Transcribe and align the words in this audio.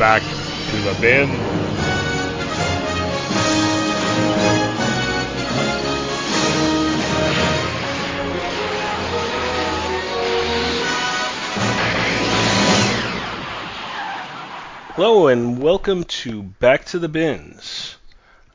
back 0.00 0.22
to 0.22 0.76
the 0.78 0.96
bin. 0.98 1.28
Hello 14.94 15.26
and 15.26 15.62
welcome 15.62 16.04
to 16.04 16.44
Back 16.44 16.86
to 16.86 16.98
the 16.98 17.06
Bins. 17.10 17.96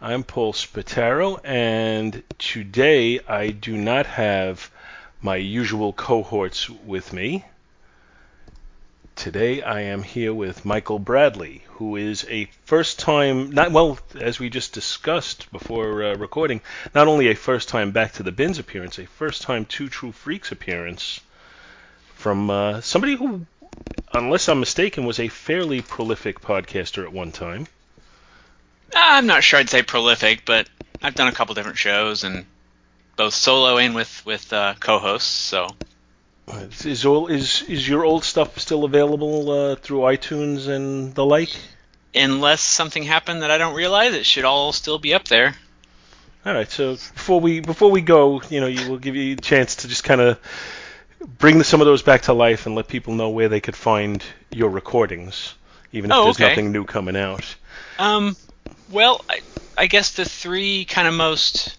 I'm 0.01 0.23
Paul 0.23 0.51
Spataro, 0.51 1.39
and 1.43 2.23
today 2.39 3.19
I 3.27 3.51
do 3.51 3.77
not 3.77 4.07
have 4.07 4.71
my 5.21 5.35
usual 5.35 5.93
cohorts 5.93 6.71
with 6.71 7.13
me. 7.13 7.45
Today 9.15 9.61
I 9.61 9.81
am 9.81 10.03
here 10.03 10.33
with 10.33 10.65
Michael 10.65 10.99
Bradley, 10.99 11.63
who 11.67 11.95
is 11.95 12.25
a 12.29 12.49
first 12.65 12.99
time, 12.99 13.51
not 13.51 13.71
well, 13.71 13.97
as 14.19 14.39
we 14.39 14.49
just 14.49 14.73
discussed 14.73 15.51
before 15.51 16.03
uh, 16.03 16.15
recording, 16.15 16.61
not 16.93 17.07
only 17.07 17.29
a 17.29 17.35
first 17.35 17.69
time 17.69 17.91
Back 17.91 18.13
to 18.13 18.23
the 18.23 18.31
Bins 18.31 18.59
appearance, 18.59 18.99
a 18.99 19.07
first 19.07 19.41
time 19.41 19.65
Two 19.65 19.87
True 19.87 20.11
Freaks 20.11 20.51
appearance 20.51 21.21
from 22.15 22.49
uh, 22.49 22.81
somebody 22.81 23.15
who, 23.15 23.45
unless 24.13 24.49
I'm 24.49 24.59
mistaken, 24.59 25.05
was 25.05 25.19
a 25.19 25.29
fairly 25.29 25.81
prolific 25.81 26.41
podcaster 26.41 27.03
at 27.03 27.13
one 27.13 27.31
time. 27.31 27.67
I'm 28.93 29.25
not 29.25 29.43
sure 29.43 29.59
I'd 29.59 29.69
say 29.69 29.81
prolific, 29.81 30.43
but 30.45 30.67
I've 31.01 31.15
done 31.15 31.29
a 31.29 31.33
couple 31.33 31.55
different 31.55 31.77
shows 31.77 32.23
and 32.23 32.45
both 33.15 33.33
solo 33.33 33.77
and 33.77 33.95
with 33.95 34.25
with 34.25 34.51
uh, 34.51 34.75
co-hosts. 34.79 35.29
So 35.29 35.73
is 36.83 37.05
all 37.05 37.27
is 37.27 37.63
is 37.63 37.87
your 37.87 38.05
old 38.05 38.23
stuff 38.23 38.57
still 38.59 38.83
available 38.83 39.49
uh, 39.51 39.75
through 39.75 39.99
iTunes 39.99 40.67
and 40.67 41.13
the 41.15 41.25
like? 41.25 41.55
Unless 42.13 42.61
something 42.61 43.03
happened 43.03 43.41
that 43.41 43.51
I 43.51 43.57
don't 43.57 43.75
realize, 43.75 44.13
it 44.13 44.25
should 44.25 44.45
all 44.45 44.71
still 44.71 44.99
be 44.99 45.13
up 45.13 45.25
there. 45.25 45.55
All 46.45 46.53
right. 46.53 46.69
So 46.69 46.93
before 46.93 47.41
we 47.41 47.59
before 47.59 47.91
we 47.91 48.01
go, 48.01 48.41
you 48.49 48.61
know, 48.61 48.67
you 48.67 48.89
will 48.89 48.99
give 48.99 49.15
you 49.15 49.33
a 49.33 49.37
chance 49.37 49.77
to 49.77 49.87
just 49.87 50.03
kind 50.03 50.21
of 50.21 50.39
bring 51.39 51.63
some 51.63 51.81
of 51.81 51.87
those 51.87 52.03
back 52.03 52.23
to 52.23 52.33
life 52.33 52.67
and 52.67 52.75
let 52.75 52.87
people 52.87 53.15
know 53.15 53.29
where 53.29 53.49
they 53.49 53.59
could 53.59 53.75
find 53.75 54.23
your 54.51 54.69
recordings, 54.69 55.55
even 55.91 56.11
if 56.11 56.17
oh, 56.17 56.23
there's 56.25 56.37
okay. 56.37 56.49
nothing 56.49 56.71
new 56.71 56.85
coming 56.85 57.17
out. 57.17 57.55
Um. 57.97 58.35
Well, 58.91 59.25
I, 59.27 59.41
I 59.77 59.87
guess 59.87 60.11
the 60.11 60.25
three 60.25 60.85
kind 60.85 61.07
of 61.07 61.15
most 61.15 61.77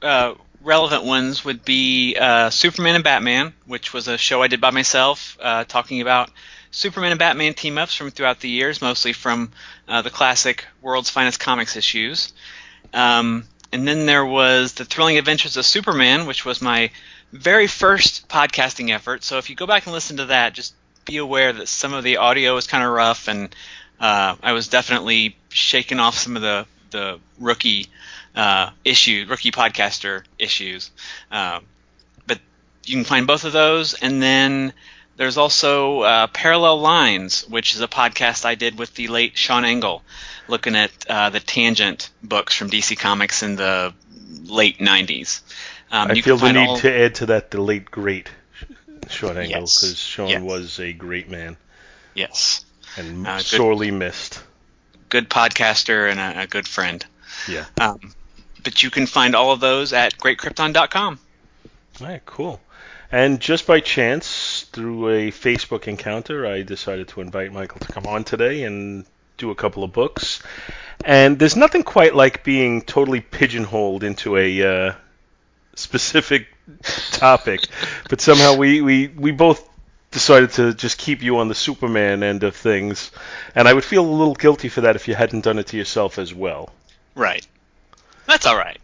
uh, 0.00 0.34
relevant 0.66 1.04
ones 1.04 1.44
would 1.44 1.64
be 1.64 2.16
uh, 2.20 2.50
Superman 2.50 2.96
and 2.96 3.04
Batman, 3.04 3.54
which 3.66 3.94
was 3.94 4.08
a 4.08 4.18
show 4.18 4.42
I 4.42 4.48
did 4.48 4.60
by 4.60 4.72
myself, 4.72 5.38
uh, 5.40 5.62
talking 5.64 6.00
about 6.00 6.28
Superman 6.72 7.12
and 7.12 7.18
Batman 7.20 7.54
team 7.54 7.78
ups 7.78 7.94
from 7.94 8.10
throughout 8.10 8.40
the 8.40 8.48
years, 8.48 8.82
mostly 8.82 9.12
from 9.12 9.52
uh, 9.86 10.02
the 10.02 10.10
classic 10.10 10.66
World's 10.82 11.08
Finest 11.08 11.38
Comics 11.38 11.76
issues. 11.76 12.32
Um, 12.92 13.44
and 13.72 13.86
then 13.86 14.06
there 14.06 14.26
was 14.26 14.72
The 14.72 14.84
Thrilling 14.84 15.18
Adventures 15.18 15.56
of 15.56 15.64
Superman, 15.64 16.26
which 16.26 16.44
was 16.44 16.60
my 16.60 16.90
very 17.32 17.68
first 17.68 18.28
podcasting 18.28 18.92
effort. 18.92 19.22
So 19.22 19.38
if 19.38 19.48
you 19.48 19.54
go 19.54 19.66
back 19.66 19.86
and 19.86 19.92
listen 19.92 20.16
to 20.16 20.26
that, 20.26 20.52
just 20.52 20.74
be 21.04 21.18
aware 21.18 21.52
that 21.52 21.68
some 21.68 21.94
of 21.94 22.02
the 22.02 22.16
audio 22.16 22.56
is 22.56 22.66
kind 22.66 22.82
of 22.82 22.90
rough, 22.90 23.28
and 23.28 23.54
uh, 24.00 24.34
I 24.42 24.52
was 24.52 24.66
definitely 24.66 25.36
shaking 25.48 26.00
off 26.00 26.18
some 26.18 26.34
of 26.34 26.42
the 26.42 26.66
the 26.90 27.18
rookie 27.38 27.88
uh, 28.36 28.70
issue, 28.84 29.26
rookie 29.28 29.50
podcaster 29.50 30.22
issues. 30.38 30.90
Um, 31.30 31.64
but 32.26 32.38
you 32.84 32.94
can 32.96 33.04
find 33.04 33.26
both 33.26 33.44
of 33.44 33.52
those, 33.52 33.94
and 33.94 34.22
then 34.22 34.72
there's 35.16 35.38
also 35.38 36.02
uh, 36.02 36.26
Parallel 36.28 36.80
Lines, 36.80 37.48
which 37.48 37.74
is 37.74 37.80
a 37.80 37.88
podcast 37.88 38.44
I 38.44 38.54
did 38.54 38.78
with 38.78 38.94
the 38.94 39.08
late 39.08 39.36
Sean 39.36 39.64
Engel, 39.64 40.02
looking 40.46 40.76
at 40.76 40.90
uh, 41.08 41.30
the 41.30 41.40
Tangent 41.40 42.10
books 42.22 42.54
from 42.54 42.70
DC 42.70 42.98
Comics 42.98 43.42
in 43.42 43.56
the 43.56 43.94
late 44.44 44.78
'90s. 44.78 45.40
Um, 45.90 46.10
I 46.10 46.20
feel 46.20 46.36
the 46.36 46.52
need 46.52 46.68
all... 46.68 46.76
to 46.78 46.92
add 46.92 47.16
to 47.16 47.26
that 47.26 47.50
the 47.50 47.60
late 47.60 47.90
great 47.90 48.30
Sean 49.08 49.38
Engel 49.38 49.62
because 49.62 49.82
yes. 49.82 49.96
Sean 49.96 50.28
yes. 50.28 50.42
was 50.42 50.78
a 50.78 50.92
great 50.92 51.30
man. 51.30 51.56
Yes. 52.14 52.64
And 52.98 53.26
uh, 53.26 53.38
sorely 53.38 53.90
missed. 53.90 54.42
Good 55.08 55.30
podcaster 55.30 56.10
and 56.10 56.18
a, 56.18 56.42
a 56.42 56.46
good 56.46 56.66
friend. 56.66 57.04
Yeah. 57.48 57.66
Um, 57.80 58.00
but 58.66 58.82
you 58.82 58.90
can 58.90 59.06
find 59.06 59.36
all 59.36 59.52
of 59.52 59.60
those 59.60 59.92
at 59.92 60.18
greatkrypton.com. 60.18 61.20
All 62.00 62.06
right, 62.08 62.26
cool. 62.26 62.60
And 63.12 63.38
just 63.38 63.64
by 63.64 63.78
chance, 63.78 64.66
through 64.72 65.08
a 65.08 65.30
Facebook 65.30 65.86
encounter, 65.86 66.44
I 66.44 66.62
decided 66.62 67.06
to 67.08 67.20
invite 67.20 67.52
Michael 67.52 67.78
to 67.78 67.92
come 67.92 68.06
on 68.08 68.24
today 68.24 68.64
and 68.64 69.06
do 69.38 69.52
a 69.52 69.54
couple 69.54 69.84
of 69.84 69.92
books. 69.92 70.42
And 71.04 71.38
there's 71.38 71.54
nothing 71.54 71.84
quite 71.84 72.16
like 72.16 72.42
being 72.42 72.82
totally 72.82 73.20
pigeonholed 73.20 74.02
into 74.02 74.36
a 74.36 74.88
uh, 74.88 74.94
specific 75.76 76.48
topic, 77.12 77.68
but 78.10 78.20
somehow 78.20 78.56
we, 78.56 78.80
we, 78.80 79.06
we 79.06 79.30
both 79.30 79.62
decided 80.10 80.50
to 80.54 80.74
just 80.74 80.98
keep 80.98 81.22
you 81.22 81.38
on 81.38 81.46
the 81.46 81.54
Superman 81.54 82.24
end 82.24 82.42
of 82.42 82.56
things. 82.56 83.12
And 83.54 83.68
I 83.68 83.72
would 83.72 83.84
feel 83.84 84.04
a 84.04 84.10
little 84.10 84.34
guilty 84.34 84.68
for 84.68 84.80
that 84.80 84.96
if 84.96 85.06
you 85.06 85.14
hadn't 85.14 85.44
done 85.44 85.60
it 85.60 85.68
to 85.68 85.76
yourself 85.76 86.18
as 86.18 86.34
well. 86.34 86.72
Right. 87.14 87.46
That's 88.26 88.46
all 88.46 88.56
right. 88.56 88.78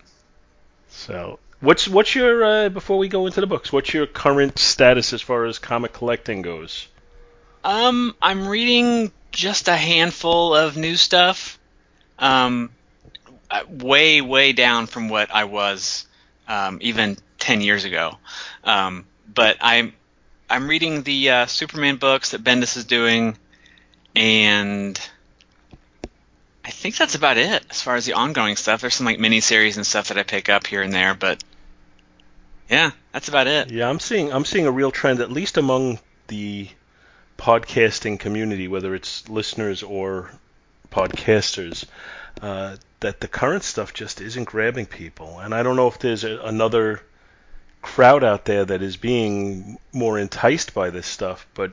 So, 0.88 1.38
what's 1.60 1.88
what's 1.88 2.14
your 2.14 2.44
uh, 2.44 2.68
before 2.68 2.98
we 2.98 3.08
go 3.08 3.26
into 3.26 3.40
the 3.40 3.46
books? 3.46 3.72
What's 3.72 3.92
your 3.92 4.06
current 4.06 4.58
status 4.58 5.12
as 5.12 5.20
far 5.20 5.44
as 5.46 5.58
comic 5.58 5.92
collecting 5.92 6.42
goes? 6.42 6.86
Um, 7.64 8.14
I'm 8.20 8.48
reading 8.48 9.12
just 9.30 9.68
a 9.68 9.76
handful 9.76 10.54
of 10.54 10.76
new 10.76 10.96
stuff. 10.96 11.58
Um, 12.18 12.70
uh, 13.50 13.62
way 13.68 14.20
way 14.20 14.52
down 14.52 14.86
from 14.86 15.08
what 15.08 15.30
I 15.34 15.44
was 15.44 16.06
um, 16.48 16.78
even 16.80 17.16
ten 17.38 17.60
years 17.60 17.84
ago. 17.84 18.18
Um, 18.64 19.04
but 19.32 19.56
I'm 19.60 19.92
I'm 20.48 20.68
reading 20.68 21.02
the 21.02 21.30
uh, 21.30 21.46
Superman 21.46 21.96
books 21.96 22.30
that 22.30 22.44
Bendis 22.44 22.76
is 22.76 22.84
doing, 22.84 23.36
and 24.14 25.00
I 26.64 26.70
think 26.70 26.96
that's 26.96 27.14
about 27.14 27.38
it 27.38 27.64
as 27.70 27.82
far 27.82 27.96
as 27.96 28.06
the 28.06 28.12
ongoing 28.12 28.56
stuff. 28.56 28.80
There's 28.80 28.94
some 28.94 29.06
like 29.06 29.18
mini 29.18 29.40
series 29.40 29.76
and 29.76 29.86
stuff 29.86 30.08
that 30.08 30.18
I 30.18 30.22
pick 30.22 30.48
up 30.48 30.66
here 30.66 30.82
and 30.82 30.92
there, 30.92 31.14
but 31.14 31.42
yeah, 32.68 32.92
that's 33.12 33.28
about 33.28 33.46
it. 33.46 33.70
Yeah, 33.70 33.88
I'm 33.88 34.00
seeing 34.00 34.32
I'm 34.32 34.44
seeing 34.44 34.66
a 34.66 34.72
real 34.72 34.90
trend, 34.90 35.20
at 35.20 35.32
least 35.32 35.58
among 35.58 35.98
the 36.28 36.68
podcasting 37.36 38.18
community, 38.18 38.68
whether 38.68 38.94
it's 38.94 39.28
listeners 39.28 39.82
or 39.82 40.30
podcasters, 40.90 41.84
uh, 42.40 42.76
that 43.00 43.20
the 43.20 43.28
current 43.28 43.64
stuff 43.64 43.92
just 43.92 44.20
isn't 44.20 44.44
grabbing 44.44 44.86
people. 44.86 45.40
And 45.40 45.52
I 45.54 45.64
don't 45.64 45.76
know 45.76 45.88
if 45.88 45.98
there's 45.98 46.22
a, 46.22 46.38
another 46.42 47.02
crowd 47.82 48.22
out 48.22 48.44
there 48.44 48.64
that 48.64 48.80
is 48.80 48.96
being 48.96 49.78
more 49.92 50.18
enticed 50.18 50.72
by 50.72 50.90
this 50.90 51.06
stuff, 51.06 51.46
but 51.54 51.72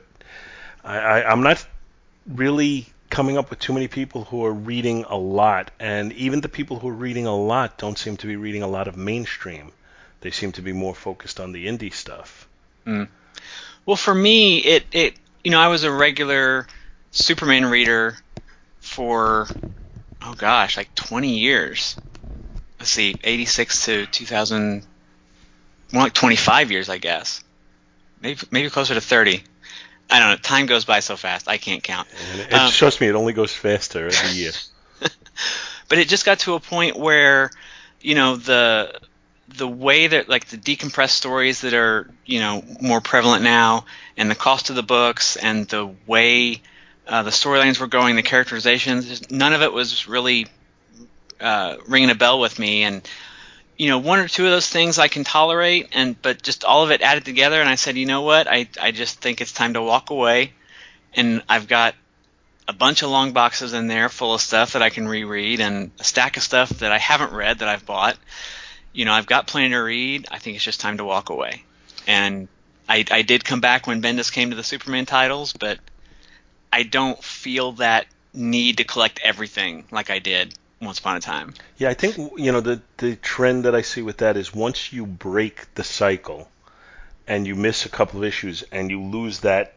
I, 0.82 0.98
I, 0.98 1.30
I'm 1.30 1.42
not 1.42 1.64
really 2.26 2.86
coming 3.10 3.36
up 3.36 3.50
with 3.50 3.58
too 3.58 3.72
many 3.72 3.88
people 3.88 4.24
who 4.24 4.44
are 4.44 4.52
reading 4.52 5.04
a 5.08 5.16
lot, 5.16 5.70
and 5.78 6.12
even 6.12 6.40
the 6.40 6.48
people 6.48 6.78
who 6.78 6.88
are 6.88 6.94
reading 6.94 7.26
a 7.26 7.36
lot 7.36 7.76
don't 7.76 7.98
seem 7.98 8.16
to 8.18 8.26
be 8.26 8.36
reading 8.36 8.62
a 8.62 8.68
lot 8.68 8.88
of 8.88 8.96
mainstream. 8.96 9.72
They 10.20 10.30
seem 10.30 10.52
to 10.52 10.62
be 10.62 10.72
more 10.72 10.94
focused 10.94 11.40
on 11.40 11.52
the 11.52 11.66
indie 11.66 11.92
stuff. 11.92 12.48
Mm. 12.86 13.08
Well, 13.84 13.96
for 13.96 14.14
me, 14.14 14.58
it 14.58 14.84
it 14.92 15.14
you 15.42 15.50
know 15.50 15.60
I 15.60 15.68
was 15.68 15.84
a 15.84 15.90
regular 15.90 16.66
Superman 17.10 17.66
reader 17.66 18.16
for 18.80 19.48
oh 20.22 20.34
gosh, 20.34 20.76
like 20.76 20.94
20 20.94 21.38
years. 21.38 21.96
Let's 22.78 22.90
see, 22.90 23.14
86 23.22 23.84
to 23.86 24.06
2000, 24.06 24.86
more 25.92 26.04
like 26.04 26.14
25 26.14 26.70
years, 26.70 26.88
I 26.88 26.98
guess. 26.98 27.42
Maybe 28.22 28.40
maybe 28.50 28.70
closer 28.70 28.94
to 28.94 29.00
30. 29.00 29.42
I 30.10 30.18
don't 30.18 30.30
know. 30.30 30.36
Time 30.36 30.66
goes 30.66 30.84
by 30.84 31.00
so 31.00 31.16
fast. 31.16 31.48
I 31.48 31.56
can't 31.56 31.82
count. 31.82 32.08
It, 32.34 32.52
um, 32.52 32.70
trust 32.70 33.00
me, 33.00 33.08
it 33.08 33.14
only 33.14 33.32
goes 33.32 33.52
faster 33.52 34.06
every 34.06 34.30
year. 34.36 34.52
but 35.88 35.98
it 35.98 36.08
just 36.08 36.24
got 36.24 36.40
to 36.40 36.54
a 36.54 36.60
point 36.60 36.96
where, 36.96 37.50
you 38.00 38.14
know, 38.14 38.36
the 38.36 39.00
the 39.56 39.68
way 39.68 40.06
that 40.06 40.28
like 40.28 40.46
the 40.46 40.56
decompressed 40.56 41.10
stories 41.10 41.62
that 41.62 41.74
are 41.74 42.08
you 42.24 42.38
know 42.38 42.62
more 42.80 43.00
prevalent 43.00 43.42
now, 43.42 43.84
and 44.16 44.30
the 44.30 44.34
cost 44.34 44.70
of 44.70 44.76
the 44.76 44.82
books, 44.82 45.36
and 45.36 45.66
the 45.68 45.92
way 46.06 46.60
uh, 47.06 47.22
the 47.24 47.30
storylines 47.30 47.80
were 47.80 47.88
going, 47.88 48.16
the 48.16 48.22
characterizations, 48.22 49.30
none 49.30 49.52
of 49.52 49.62
it 49.62 49.72
was 49.72 50.06
really 50.06 50.46
uh, 51.40 51.76
ringing 51.88 52.10
a 52.10 52.14
bell 52.14 52.38
with 52.38 52.58
me. 52.58 52.84
And 52.84 53.02
you 53.80 53.88
know, 53.88 53.96
one 53.96 54.18
or 54.18 54.28
two 54.28 54.44
of 54.44 54.50
those 54.50 54.68
things 54.68 54.98
I 54.98 55.08
can 55.08 55.24
tolerate, 55.24 55.88
and 55.92 56.20
but 56.20 56.42
just 56.42 56.64
all 56.64 56.84
of 56.84 56.90
it 56.90 57.00
added 57.00 57.24
together, 57.24 57.58
and 57.62 57.68
I 57.68 57.76
said, 57.76 57.96
you 57.96 58.04
know 58.04 58.20
what, 58.20 58.46
I 58.46 58.68
I 58.78 58.90
just 58.90 59.22
think 59.22 59.40
it's 59.40 59.52
time 59.52 59.72
to 59.72 59.80
walk 59.80 60.10
away, 60.10 60.52
and 61.14 61.42
I've 61.48 61.66
got 61.66 61.94
a 62.68 62.74
bunch 62.74 63.00
of 63.00 63.08
long 63.08 63.32
boxes 63.32 63.72
in 63.72 63.86
there 63.86 64.10
full 64.10 64.34
of 64.34 64.42
stuff 64.42 64.74
that 64.74 64.82
I 64.82 64.90
can 64.90 65.08
reread, 65.08 65.60
and 65.60 65.92
a 65.98 66.04
stack 66.04 66.36
of 66.36 66.42
stuff 66.42 66.68
that 66.80 66.92
I 66.92 66.98
haven't 66.98 67.32
read 67.32 67.60
that 67.60 67.68
I've 67.68 67.86
bought. 67.86 68.18
You 68.92 69.06
know, 69.06 69.14
I've 69.14 69.24
got 69.24 69.46
plenty 69.46 69.70
to 69.70 69.78
read. 69.78 70.28
I 70.30 70.40
think 70.40 70.56
it's 70.56 70.64
just 70.64 70.80
time 70.80 70.98
to 70.98 71.04
walk 71.04 71.30
away, 71.30 71.64
and 72.06 72.48
I 72.86 73.06
I 73.10 73.22
did 73.22 73.46
come 73.46 73.62
back 73.62 73.86
when 73.86 74.02
Bendis 74.02 74.30
came 74.30 74.50
to 74.50 74.56
the 74.56 74.62
Superman 74.62 75.06
titles, 75.06 75.54
but 75.54 75.78
I 76.70 76.82
don't 76.82 77.24
feel 77.24 77.72
that 77.72 78.08
need 78.34 78.76
to 78.76 78.84
collect 78.84 79.20
everything 79.24 79.86
like 79.90 80.10
I 80.10 80.18
did 80.18 80.54
once 80.80 80.98
upon 80.98 81.16
a 81.16 81.20
time. 81.20 81.54
Yeah, 81.76 81.90
I 81.90 81.94
think 81.94 82.16
you 82.38 82.52
know 82.52 82.60
the 82.60 82.80
the 82.96 83.16
trend 83.16 83.64
that 83.64 83.74
I 83.74 83.82
see 83.82 84.02
with 84.02 84.18
that 84.18 84.36
is 84.36 84.54
once 84.54 84.92
you 84.92 85.06
break 85.06 85.74
the 85.74 85.84
cycle 85.84 86.48
and 87.26 87.46
you 87.46 87.54
miss 87.54 87.86
a 87.86 87.88
couple 87.88 88.20
of 88.20 88.24
issues 88.24 88.64
and 88.72 88.90
you 88.90 89.00
lose 89.02 89.40
that 89.40 89.74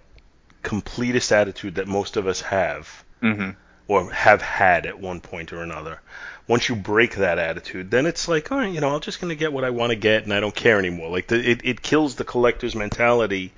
completist 0.64 1.32
attitude 1.32 1.76
that 1.76 1.88
most 1.88 2.18
of 2.18 2.28
us 2.28 2.42
have 2.42 3.04
Mm-hmm. 3.22 3.52
or 3.88 4.12
have 4.12 4.42
had 4.42 4.86
at 4.86 5.00
one 5.00 5.22
point 5.22 5.54
or 5.54 5.62
another. 5.62 6.02
Once 6.46 6.68
you 6.68 6.76
break 6.76 7.16
that 7.16 7.40
attitude, 7.40 7.90
then 7.90 8.06
it's 8.06 8.28
like, 8.28 8.52
all 8.52 8.58
right, 8.58 8.74
you 8.74 8.82
know, 8.82 8.94
I'm 8.94 9.00
just 9.00 9.22
going 9.22 9.30
to 9.30 9.36
get 9.36 9.54
what 9.54 9.64
I 9.64 9.70
want 9.70 9.92
to 9.92 9.96
get, 9.96 10.24
and 10.24 10.34
I 10.34 10.42
don't 10.42 10.54
care 10.54 10.78
anymore. 10.78 11.10
Like 11.10 11.28
the, 11.28 11.40
it, 11.40 11.62
it 11.64 11.82
kills 11.82 12.16
the 12.16 12.26
collector's 12.26 12.76
mentality, 12.76 13.54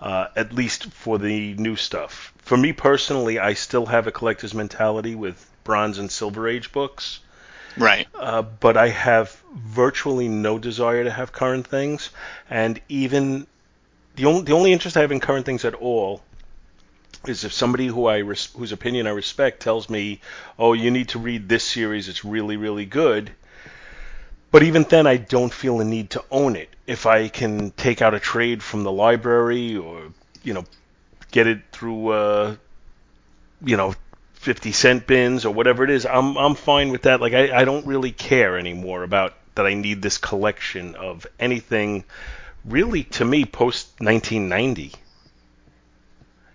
uh, 0.00 0.28
at 0.36 0.52
least 0.52 0.92
for 0.92 1.18
the 1.18 1.54
new 1.54 1.74
stuff. 1.74 2.32
For 2.38 2.56
me 2.56 2.72
personally, 2.72 3.40
I 3.40 3.54
still 3.54 3.86
have 3.86 4.06
a 4.06 4.12
collector's 4.12 4.54
mentality 4.54 5.16
with 5.16 5.44
Bronze 5.64 5.98
and 5.98 6.10
Silver 6.10 6.48
Age 6.48 6.72
books, 6.72 7.20
Right. 7.76 8.08
uh, 8.14 8.42
but 8.42 8.76
I 8.76 8.88
have 8.88 9.36
virtually 9.54 10.28
no 10.28 10.58
desire 10.58 11.04
to 11.04 11.10
have 11.10 11.32
current 11.32 11.66
things, 11.66 12.10
and 12.48 12.80
even 12.88 13.46
the 14.16 14.26
only 14.26 14.42
the 14.42 14.52
only 14.52 14.72
interest 14.72 14.96
I 14.96 15.00
have 15.00 15.12
in 15.12 15.20
current 15.20 15.46
things 15.46 15.64
at 15.64 15.74
all 15.74 16.22
is 17.26 17.44
if 17.44 17.52
somebody 17.52 17.86
who 17.86 18.06
I 18.06 18.18
res- 18.18 18.50
whose 18.56 18.72
opinion 18.72 19.06
I 19.06 19.10
respect 19.10 19.60
tells 19.60 19.88
me, 19.90 20.20
"Oh, 20.58 20.72
you 20.72 20.90
need 20.90 21.10
to 21.10 21.18
read 21.18 21.48
this 21.48 21.64
series; 21.64 22.08
it's 22.08 22.24
really 22.24 22.56
really 22.56 22.86
good." 22.86 23.30
But 24.50 24.64
even 24.64 24.82
then, 24.82 25.06
I 25.06 25.16
don't 25.16 25.52
feel 25.52 25.78
the 25.78 25.84
need 25.84 26.10
to 26.10 26.24
own 26.30 26.56
it. 26.56 26.70
If 26.86 27.06
I 27.06 27.28
can 27.28 27.70
take 27.72 28.02
out 28.02 28.14
a 28.14 28.20
trade 28.20 28.62
from 28.62 28.82
the 28.82 28.90
library, 28.90 29.76
or 29.76 30.12
you 30.42 30.54
know, 30.54 30.64
get 31.30 31.46
it 31.46 31.60
through, 31.70 32.08
uh, 32.08 32.56
you 33.64 33.76
know, 33.76 33.94
50 34.40 34.72
cent 34.72 35.06
bins 35.06 35.44
or 35.44 35.52
whatever 35.52 35.84
it 35.84 35.90
is, 35.90 36.06
I'm 36.06 36.38
I'm 36.38 36.54
fine 36.54 36.90
with 36.90 37.02
that. 37.02 37.20
Like 37.20 37.34
I, 37.34 37.60
I 37.60 37.66
don't 37.66 37.86
really 37.86 38.10
care 38.10 38.58
anymore 38.58 39.02
about 39.02 39.34
that 39.54 39.66
I 39.66 39.74
need 39.74 40.00
this 40.00 40.16
collection 40.16 40.94
of 40.94 41.26
anything 41.38 42.04
really 42.64 43.04
to 43.04 43.24
me 43.24 43.44
post 43.44 43.88
1990. 43.98 44.92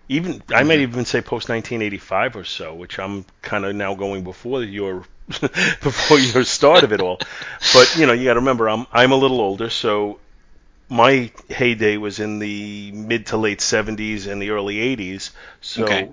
Even 0.09 0.41
I 0.49 0.63
might 0.63 0.75
mm-hmm. 0.75 0.81
even 0.81 1.05
say 1.05 1.21
post 1.21 1.47
1985 1.49 2.35
or 2.37 2.43
so, 2.43 2.73
which 2.73 2.97
I'm 2.97 3.23
kind 3.43 3.65
of 3.65 3.75
now 3.75 3.93
going 3.93 4.23
before 4.23 4.63
your 4.63 5.03
before 5.27 6.17
your 6.17 6.43
start 6.43 6.83
of 6.83 6.91
it 6.91 7.01
all. 7.01 7.19
But 7.73 7.95
you 7.97 8.07
know, 8.07 8.13
you 8.13 8.25
got 8.25 8.33
to 8.33 8.39
remember 8.39 8.67
I'm 8.67 8.87
I'm 8.91 9.11
a 9.11 9.15
little 9.15 9.41
older, 9.41 9.69
so 9.69 10.19
my 10.89 11.31
heyday 11.49 11.97
was 11.97 12.19
in 12.19 12.39
the 12.39 12.91
mid 12.93 13.27
to 13.27 13.37
late 13.37 13.59
70s 13.59 14.25
and 14.25 14.41
the 14.41 14.51
early 14.51 14.77
80s. 14.77 15.31
So, 15.61 15.83
Okay. 15.83 16.09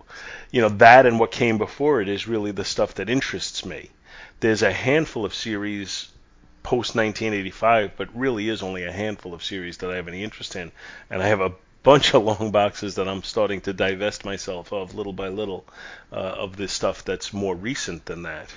You 0.52 0.60
know, 0.60 0.68
that 0.68 1.06
and 1.06 1.18
what 1.18 1.32
came 1.32 1.58
before 1.58 2.00
it 2.00 2.08
is 2.08 2.28
really 2.28 2.52
the 2.52 2.64
stuff 2.64 2.94
that 2.94 3.10
interests 3.10 3.64
me. 3.64 3.90
There's 4.38 4.62
a 4.62 4.70
handful 4.72 5.24
of 5.24 5.34
series 5.34 6.08
post 6.62 6.94
1985, 6.94 7.92
but 7.96 8.08
really 8.14 8.48
is 8.48 8.62
only 8.62 8.84
a 8.84 8.92
handful 8.92 9.34
of 9.34 9.42
series 9.42 9.78
that 9.78 9.90
I 9.90 9.96
have 9.96 10.06
any 10.06 10.22
interest 10.22 10.54
in. 10.54 10.70
And 11.10 11.20
I 11.20 11.26
have 11.26 11.40
a 11.40 11.52
bunch 11.82 12.14
of 12.14 12.22
long 12.22 12.52
boxes 12.52 12.94
that 12.96 13.08
I'm 13.08 13.22
starting 13.24 13.62
to 13.62 13.72
divest 13.72 14.24
myself 14.24 14.72
of 14.72 14.94
little 14.94 15.12
by 15.12 15.28
little 15.28 15.64
uh, 16.12 16.16
of 16.16 16.56
this 16.56 16.72
stuff 16.72 17.04
that's 17.04 17.32
more 17.32 17.56
recent 17.56 18.04
than 18.04 18.22
that. 18.22 18.54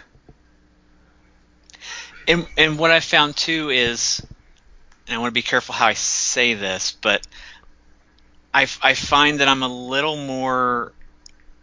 And 2.27 2.47
and 2.57 2.77
what 2.77 2.91
I 2.91 2.99
found 2.99 3.37
too 3.37 3.69
is, 3.69 4.25
and 5.07 5.15
I 5.15 5.19
want 5.19 5.31
to 5.31 5.33
be 5.33 5.43
careful 5.43 5.73
how 5.73 5.87
I 5.87 5.93
say 5.93 6.55
this, 6.55 6.97
but 7.01 7.25
I 8.55 8.93
find 8.93 9.41
that 9.41 9.49
I'm 9.49 9.63
a 9.63 9.67
little 9.67 10.15
more, 10.15 10.93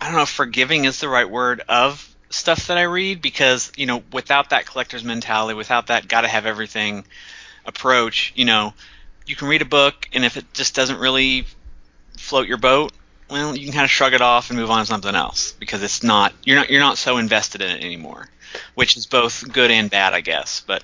I 0.02 0.06
don't 0.06 0.14
know 0.14 0.22
if 0.22 0.30
forgiving 0.30 0.84
is 0.84 0.98
the 0.98 1.08
right 1.08 1.30
word 1.30 1.62
of 1.68 2.12
stuff 2.28 2.66
that 2.66 2.76
I 2.76 2.82
read 2.82 3.22
because 3.22 3.70
you 3.76 3.86
know 3.86 4.02
without 4.12 4.50
that 4.50 4.66
collector's 4.66 5.04
mentality, 5.04 5.54
without 5.54 5.86
that 5.86 6.08
gotta 6.08 6.26
have 6.26 6.44
everything 6.44 7.04
approach, 7.64 8.32
you 8.34 8.44
know, 8.44 8.74
you 9.26 9.36
can 9.36 9.46
read 9.46 9.62
a 9.62 9.64
book 9.64 10.08
and 10.12 10.24
if 10.24 10.36
it 10.36 10.52
just 10.54 10.74
doesn't 10.74 10.98
really 10.98 11.46
float 12.18 12.48
your 12.48 12.56
boat, 12.58 12.92
well, 13.30 13.56
you 13.56 13.64
can 13.66 13.74
kind 13.74 13.84
of 13.84 13.92
shrug 13.92 14.12
it 14.12 14.20
off 14.20 14.50
and 14.50 14.58
move 14.58 14.72
on 14.72 14.80
to 14.80 14.86
something 14.86 15.14
else 15.14 15.52
because 15.60 15.84
it's 15.84 16.02
not 16.02 16.32
you're 16.42 16.56
not 16.56 16.68
you're 16.68 16.80
not 16.80 16.98
so 16.98 17.18
invested 17.18 17.62
in 17.62 17.70
it 17.70 17.84
anymore, 17.84 18.28
which 18.74 18.96
is 18.96 19.06
both 19.06 19.52
good 19.52 19.70
and 19.70 19.88
bad, 19.88 20.14
I 20.14 20.20
guess. 20.20 20.64
But 20.66 20.82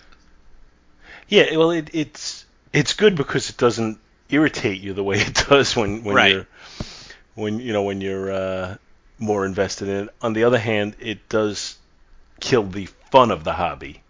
Yeah, 1.26 1.56
well, 1.56 1.73
it, 1.73 1.91
it's 1.93 2.47
it's 2.73 2.93
good 2.93 3.17
because 3.17 3.50
it 3.50 3.56
doesn't 3.56 3.99
irritate 4.31 4.81
you 4.81 4.94
the 4.94 5.03
way 5.03 5.17
it 5.20 5.44
does 5.49 5.75
when 5.75 6.05
when 6.05 6.15
Right. 6.15 6.32
you're 6.35 6.47
when 7.35 7.59
you 7.59 7.73
know 7.73 7.82
when 7.82 8.00
you're 8.00 8.31
uh, 8.31 8.76
more 9.19 9.44
invested 9.44 9.88
in 9.88 10.05
it. 10.05 10.15
On 10.23 10.32
the 10.32 10.44
other 10.44 10.59
hand, 10.59 10.97
it 11.00 11.29
does 11.29 11.76
kill 12.41 12.65
the 12.65 12.87
fun 13.11 13.31
of 13.31 13.44
the 13.44 13.53
hobby. 13.53 14.03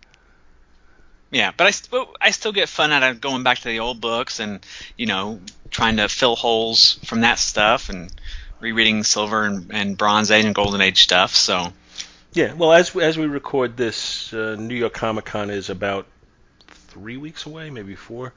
yeah, 1.30 1.52
but 1.56 1.66
I 1.66 1.70
st- 1.70 2.08
I 2.20 2.30
still 2.30 2.52
get 2.52 2.68
fun 2.68 2.92
out 2.92 3.02
of 3.02 3.20
going 3.20 3.42
back 3.42 3.58
to 3.58 3.68
the 3.68 3.80
old 3.80 4.00
books 4.00 4.40
and 4.40 4.64
you 4.96 5.06
know 5.06 5.40
trying 5.70 5.96
to 5.96 6.08
fill 6.08 6.36
holes 6.36 6.98
from 7.04 7.20
that 7.22 7.38
stuff 7.38 7.88
and 7.88 8.10
rereading 8.60 9.04
Silver 9.04 9.44
and, 9.44 9.70
and 9.70 9.96
Bronze 9.96 10.30
Age 10.30 10.44
and 10.44 10.54
Golden 10.54 10.80
Age 10.80 11.02
stuff. 11.02 11.34
So 11.34 11.72
Yeah, 12.32 12.54
well, 12.54 12.72
as 12.72 12.94
as 12.96 13.16
we 13.18 13.26
record 13.26 13.76
this, 13.76 14.32
uh, 14.32 14.56
New 14.58 14.74
York 14.74 14.94
Comic 14.94 15.26
Con 15.26 15.50
is 15.50 15.70
about 15.70 16.06
three 16.66 17.16
weeks 17.16 17.46
away, 17.46 17.70
maybe 17.70 17.94
four. 17.94 18.32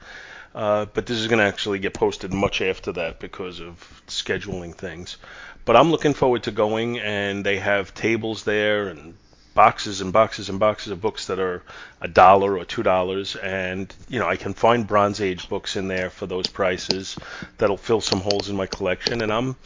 Uh, 0.54 0.84
but 0.92 1.06
this 1.06 1.18
is 1.18 1.28
going 1.28 1.38
to 1.38 1.46
actually 1.46 1.78
get 1.78 1.94
posted 1.94 2.32
much 2.32 2.60
after 2.60 2.92
that 2.92 3.18
because 3.18 3.60
of 3.60 4.02
scheduling 4.06 4.74
things. 4.74 5.16
But 5.64 5.76
I'm 5.76 5.90
looking 5.90 6.14
forward 6.14 6.44
to 6.44 6.50
going, 6.50 6.98
and 6.98 7.46
they 7.46 7.58
have 7.58 7.94
tables 7.94 8.44
there 8.44 8.88
and 8.88 9.14
boxes 9.54 10.00
and 10.00 10.12
boxes 10.12 10.48
and 10.48 10.58
boxes 10.58 10.92
of 10.92 11.00
books 11.00 11.26
that 11.26 11.38
are 11.38 11.62
a 12.00 12.08
dollar 12.08 12.56
or 12.56 12.64
two 12.64 12.82
dollars, 12.82 13.36
and 13.36 13.94
you 14.08 14.18
know 14.18 14.26
I 14.26 14.36
can 14.36 14.54
find 14.54 14.86
Bronze 14.86 15.20
Age 15.20 15.48
books 15.48 15.76
in 15.76 15.88
there 15.88 16.10
for 16.10 16.26
those 16.26 16.46
prices 16.46 17.16
that'll 17.58 17.76
fill 17.76 18.00
some 18.00 18.20
holes 18.20 18.48
in 18.48 18.56
my 18.56 18.66
collection, 18.66 19.22
and 19.22 19.32
I'm 19.32 19.56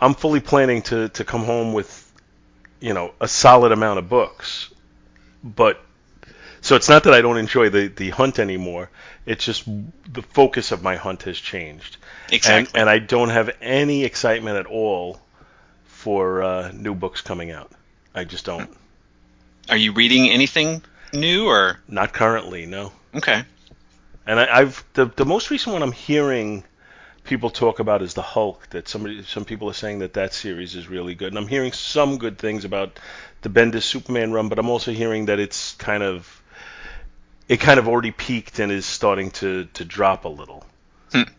I'm 0.00 0.14
fully 0.14 0.40
planning 0.40 0.82
to 0.82 1.08
to 1.10 1.24
come 1.24 1.44
home 1.44 1.72
with 1.72 2.12
you 2.80 2.94
know 2.94 3.12
a 3.20 3.28
solid 3.28 3.72
amount 3.72 3.98
of 3.98 4.08
books, 4.08 4.72
but 5.42 5.80
so 6.60 6.76
it's 6.76 6.88
not 6.88 7.04
that 7.04 7.14
I 7.14 7.20
don't 7.20 7.38
enjoy 7.38 7.68
the 7.68 7.88
the 7.88 8.10
hunt 8.10 8.38
anymore. 8.38 8.90
It's 9.26 9.44
just 9.44 9.64
the 9.66 10.22
focus 10.22 10.72
of 10.72 10.82
my 10.82 10.96
hunt 10.96 11.24
has 11.24 11.38
changed, 11.38 11.96
exactly. 12.30 12.80
and 12.80 12.88
and 12.88 12.90
I 12.90 12.98
don't 12.98 13.30
have 13.30 13.50
any 13.60 14.04
excitement 14.04 14.58
at 14.58 14.66
all 14.66 15.20
for 16.04 16.42
uh, 16.42 16.70
new 16.74 16.94
books 16.94 17.22
coming 17.22 17.50
out. 17.50 17.72
I 18.14 18.24
just 18.24 18.44
don't. 18.44 18.68
Are 19.70 19.76
you 19.78 19.92
reading 19.92 20.28
anything 20.28 20.82
new 21.14 21.46
or 21.46 21.78
Not 21.88 22.12
currently, 22.12 22.66
no. 22.66 22.92
okay? 23.14 23.42
And 24.26 24.38
I, 24.38 24.58
I've 24.58 24.84
the 24.92 25.06
the 25.06 25.24
most 25.24 25.50
recent 25.50 25.72
one 25.72 25.82
I'm 25.82 25.92
hearing 25.92 26.62
people 27.24 27.48
talk 27.48 27.78
about 27.78 28.02
is 28.02 28.12
the 28.12 28.20
Hulk. 28.20 28.68
That 28.70 28.86
somebody 28.86 29.22
some 29.22 29.46
people 29.46 29.70
are 29.70 29.78
saying 29.84 30.00
that 30.00 30.12
that 30.12 30.34
series 30.34 30.74
is 30.74 30.88
really 30.88 31.14
good, 31.14 31.28
and 31.28 31.38
I'm 31.38 31.48
hearing 31.48 31.72
some 31.72 32.18
good 32.18 32.36
things 32.36 32.66
about 32.66 33.00
the 33.40 33.48
Bendis 33.48 33.84
Superman 33.84 34.30
run, 34.32 34.50
but 34.50 34.58
I'm 34.58 34.68
also 34.68 34.92
hearing 34.92 35.26
that 35.26 35.40
it's 35.40 35.72
kind 35.76 36.02
of 36.02 36.42
it 37.48 37.60
kind 37.60 37.80
of 37.80 37.88
already 37.88 38.10
peaked 38.10 38.58
and 38.58 38.70
is 38.70 38.84
starting 38.84 39.30
to 39.40 39.64
to 39.72 39.86
drop 39.86 40.26
a 40.26 40.28
little. 40.28 40.66
Hmm. 41.12 41.32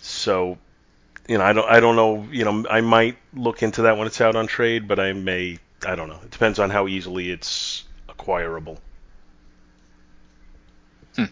So, 0.00 0.58
you 1.28 1.38
know, 1.38 1.44
I 1.44 1.52
don't 1.52 1.68
I 1.68 1.80
don't 1.80 1.96
know. 1.96 2.26
You 2.30 2.44
know, 2.44 2.66
I 2.68 2.80
might 2.80 3.16
look 3.34 3.62
into 3.62 3.82
that 3.82 3.96
when 3.96 4.06
it's 4.06 4.20
out 4.20 4.36
on 4.36 4.46
trade, 4.46 4.88
but 4.88 4.98
I 4.98 5.12
may 5.12 5.58
I 5.86 5.94
don't 5.94 6.08
know. 6.08 6.20
It 6.24 6.30
depends 6.30 6.58
on 6.58 6.70
how 6.70 6.88
easily 6.88 7.30
it's 7.30 7.84
acquirable. 8.08 8.78
Hmm. 11.16 11.24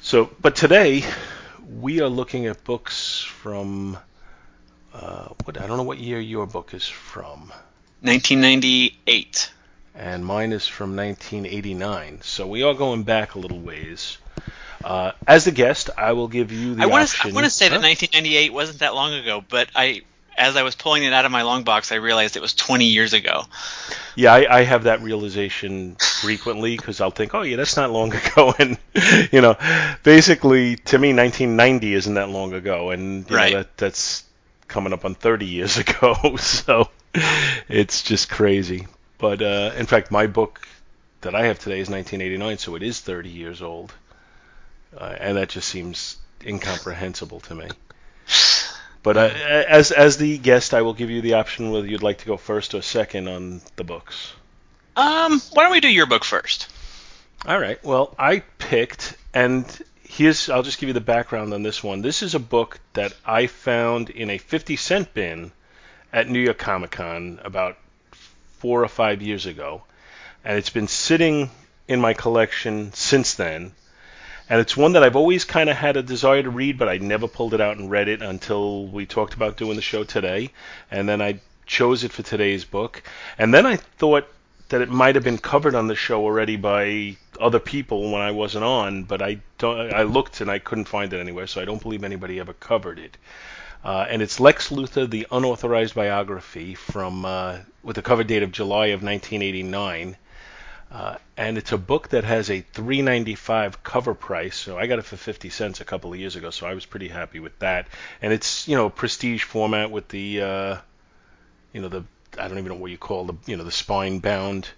So, 0.00 0.30
but 0.40 0.56
today 0.56 1.04
we 1.78 2.00
are 2.00 2.08
looking 2.08 2.46
at 2.46 2.64
books 2.64 3.22
from 3.22 3.98
uh, 4.92 5.28
what 5.44 5.60
I 5.60 5.66
don't 5.66 5.76
know 5.76 5.84
what 5.84 5.98
year 5.98 6.20
your 6.20 6.46
book 6.46 6.74
is 6.74 6.86
from, 6.88 7.52
1998. 8.02 9.52
and 9.94 10.24
mine 10.24 10.52
is 10.52 10.66
from 10.66 10.96
1989. 10.96 12.20
So 12.22 12.46
we 12.46 12.62
are 12.62 12.74
going 12.74 13.02
back 13.04 13.34
a 13.34 13.38
little 13.38 13.60
ways. 13.60 14.18
Uh, 14.82 15.12
as 15.26 15.44
the 15.44 15.50
guest, 15.52 15.90
I 15.96 16.12
will 16.12 16.28
give 16.28 16.52
you 16.52 16.74
the 16.74 16.82
I 16.82 16.86
want 16.86 17.08
to 17.08 17.14
option. 17.16 17.30
I 17.32 17.34
want 17.34 17.44
to 17.44 17.50
say 17.50 17.68
that 17.68 17.80
1998 17.80 18.52
wasn't 18.52 18.78
that 18.80 18.94
long 18.94 19.12
ago, 19.14 19.44
but 19.46 19.70
I 19.74 20.02
as 20.36 20.56
I 20.56 20.62
was 20.62 20.74
pulling 20.74 21.02
it 21.04 21.12
out 21.12 21.26
of 21.26 21.32
my 21.32 21.42
long 21.42 21.64
box, 21.64 21.92
I 21.92 21.96
realized 21.96 22.36
it 22.36 22.40
was 22.40 22.54
20 22.54 22.86
years 22.86 23.12
ago. 23.12 23.44
Yeah, 24.16 24.32
I, 24.32 24.60
I 24.60 24.62
have 24.62 24.84
that 24.84 25.02
realization 25.02 25.96
frequently 25.96 26.76
because 26.76 27.00
I'll 27.00 27.10
think, 27.10 27.34
oh 27.34 27.42
yeah, 27.42 27.56
that's 27.56 27.76
not 27.76 27.90
long 27.90 28.14
ago, 28.14 28.54
and 28.58 28.78
you 29.30 29.40
know, 29.40 29.56
basically 30.02 30.76
to 30.76 30.98
me, 30.98 31.12
1990 31.12 31.94
isn't 31.94 32.14
that 32.14 32.30
long 32.30 32.54
ago, 32.54 32.90
and 32.90 33.28
you 33.28 33.36
Right. 33.36 33.52
know, 33.52 33.58
that 33.58 33.76
that's 33.76 34.24
coming 34.68 34.92
up 34.92 35.04
on 35.04 35.14
30 35.14 35.46
years 35.46 35.76
ago, 35.84 36.36
so 36.36 36.88
it's 37.68 38.02
just 38.02 38.30
crazy. 38.30 38.86
But 39.18 39.42
uh, 39.42 39.72
in 39.76 39.86
fact, 39.86 40.10
my 40.10 40.26
book 40.26 40.66
that 41.20 41.34
I 41.34 41.44
have 41.46 41.58
today 41.58 41.80
is 41.80 41.90
1989, 41.90 42.58
so 42.58 42.74
it 42.76 42.82
is 42.82 43.00
30 43.00 43.28
years 43.28 43.60
old, 43.62 43.92
uh, 44.96 45.16
and 45.18 45.36
that 45.36 45.48
just 45.48 45.68
seems 45.68 46.16
incomprehensible 46.44 47.40
to 47.40 47.54
me. 47.54 47.68
But 49.02 49.16
uh, 49.16 49.30
as 49.68 49.92
as 49.92 50.18
the 50.18 50.36
guest, 50.36 50.74
I 50.74 50.82
will 50.82 50.92
give 50.92 51.08
you 51.08 51.22
the 51.22 51.34
option 51.34 51.70
whether 51.70 51.86
you'd 51.86 52.02
like 52.02 52.18
to 52.18 52.26
go 52.26 52.36
first 52.36 52.74
or 52.74 52.82
second 52.82 53.28
on 53.28 53.62
the 53.76 53.84
books. 53.84 54.32
Um, 54.94 55.40
why 55.52 55.62
don't 55.62 55.72
we 55.72 55.80
do 55.80 55.88
your 55.88 56.06
book 56.06 56.24
first? 56.24 56.68
All 57.46 57.58
right. 57.58 57.82
Well, 57.82 58.14
I 58.18 58.40
picked, 58.58 59.16
and 59.32 59.64
here's 60.02 60.50
I'll 60.50 60.62
just 60.62 60.78
give 60.78 60.88
you 60.88 60.92
the 60.92 61.00
background 61.00 61.54
on 61.54 61.62
this 61.62 61.82
one. 61.82 62.02
This 62.02 62.22
is 62.22 62.34
a 62.34 62.38
book 62.38 62.78
that 62.92 63.14
I 63.24 63.46
found 63.46 64.10
in 64.10 64.28
a 64.28 64.36
50 64.36 64.76
cent 64.76 65.14
bin 65.14 65.52
at 66.12 66.28
New 66.28 66.40
York 66.40 66.58
Comic 66.58 66.90
Con 66.90 67.40
about 67.42 67.78
four 68.58 68.84
or 68.84 68.88
five 68.88 69.22
years 69.22 69.46
ago, 69.46 69.82
and 70.44 70.58
it's 70.58 70.70
been 70.70 70.88
sitting 70.88 71.50
in 71.88 72.00
my 72.00 72.12
collection 72.12 72.92
since 72.92 73.34
then. 73.34 73.72
And 74.50 74.60
it's 74.60 74.76
one 74.76 74.92
that 74.92 75.04
I've 75.04 75.14
always 75.14 75.44
kind 75.44 75.70
of 75.70 75.76
had 75.76 75.96
a 75.96 76.02
desire 76.02 76.42
to 76.42 76.50
read, 76.50 76.76
but 76.76 76.88
I 76.88 76.98
never 76.98 77.28
pulled 77.28 77.54
it 77.54 77.60
out 77.60 77.76
and 77.76 77.88
read 77.88 78.08
it 78.08 78.20
until 78.20 78.84
we 78.84 79.06
talked 79.06 79.34
about 79.34 79.56
doing 79.56 79.76
the 79.76 79.82
show 79.82 80.02
today. 80.02 80.50
And 80.90 81.08
then 81.08 81.22
I 81.22 81.40
chose 81.66 82.02
it 82.02 82.10
for 82.10 82.22
today's 82.22 82.64
book. 82.64 83.04
And 83.38 83.54
then 83.54 83.64
I 83.64 83.76
thought 83.76 84.26
that 84.70 84.80
it 84.80 84.88
might 84.88 85.14
have 85.14 85.22
been 85.22 85.38
covered 85.38 85.76
on 85.76 85.86
the 85.86 85.94
show 85.94 86.24
already 86.24 86.56
by 86.56 87.16
other 87.40 87.60
people 87.60 88.10
when 88.10 88.20
I 88.20 88.32
wasn't 88.32 88.64
on, 88.64 89.04
but 89.04 89.22
I 89.22 89.38
don't. 89.58 89.94
I 89.94 90.02
looked 90.02 90.40
and 90.40 90.50
I 90.50 90.58
couldn't 90.58 90.86
find 90.86 91.12
it 91.12 91.20
anywhere, 91.20 91.46
so 91.46 91.62
I 91.62 91.64
don't 91.64 91.80
believe 91.80 92.02
anybody 92.02 92.40
ever 92.40 92.52
covered 92.52 92.98
it. 92.98 93.16
Uh, 93.84 94.06
and 94.08 94.20
it's 94.20 94.40
Lex 94.40 94.70
Luthor, 94.70 95.08
the 95.08 95.28
unauthorized 95.30 95.94
biography 95.94 96.74
from 96.74 97.24
uh, 97.24 97.58
with 97.84 97.96
the 97.96 98.02
cover 98.02 98.24
date 98.24 98.42
of 98.42 98.52
July 98.52 98.86
of 98.86 99.02
1989. 99.02 100.16
Uh, 100.90 101.16
and 101.36 101.56
it's 101.56 101.70
a 101.70 101.78
book 101.78 102.08
that 102.08 102.24
has 102.24 102.50
a 102.50 102.62
3.95 102.74 103.76
cover 103.84 104.12
price. 104.12 104.56
So 104.56 104.76
I 104.76 104.88
got 104.88 104.98
it 104.98 105.04
for 105.04 105.16
50 105.16 105.48
cents 105.48 105.80
a 105.80 105.84
couple 105.84 106.12
of 106.12 106.18
years 106.18 106.34
ago, 106.34 106.50
so 106.50 106.66
I 106.66 106.74
was 106.74 106.84
pretty 106.84 107.08
happy 107.08 107.38
with 107.38 107.56
that. 107.60 107.86
And 108.20 108.32
it's 108.32 108.66
you 108.66 108.76
know 108.76 108.90
prestige 108.90 109.44
format 109.44 109.90
with 109.90 110.08
the 110.08 110.42
uh, 110.42 110.76
you 111.72 111.80
know 111.80 111.88
the 111.88 112.04
I 112.36 112.48
don't 112.48 112.58
even 112.58 112.72
know 112.72 112.78
what 112.78 112.90
you 112.90 112.98
call 112.98 113.24
the 113.24 113.34
you 113.46 113.56
know 113.56 113.62
the 113.64 113.70
spine 113.70 114.18
bound. 114.18 114.68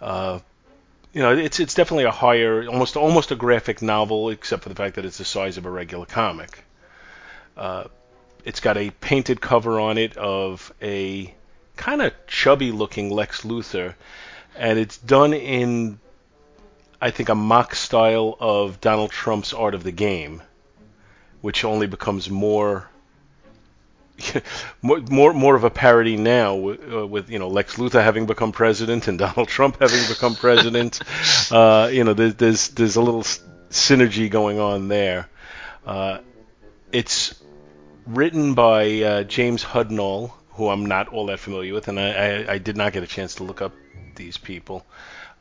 Uh, 0.00 0.40
you 1.12 1.22
know 1.22 1.32
it's 1.32 1.60
it's 1.60 1.74
definitely 1.74 2.04
a 2.04 2.10
higher 2.10 2.66
almost 2.66 2.96
almost 2.96 3.30
a 3.30 3.36
graphic 3.36 3.80
novel 3.80 4.30
except 4.30 4.64
for 4.64 4.68
the 4.68 4.74
fact 4.74 4.96
that 4.96 5.04
it's 5.04 5.18
the 5.18 5.24
size 5.24 5.56
of 5.56 5.66
a 5.66 5.70
regular 5.70 6.06
comic. 6.06 6.64
Uh, 7.56 7.84
it's 8.44 8.58
got 8.58 8.76
a 8.76 8.90
painted 8.90 9.40
cover 9.40 9.78
on 9.78 9.98
it 9.98 10.16
of 10.16 10.74
a 10.82 11.32
kind 11.76 12.02
of 12.02 12.12
chubby 12.26 12.72
looking 12.72 13.10
Lex 13.10 13.42
Luthor 13.42 13.94
and 14.56 14.78
it's 14.78 14.98
done 14.98 15.34
in 15.34 15.98
I 17.00 17.10
think 17.10 17.28
a 17.28 17.34
mock 17.34 17.74
style 17.74 18.36
of 18.40 18.80
Donald 18.80 19.10
Trump's 19.10 19.52
Art 19.52 19.74
of 19.74 19.82
the 19.82 19.92
Game, 19.92 20.42
which 21.40 21.64
only 21.64 21.86
becomes 21.86 22.30
more 22.30 22.88
more, 24.82 25.00
more 25.00 25.32
more 25.32 25.56
of 25.56 25.64
a 25.64 25.70
parody 25.70 26.16
now 26.16 26.54
with, 26.54 26.92
uh, 26.92 27.06
with, 27.06 27.30
you 27.30 27.38
know 27.38 27.48
Lex 27.48 27.76
Luthor 27.76 28.02
having 28.02 28.26
become 28.26 28.52
president 28.52 29.08
and 29.08 29.18
Donald 29.26 29.48
Trump 29.48 29.80
having 29.80 30.00
become 30.08 30.34
president. 30.34 31.00
uh, 31.50 31.90
you 31.92 32.04
know, 32.04 32.14
there's, 32.14 32.34
there's 32.34 32.68
there's 32.68 32.96
a 32.96 33.02
little 33.02 33.22
synergy 33.70 34.30
going 34.30 34.60
on 34.60 34.88
there. 34.88 35.28
Uh, 35.84 36.18
it's 36.92 37.34
written 38.06 38.54
by 38.54 39.02
uh, 39.02 39.22
James 39.24 39.64
Hudnall, 39.64 40.32
who 40.54 40.68
I'm 40.68 40.86
not 40.86 41.08
all 41.08 41.26
that 41.26 41.40
familiar 41.40 41.74
with, 41.74 41.88
and 41.88 41.98
I, 41.98 42.12
I, 42.12 42.52
I 42.52 42.58
did 42.58 42.76
not 42.76 42.92
get 42.92 43.02
a 43.02 43.06
chance 43.06 43.36
to 43.36 43.44
look 43.44 43.60
up 43.60 43.72
these 44.14 44.38
people. 44.38 44.86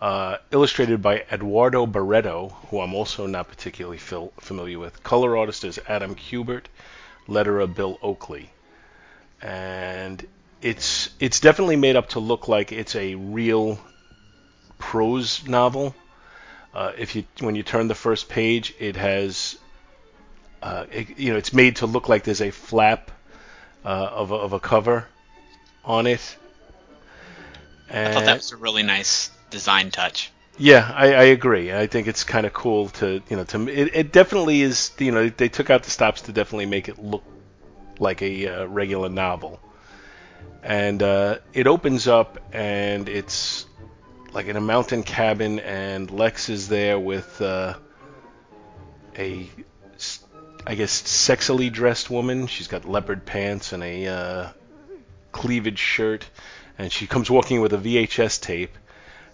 Uh, 0.01 0.37
illustrated 0.51 1.01
by 1.01 1.23
Eduardo 1.31 1.85
Barreto, 1.85 2.49
who 2.69 2.81
I'm 2.81 2.93
also 2.93 3.25
not 3.25 3.47
particularly 3.47 3.99
fil- 3.99 4.33
familiar 4.39 4.77
with. 4.77 5.01
Color 5.03 5.37
artist 5.37 5.63
is 5.63 5.79
Adam 5.87 6.15
Kubert, 6.15 6.65
letterer 7.27 7.73
Bill 7.73 7.97
Oakley, 8.01 8.49
and 9.41 10.25
it's 10.61 11.09
it's 11.19 11.39
definitely 11.39 11.77
made 11.77 11.95
up 11.95 12.09
to 12.09 12.19
look 12.19 12.47
like 12.47 12.71
it's 12.71 12.95
a 12.95 13.15
real 13.15 13.79
prose 14.77 15.47
novel. 15.47 15.95
Uh, 16.73 16.91
if 16.97 17.15
you 17.15 17.23
when 17.39 17.55
you 17.55 17.63
turn 17.63 17.87
the 17.87 17.95
first 17.95 18.27
page, 18.27 18.73
it 18.79 18.97
has 18.97 19.57
uh, 20.61 20.85
it, 20.91 21.17
you 21.17 21.31
know 21.31 21.37
it's 21.37 21.53
made 21.53 21.77
to 21.77 21.85
look 21.85 22.09
like 22.09 22.23
there's 22.23 22.41
a 22.41 22.51
flap 22.51 23.11
uh, 23.85 23.87
of 23.87 24.31
a, 24.31 24.35
of 24.35 24.53
a 24.53 24.59
cover 24.59 25.05
on 25.83 26.07
it, 26.07 26.37
and 27.89 28.09
I 28.09 28.13
thought 28.13 28.25
that 28.25 28.37
was 28.37 28.51
a 28.51 28.57
really 28.57 28.83
nice 28.83 29.29
design 29.49 29.91
touch. 29.91 30.31
Yeah, 30.57 30.91
I, 30.95 31.13
I 31.13 31.23
agree. 31.23 31.73
I 31.73 31.87
think 31.87 32.07
it's 32.07 32.23
kind 32.23 32.45
of 32.45 32.53
cool 32.53 32.89
to 32.89 33.21
you 33.29 33.35
know 33.35 33.43
to 33.45 33.67
it, 33.67 33.95
it 33.95 34.11
definitely 34.11 34.61
is 34.61 34.91
you 34.99 35.11
know 35.11 35.29
they 35.29 35.49
took 35.49 35.69
out 35.69 35.83
the 35.83 35.91
stops 35.91 36.21
to 36.23 36.31
definitely 36.31 36.67
make 36.67 36.89
it 36.89 36.99
look 36.99 37.23
like 37.99 38.21
a 38.21 38.47
uh, 38.47 38.65
regular 38.65 39.09
novel, 39.09 39.59
and 40.61 41.01
uh, 41.01 41.39
it 41.53 41.67
opens 41.67 42.07
up 42.07 42.39
and 42.53 43.09
it's 43.09 43.65
like 44.33 44.47
in 44.47 44.55
a 44.55 44.61
mountain 44.61 45.03
cabin 45.03 45.59
and 45.59 46.09
Lex 46.09 46.49
is 46.49 46.67
there 46.67 46.99
with 46.99 47.41
uh, 47.41 47.75
a 49.17 49.47
I 50.65 50.75
guess 50.75 51.01
sexily 51.01 51.71
dressed 51.71 52.09
woman. 52.09 52.47
She's 52.47 52.67
got 52.67 52.85
leopard 52.85 53.25
pants 53.25 53.73
and 53.73 53.83
a 53.83 54.07
uh, 54.07 54.49
cleavage 55.31 55.79
shirt 55.79 56.25
and 56.77 56.91
she 56.91 57.07
comes 57.07 57.29
walking 57.29 57.61
with 57.61 57.73
a 57.73 57.77
VHS 57.77 58.41
tape 58.41 58.77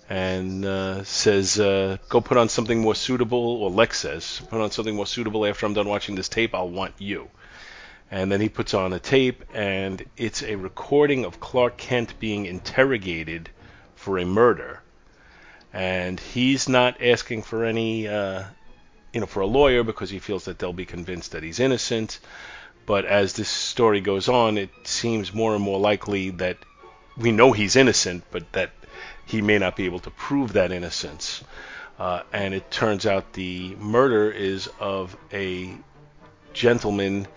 and 0.10 0.66
uh, 0.66 1.04
says, 1.04 1.60
uh, 1.60 1.98
"Go 2.10 2.20
put 2.20 2.38
on 2.38 2.50
something 2.50 2.80
more 2.80 2.96
suitable." 2.96 3.62
Or 3.62 3.70
Lex 3.70 4.00
says, 4.00 4.42
"Put 4.50 4.60
on 4.60 4.72
something 4.72 4.96
more 4.96 5.06
suitable 5.06 5.46
after 5.46 5.66
I'm 5.66 5.74
done 5.74 5.88
watching 5.88 6.16
this 6.16 6.30
tape. 6.30 6.56
I'll 6.56 6.70
want 6.70 6.96
you." 6.98 7.30
And 8.12 8.32
then 8.32 8.42
he 8.42 8.50
puts 8.50 8.74
on 8.74 8.92
a 8.92 9.00
tape, 9.00 9.44
and 9.54 10.04
it's 10.18 10.42
a 10.42 10.56
recording 10.56 11.26
of 11.26 11.40
Clark 11.40 11.78
Kent 11.78 12.20
being 12.20 12.48
interrogated 12.48 13.50
for 13.96 14.18
a 14.18 14.26
murder. 14.26 14.82
And 15.72 16.20
he's 16.20 16.68
not 16.68 17.04
asking 17.04 17.44
for 17.44 17.64
any, 17.64 18.08
uh, 18.08 18.46
you 19.14 19.20
know, 19.20 19.26
for 19.26 19.42
a 19.42 19.48
lawyer 19.48 19.84
because 19.84 20.10
he 20.10 20.20
feels 20.20 20.46
that 20.46 20.60
they'll 20.60 20.74
be 20.74 20.86
convinced 20.86 21.32
that 21.32 21.44
he's 21.44 21.60
innocent. 21.60 22.20
But 22.86 23.06
as 23.06 23.34
this 23.34 23.50
story 23.50 24.02
goes 24.02 24.30
on, 24.30 24.58
it 24.58 24.72
seems 24.84 25.34
more 25.34 25.54
and 25.54 25.64
more 25.64 25.80
likely 25.80 26.32
that 26.32 26.58
we 27.18 27.32
know 27.32 27.52
he's 27.52 27.76
innocent, 27.76 28.24
but 28.32 28.52
that 28.54 28.72
he 29.26 29.42
may 29.42 29.60
not 29.60 29.76
be 29.76 29.86
able 29.86 30.00
to 30.00 30.10
prove 30.10 30.54
that 30.54 30.72
innocence. 30.72 31.44
Uh, 32.00 32.24
and 32.32 32.54
it 32.54 32.72
turns 32.72 33.06
out 33.06 33.34
the 33.34 33.76
murder 33.76 34.32
is 34.32 34.70
of 34.80 35.16
a 35.34 35.76
gentleman 36.54 37.28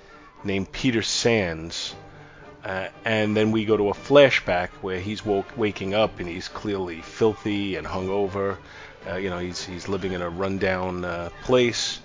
named 0.44 0.70
Peter 0.72 1.02
Sands. 1.02 1.94
Uh, 2.64 2.88
and 3.04 3.36
then 3.36 3.50
we 3.50 3.64
go 3.64 3.76
to 3.76 3.88
a 3.88 3.94
flashback 3.94 4.68
where 4.80 5.00
he's 5.00 5.24
woke, 5.24 5.56
waking 5.56 5.94
up 5.94 6.20
and 6.20 6.28
he's 6.28 6.48
clearly 6.48 7.02
filthy 7.02 7.74
and 7.76 7.86
hungover. 7.86 8.56
Uh, 9.08 9.16
you 9.16 9.30
know, 9.30 9.38
he's 9.38 9.64
he's 9.64 9.88
living 9.88 10.12
in 10.12 10.22
a 10.22 10.30
rundown 10.30 11.04
uh, 11.04 11.30
place, 11.42 12.00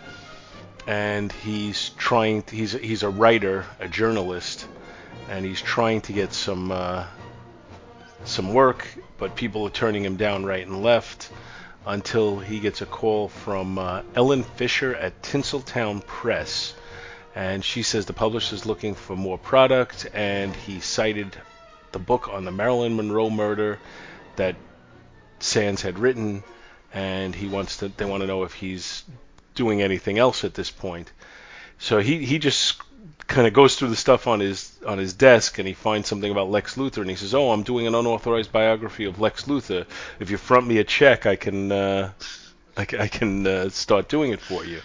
and 0.87 1.31
he's 1.31 1.89
trying. 1.91 2.41
To, 2.43 2.55
he's 2.55 2.71
he's 2.71 3.03
a 3.03 3.09
writer, 3.09 3.65
a 3.79 3.87
journalist, 3.87 4.67
and 5.29 5.45
he's 5.45 5.61
trying 5.61 6.01
to 6.01 6.13
get 6.13 6.33
some 6.33 6.71
uh, 6.71 7.05
some 8.25 8.53
work, 8.53 8.87
but 9.17 9.35
people 9.35 9.65
are 9.65 9.71
turning 9.71 10.03
him 10.03 10.17
down 10.17 10.45
right 10.45 10.65
and 10.65 10.83
left 10.83 11.29
until 11.85 12.39
he 12.39 12.59
gets 12.59 12.81
a 12.81 12.85
call 12.85 13.29
from 13.29 13.77
uh, 13.77 14.01
Ellen 14.15 14.43
Fisher 14.43 14.93
at 14.93 15.21
Tinseltown 15.21 16.05
Press. 16.05 16.73
And 17.33 17.63
she 17.63 17.83
says 17.83 18.05
the 18.05 18.13
publisher's 18.13 18.65
looking 18.65 18.95
for 18.95 19.15
more 19.15 19.37
product, 19.37 20.07
and 20.13 20.55
he 20.55 20.79
cited 20.79 21.37
the 21.91 21.99
book 21.99 22.27
on 22.29 22.43
the 22.45 22.51
Marilyn 22.51 22.95
Monroe 22.95 23.29
murder 23.29 23.79
that 24.35 24.55
Sands 25.39 25.83
had 25.83 25.99
written, 25.99 26.43
and 26.97 27.35
he 27.35 27.47
wants 27.47 27.77
to. 27.77 27.89
They 27.89 28.05
want 28.05 28.21
to 28.21 28.27
know 28.27 28.43
if 28.43 28.53
he's 28.53 29.03
doing 29.53 29.83
anything 29.83 30.17
else 30.17 30.43
at 30.43 30.55
this 30.55 30.71
point. 30.71 31.11
So 31.77 31.99
he 31.99 32.25
he 32.25 32.39
just 32.39 32.81
kind 33.27 33.45
of 33.45 33.53
goes 33.53 33.75
through 33.75 33.89
the 33.89 33.95
stuff 33.95 34.25
on 34.25 34.39
his 34.39 34.79
on 34.83 34.97
his 34.97 35.13
desk 35.13 35.59
and 35.59 35.67
he 35.67 35.75
finds 35.75 36.07
something 36.07 36.31
about 36.31 36.49
Lex 36.49 36.75
Luthor 36.75 37.01
and 37.01 37.09
he 37.09 37.15
says, 37.15 37.35
"Oh, 37.35 37.51
I'm 37.51 37.61
doing 37.61 37.85
an 37.85 37.93
unauthorized 37.93 38.51
biography 38.51 39.05
of 39.05 39.19
Lex 39.19 39.43
Luthor. 39.43 39.85
If 40.19 40.31
you 40.31 40.37
front 40.37 40.65
me 40.65 40.79
a 40.79 40.83
check, 40.83 41.27
I 41.27 41.35
can 41.35 41.71
uh, 41.71 42.11
I, 42.75 42.81
I, 42.81 43.07
can 43.07 43.45
uh, 43.45 43.69
start 43.69 44.09
doing 44.09 44.31
it 44.31 44.41
for 44.41 44.65
you." 44.65 44.81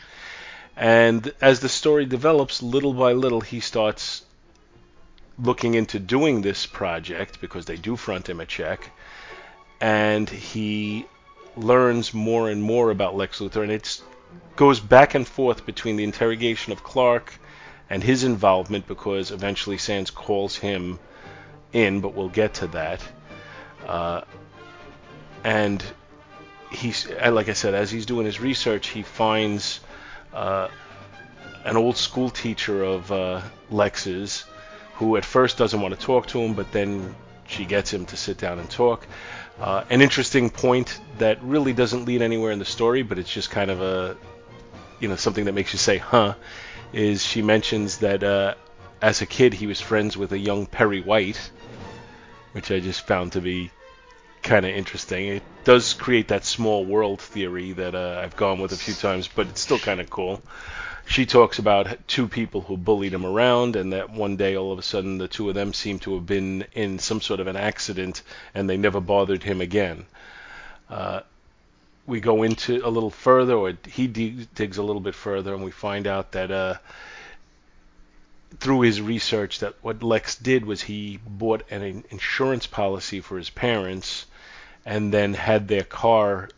And 0.76 1.33
as 1.40 1.61
the 1.61 1.69
story 1.71 2.04
develops, 2.04 2.62
little 2.62 2.92
by 2.92 3.12
little, 3.12 3.40
he 3.40 3.61
starts 3.61 4.23
looking 5.38 5.75
into 5.75 5.99
doing 5.99 6.42
this 6.42 6.66
project 6.66 7.40
because 7.40 7.64
they 7.64 7.76
do 7.76 7.97
front 7.97 8.28
him 8.28 8.40
a 8.40 8.47
check, 8.47 8.90
and 9.81 10.28
he 10.28 11.07
learns 11.57 12.15
more 12.15 12.49
and 12.49 12.63
more 12.63 12.91
about 12.91 13.17
Lex 13.17 13.41
Luthor, 13.41 13.63
and 13.63 13.73
it 13.73 14.01
goes 14.57 14.81
back 14.81 15.15
and 15.15 15.27
forth 15.27 15.67
between 15.67 15.97
the 15.97 16.05
interrogation 16.05 16.73
of 16.73 16.83
Clark 16.83 17.39
and 17.91 18.03
his 18.03 18.25
involvement 18.25 18.87
because 18.87 19.31
eventually 19.31 19.79
Sands 19.79 20.11
calls 20.11 20.57
him 20.57 20.99
in, 21.73 22.01
but 22.01 22.15
we'll 22.15 22.29
get 22.29 22.55
to 22.55 22.67
that. 22.69 23.03
Uh, 23.87 24.23
and 25.45 25.85
he's, 26.71 27.09
like 27.11 27.49
I 27.49 27.53
said, 27.53 27.75
as 27.75 27.91
he's 27.91 28.07
doing 28.07 28.27
his 28.27 28.41
research, 28.41 28.89
he 28.89 29.03
finds 29.03 29.81
uh, 30.33 30.69
an 31.65 31.77
old 31.77 31.97
school 31.97 32.31
teacher 32.31 32.83
of 32.83 33.11
uh, 33.13 33.43
Lex's 33.71 34.45
who 34.95 35.17
at 35.17 35.25
first 35.25 35.59
doesn't 35.59 35.81
want 35.81 35.99
to 35.99 36.01
talk 36.01 36.27
to 36.29 36.41
him, 36.41 36.55
but 36.55 36.71
then 36.73 37.15
she 37.53 37.65
gets 37.65 37.93
him 37.93 38.07
to 38.07 38.17
sit 38.17 38.39
down 38.39 38.59
and 38.59 38.69
talk. 38.69 39.07
Uh, 39.61 39.85
an 39.91 40.03
interesting 40.03 40.51
point 40.51 41.01
that 41.19 41.43
really 41.43 41.73
doesn't 41.73 42.05
lead 42.05 42.23
anywhere 42.23 42.51
in 42.51 42.59
the 42.59 42.65
story, 42.65 43.03
but 43.03 43.19
it's 43.19 43.33
just 43.33 43.51
kind 43.51 43.71
of 43.71 43.81
a, 43.81 44.17
you 44.99 45.09
know, 45.09 45.17
something 45.17 45.45
that 45.45 45.53
makes 45.53 45.73
you 45.73 45.79
say, 45.79 45.99
huh, 45.99 46.35
is 46.93 47.25
she 47.25 47.43
mentions 47.43 47.99
that 47.99 48.23
uh, 48.23 48.55
as 49.01 49.21
a 49.21 49.27
kid 49.27 49.55
he 49.55 49.67
was 49.67 49.81
friends 49.81 50.17
with 50.17 50.33
a 50.33 50.39
young 50.39 50.67
Perry 50.67 51.01
White, 51.01 51.51
which 52.53 52.71
I 52.71 52.81
just 52.81 53.07
found 53.07 53.33
to 53.33 53.41
be 53.41 53.71
kind 54.43 54.67
of 54.67 54.75
interesting. 54.75 55.29
It 55.29 55.43
does 55.65 55.95
create 55.95 56.29
that 56.29 56.45
small 56.45 56.85
world 56.85 57.21
theory 57.21 57.73
that 57.73 57.95
uh, 57.95 58.21
I've 58.23 58.37
gone 58.37 58.61
with 58.61 58.73
a 58.73 58.77
few 58.77 58.95
times, 58.95 59.29
but 59.29 59.47
it's 59.47 59.61
still 59.61 59.79
kind 59.79 60.01
of 60.01 60.11
cool. 60.11 60.43
She 61.07 61.27
talks 61.27 61.59
about 61.59 62.09
two 62.09 62.27
people 62.27 62.63
who 62.63 62.77
bullied 62.77 63.13
him 63.13 63.27
around, 63.27 63.77
and 63.77 63.93
that 63.93 64.11
one 64.11 64.37
day 64.37 64.57
all 64.57 64.73
of 64.73 64.79
a 64.79 64.83
sudden 64.83 65.19
the 65.19 65.29
two 65.29 65.49
of 65.49 65.55
them 65.55 65.73
seem 65.73 65.99
to 66.01 66.15
have 66.15 66.27
been 66.27 66.65
in 66.73 66.99
some 66.99 67.21
sort 67.21 67.41
of 67.41 67.47
an 67.47 67.57
accident, 67.57 68.23
and 68.55 68.69
they 68.69 68.77
never 68.77 69.01
bothered 69.01 69.43
him 69.43 69.61
again. 69.61 70.07
Uh, 70.89 71.21
we 72.07 72.21
go 72.21 72.43
into 72.43 72.87
a 72.87 72.89
little 72.89 73.11
further, 73.11 73.55
or 73.55 73.75
he 73.89 74.07
digs 74.07 74.79
a 74.79 74.83
little 74.83 75.01
bit 75.01 75.15
further, 75.15 75.55
and 75.55 75.63
we 75.63 75.71
find 75.71 76.07
out 76.07 76.33
that 76.33 76.51
uh, 76.51 76.77
through 78.59 78.81
his 78.81 79.01
research 79.01 79.61
that 79.61 79.75
what 79.83 80.03
Lex 80.03 80.37
did 80.37 80.65
was 80.65 80.83
he 80.83 81.19
bought 81.27 81.63
an 81.71 82.05
insurance 82.11 82.67
policy 82.67 83.21
for 83.21 83.39
his 83.39 83.51
parents 83.51 84.27
and 84.85 85.13
then 85.13 85.35
had 85.35 85.69
their 85.69 85.85
car 85.85 86.49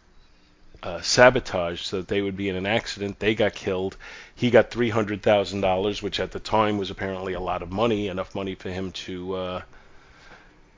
uh, 0.85 1.01
sabotaged 1.01 1.87
so 1.87 1.97
that 1.97 2.09
they 2.09 2.21
would 2.21 2.37
be 2.37 2.51
in 2.51 2.57
an 2.57 2.67
accident. 2.67 3.19
They 3.19 3.35
got 3.35 3.55
killed. 3.55 3.97
He 4.35 4.51
got 4.51 4.71
three 4.71 4.91
hundred 4.91 5.23
thousand 5.23 5.63
dollars, 5.63 6.03
which 6.03 6.21
at 6.21 6.31
the 6.31 6.39
time 6.39 6.77
was 6.77 6.91
apparently 6.91 7.33
a 7.33 7.41
lot 7.41 7.63
of 7.63 7.73
money, 7.73 8.09
enough 8.09 8.35
money 8.35 8.55
for 8.55 8.69
him 8.69 8.93
to 8.93 9.35
uh, 9.35 9.63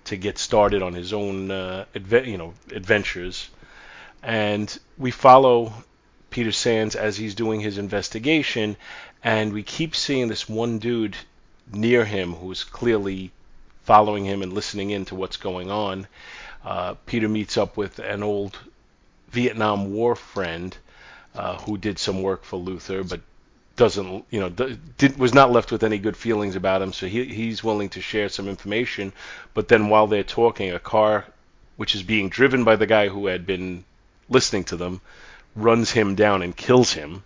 to 0.05 0.17
get 0.17 0.39
started 0.39 0.81
on 0.81 0.95
his 0.95 1.13
own 1.13 1.51
uh, 1.51 1.87
adve- 1.93 2.29
you 2.29 2.39
know 2.39 2.55
adventures. 2.71 3.51
And 4.23 4.79
we 4.97 5.11
follow 5.11 5.73
Peter 6.31 6.53
Sands 6.53 6.95
as 6.95 7.17
he's 7.17 7.35
doing 7.35 7.61
his 7.61 7.77
investigation, 7.77 8.77
and 9.25 9.53
we 9.53 9.65
keep 9.65 9.97
seeing 9.97 10.29
this 10.29 10.49
one 10.49 10.79
dude 10.79 11.17
near 11.73 12.05
him 12.05 12.35
who's 12.35 12.63
clearly 12.63 13.33
following 13.83 14.25
him 14.25 14.43
and 14.43 14.53
listening 14.53 14.91
in 14.91 15.05
to 15.07 15.17
what's 15.17 15.37
going 15.37 15.69
on. 15.69 16.07
Uh, 16.65 16.95
Peter 17.07 17.29
meets 17.29 17.57
up 17.57 17.77
with 17.77 17.99
an 17.99 18.23
old 18.23 18.57
Vietnam 19.37 19.93
War 19.93 20.17
friend 20.17 20.75
uh, 21.35 21.59
who 21.59 21.77
did 21.77 21.99
some 21.99 22.23
work 22.23 22.43
for 22.43 22.59
Luthor, 22.59 23.07
but 23.07 23.21
doesn't, 23.77 24.25
you 24.31 24.41
know, 24.41 24.49
did, 24.49 25.19
was 25.19 25.35
not 25.35 25.53
left 25.53 25.71
with 25.71 25.85
any 25.85 25.99
good 25.99 26.17
feelings 26.17 26.57
about 26.57 26.81
him. 26.81 26.95
So 26.95 27.07
he, 27.07 27.27
he's 27.27 27.63
willing 27.63 27.91
to 27.91 28.01
share 28.01 28.31
some 28.31 28.49
information. 28.49 29.13
But 29.53 29.69
then 29.69 29.91
while 29.91 30.07
they're 30.07 30.25
talking, 30.25 30.71
a 30.71 30.79
car, 30.79 31.27
which 31.77 31.95
is 31.95 32.03
being 32.03 32.31
driven 32.31 32.65
by 32.65 32.77
the 32.77 32.87
guy 32.87 33.09
who 33.09 33.27
had 33.27 33.47
been 33.47 33.85
listening 34.31 34.65
to 34.65 34.77
them, 34.79 35.03
runs 35.55 35.91
him 35.91 36.15
down 36.15 36.41
and 36.41 36.57
kills 36.57 36.95
him. 36.95 37.23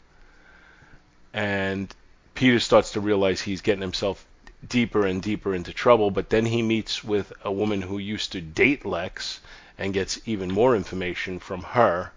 And 1.33 1.95
Peter 2.35 2.59
starts 2.59 2.91
to 2.93 3.01
realize 3.01 3.41
he's 3.41 3.63
getting 3.63 3.83
himself 3.83 4.27
deeper 4.69 5.07
and 5.07 5.23
deeper 5.23 5.55
into 5.55 5.73
trouble. 5.73 6.11
But 6.11 6.29
then 6.29 6.45
he 6.45 6.61
meets 6.61 7.05
with 7.05 7.33
a 7.45 7.53
woman 7.53 7.81
who 7.83 7.99
used 7.99 8.33
to 8.33 8.41
date 8.41 8.85
Lex 8.85 9.39
and 9.81 9.95
gets 9.95 10.21
even 10.27 10.53
more 10.53 10.77
information 10.77 11.39
from 11.39 11.63
her. 11.63 12.13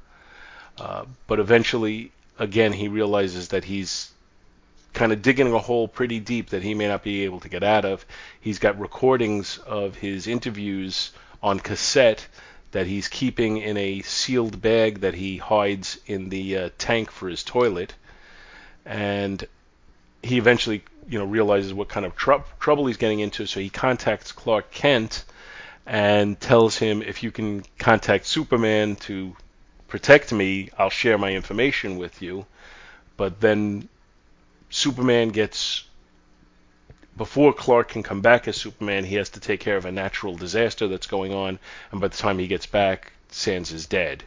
Uh, 0.77 1.05
but 1.27 1.39
eventually, 1.39 2.11
again, 2.37 2.73
he 2.73 2.89
realizes 2.89 3.47
that 3.47 3.63
he's 3.63 4.11
kind 4.91 5.11
of 5.11 5.21
digging 5.21 5.51
a 5.51 5.57
hole 5.57 5.87
pretty 5.87 6.19
deep 6.19 6.49
that 6.49 6.61
he 6.61 6.73
may 6.75 6.87
not 6.87 7.03
be 7.03 7.23
able 7.23 7.39
to 7.39 7.49
get 7.49 7.63
out 7.63 7.85
of. 7.85 8.05
He's 8.41 8.59
got 8.59 8.79
recordings 8.79 9.57
of 9.59 9.95
his 9.95 10.27
interviews 10.27 11.11
on 11.41 11.59
cassette 11.59 12.27
that 12.71 12.85
he's 12.85 13.07
keeping 13.07 13.57
in 13.57 13.77
a 13.77 14.01
sealed 14.01 14.61
bag 14.61 14.99
that 14.99 15.13
he 15.13 15.37
hides 15.37 15.99
in 16.05 16.29
the 16.29 16.57
uh, 16.57 16.69
tank 16.77 17.11
for 17.11 17.29
his 17.29 17.43
toilet. 17.43 17.93
And 18.85 19.47
he 20.21 20.37
eventually, 20.37 20.83
you 21.07 21.17
know, 21.17 21.25
realizes 21.25 21.73
what 21.73 21.87
kind 21.87 22.05
of 22.05 22.15
tr- 22.15 22.43
trouble 22.59 22.87
he's 22.87 22.97
getting 22.97 23.19
into, 23.19 23.45
so 23.45 23.59
he 23.59 23.69
contacts 23.69 24.31
Clark 24.31 24.71
Kent 24.71 25.23
and 25.85 26.39
tells 26.39 26.77
him 26.77 27.01
if 27.01 27.23
you 27.23 27.31
can 27.31 27.63
contact 27.77 28.25
Superman 28.25 28.95
to 28.97 29.35
protect 29.87 30.31
me, 30.31 30.69
I'll 30.77 30.89
share 30.89 31.17
my 31.17 31.33
information 31.33 31.97
with 31.97 32.21
you. 32.21 32.45
But 33.17 33.39
then 33.39 33.89
Superman 34.69 35.29
gets 35.29 35.83
before 37.15 37.53
Clark 37.53 37.89
can 37.89 38.01
come 38.01 38.21
back 38.21 38.47
as 38.47 38.57
Superman, 38.57 39.03
he 39.03 39.15
has 39.15 39.29
to 39.31 39.39
take 39.39 39.59
care 39.59 39.77
of 39.77 39.85
a 39.85 39.91
natural 39.91 40.35
disaster 40.35 40.87
that's 40.87 41.07
going 41.07 41.31
on, 41.31 41.59
and 41.91 42.01
by 42.01 42.07
the 42.07 42.17
time 42.17 42.39
he 42.39 42.47
gets 42.47 42.65
back, 42.65 43.11
Sands 43.29 43.71
is 43.71 43.85
dead, 43.85 44.23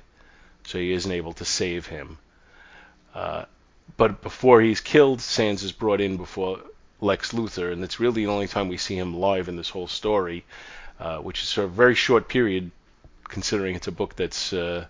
so 0.64 0.78
he 0.78 0.92
isn't 0.92 1.10
able 1.10 1.32
to 1.34 1.44
save 1.44 1.86
him. 1.86 2.18
Uh, 3.12 3.46
but 3.96 4.22
before 4.22 4.60
he's 4.60 4.80
killed, 4.80 5.20
Sands 5.20 5.62
is 5.62 5.72
brought 5.72 6.00
in 6.00 6.16
before 6.16 6.60
Lex 7.00 7.32
Luthor, 7.32 7.72
and 7.72 7.82
it's 7.82 7.98
really 7.98 8.24
the 8.24 8.30
only 8.30 8.46
time 8.46 8.68
we 8.68 8.76
see 8.76 8.96
him 8.96 9.18
live 9.18 9.48
in 9.48 9.56
this 9.56 9.70
whole 9.70 9.88
story, 9.88 10.44
uh, 10.98 11.18
which 11.18 11.42
is 11.42 11.58
a 11.58 11.66
very 11.66 11.94
short 11.94 12.28
period, 12.28 12.70
considering 13.24 13.76
it's 13.76 13.86
a 13.86 13.92
book 13.92 14.16
that's 14.16 14.52
uh, 14.52 14.86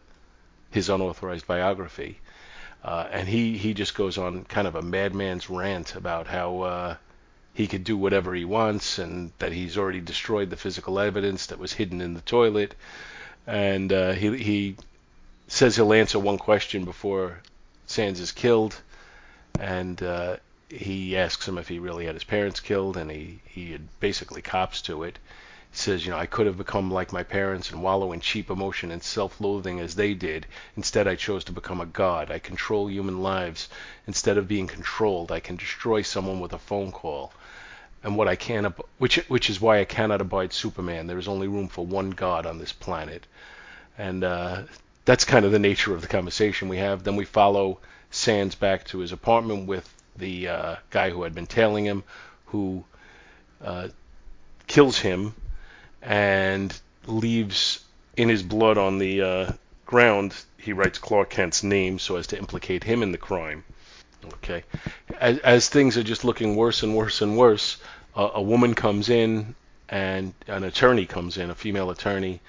his 0.71 0.89
unauthorized 0.89 1.47
biography. 1.47 2.19
Uh, 2.85 3.09
and 3.11 3.29
he, 3.29 3.57
he 3.57 3.75
just 3.75 3.95
goes 3.95 4.17
on 4.17 4.45
kind 4.45 4.69
of 4.69 4.77
a 4.77 4.83
madman's 4.83 5.51
rant 5.51 5.97
about 5.97 6.27
how 6.27 6.61
uh, 6.61 6.97
he 7.55 7.67
could 7.67 7.83
do 7.83 7.97
whatever 7.97 8.35
he 8.35 8.45
wants 8.45 8.99
and 8.99 9.33
that 9.39 9.53
he's 9.53 9.77
already 9.77 10.01
destroyed 10.01 10.51
the 10.51 10.57
physical 10.57 11.01
evidence 11.01 11.47
that 11.47 11.59
was 11.59 11.73
hidden 11.73 12.01
in 12.01 12.15
the 12.15 12.21
toilet. 12.21 12.75
And 13.47 13.93
uh, 13.93 14.13
he, 14.13 14.37
he 14.37 14.77
says 15.49 15.75
he'll 15.75 15.93
answer 15.93 16.19
one 16.19 16.39
question 16.39 16.85
before 16.85 17.41
Sands 17.87 18.21
is 18.21 18.33
killed, 18.33 18.81
and 19.59 20.01
he 20.69 21.17
asks 21.17 21.47
him 21.47 21.59
if 21.59 21.69
he 21.69 21.79
really 21.79 22.07
had 22.07 22.15
his 22.15 22.25
parents 22.25 22.61
killed, 22.61 22.97
and 22.97 23.11
he 23.11 23.39
he 23.47 23.79
basically 24.01 24.43
cops 24.43 24.83
to 24.83 25.05
it. 25.05 25.19
Says, 25.79 26.07
you 26.07 26.11
know, 26.11 26.19
I 26.19 26.25
could 26.25 26.47
have 26.47 26.57
become 26.57 26.91
like 26.91 27.13
my 27.13 27.23
parents 27.23 27.71
and 27.71 27.83
wallow 27.83 28.13
in 28.13 28.21
cheap 28.21 28.49
emotion 28.49 28.91
and 28.91 29.03
self-loathing 29.03 29.79
as 29.79 29.95
they 29.95 30.15
did. 30.15 30.47
Instead, 30.75 31.07
I 31.07 31.17
chose 31.17 31.45
to 31.45 31.53
become 31.53 31.83
a 31.83 31.87
god. 31.87 32.31
I 32.31 32.39
control 32.39 32.91
human 32.91 33.23
lives. 33.23 33.69
Instead 34.07 34.39
of 34.39 34.49
being 34.49 34.67
controlled, 34.69 35.31
I 35.31 35.41
can 35.41 35.57
destroy 35.57 36.01
someone 36.01 36.41
with 36.41 36.55
a 36.55 36.59
phone 36.59 36.93
call. 36.93 37.31
And 38.03 38.17
what 38.17 38.27
I 38.27 38.37
can, 38.37 38.65
ab- 38.65 38.87
which 38.97 39.17
which 39.29 39.51
is 39.51 39.61
why 39.61 39.79
I 39.79 39.85
cannot 39.85 40.23
abide 40.23 40.55
Superman. 40.55 41.07
There 41.07 41.19
is 41.19 41.29
only 41.29 41.47
room 41.47 41.69
for 41.69 41.85
one 41.85 42.11
god 42.11 42.47
on 42.47 42.59
this 42.59 42.73
planet, 42.73 43.27
and 43.99 44.25
uh, 44.25 44.63
that's 45.05 45.27
kind 45.27 45.45
of 45.45 45.53
the 45.53 45.59
nature 45.59 45.95
of 45.95 46.01
the 46.01 46.09
conversation 46.09 46.69
we 46.69 46.79
have. 46.79 47.05
Then 47.05 47.17
we 47.17 47.27
follow 47.27 47.81
Sands 48.11 48.55
back 48.55 48.85
to 48.87 49.01
his 49.01 49.13
apartment 49.13 49.67
with 49.67 49.93
the 50.17 50.49
uh, 50.49 50.77
guy 50.89 51.11
who 51.11 51.23
had 51.23 51.35
been 51.35 51.47
tailing 51.47 51.85
him, 51.85 52.03
who 52.47 52.83
uh, 53.63 53.89
kills 54.67 54.99
him 55.01 55.35
and 56.07 56.79
leaves 57.07 57.85
in 58.17 58.29
his 58.29 58.43
blood 58.43 58.79
on 58.79 58.99
the 58.99 59.21
uh, 59.21 59.53
ground. 59.85 60.35
He 60.57 60.73
writes 60.73 60.99
Clark 60.99 61.31
Kent's 61.31 61.63
name 61.63 61.99
so 61.99 62.17
as 62.17 62.29
to 62.29 62.39
implicate 62.39 62.85
him 62.85 63.03
in 63.03 63.13
the 63.13 63.19
crime. 63.19 63.65
Okay, 64.35 64.65
as, 65.21 65.39
as 65.39 65.69
things 65.69 65.97
are 65.97 66.03
just 66.03 66.25
looking 66.25 66.57
worse 66.57 66.83
and 66.83 66.97
worse 66.97 67.23
and 67.23 67.37
worse, 67.37 67.77
a 68.17 68.41
woman 68.41 68.75
comes 68.75 69.09
in 69.09 69.55
and 69.89 70.33
an 70.49 70.65
attorney 70.65 71.07
comes 71.07 71.37
in, 71.37 71.51
a 71.51 71.55
female 71.55 71.91
attorney, 71.91 72.41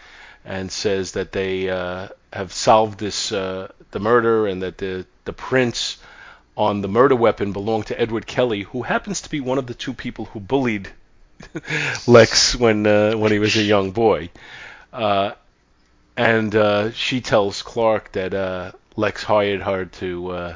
and 0.46 0.72
says 0.72 1.12
that 1.12 1.34
they 1.34 1.70
uh, 1.70 2.08
have 2.32 2.54
solved 2.54 3.00
this 3.00 3.32
uh, 3.32 3.68
the 3.92 4.00
murder 4.00 4.48
and 4.48 4.62
that 4.62 4.78
the 4.78 5.06
the 5.26 5.34
prints 5.34 5.98
on 6.56 6.82
the 6.82 6.88
murder 6.88 7.16
weapon 7.16 7.52
belonged 7.52 7.86
to 7.88 8.00
Edward 8.00 8.26
Kelly, 8.26 8.62
who 8.62 8.82
happens 8.82 9.22
to 9.22 9.30
be 9.30 9.40
one 9.40 9.60
of 9.60 9.68
the 9.68 9.76
two 9.76 9.94
people 9.94 10.26
who 10.26 10.40
bullied 10.40 10.90
Lex 12.08 12.56
when 12.56 12.86
uh, 12.88 13.14
when 13.14 13.32
he 13.32 13.40
was 13.40 13.56
a 13.56 13.64
young 13.64 13.92
boy. 13.92 14.30
Uh, 14.92 15.32
and 16.16 16.56
uh, 16.56 16.92
she 16.92 17.22
tells 17.22 17.62
Clark 17.62 18.12
that 18.14 18.34
uh, 18.34 18.72
Lex 18.96 19.24
hired 19.24 19.62
her 19.62 19.86
to 19.86 20.32
uh, 20.32 20.56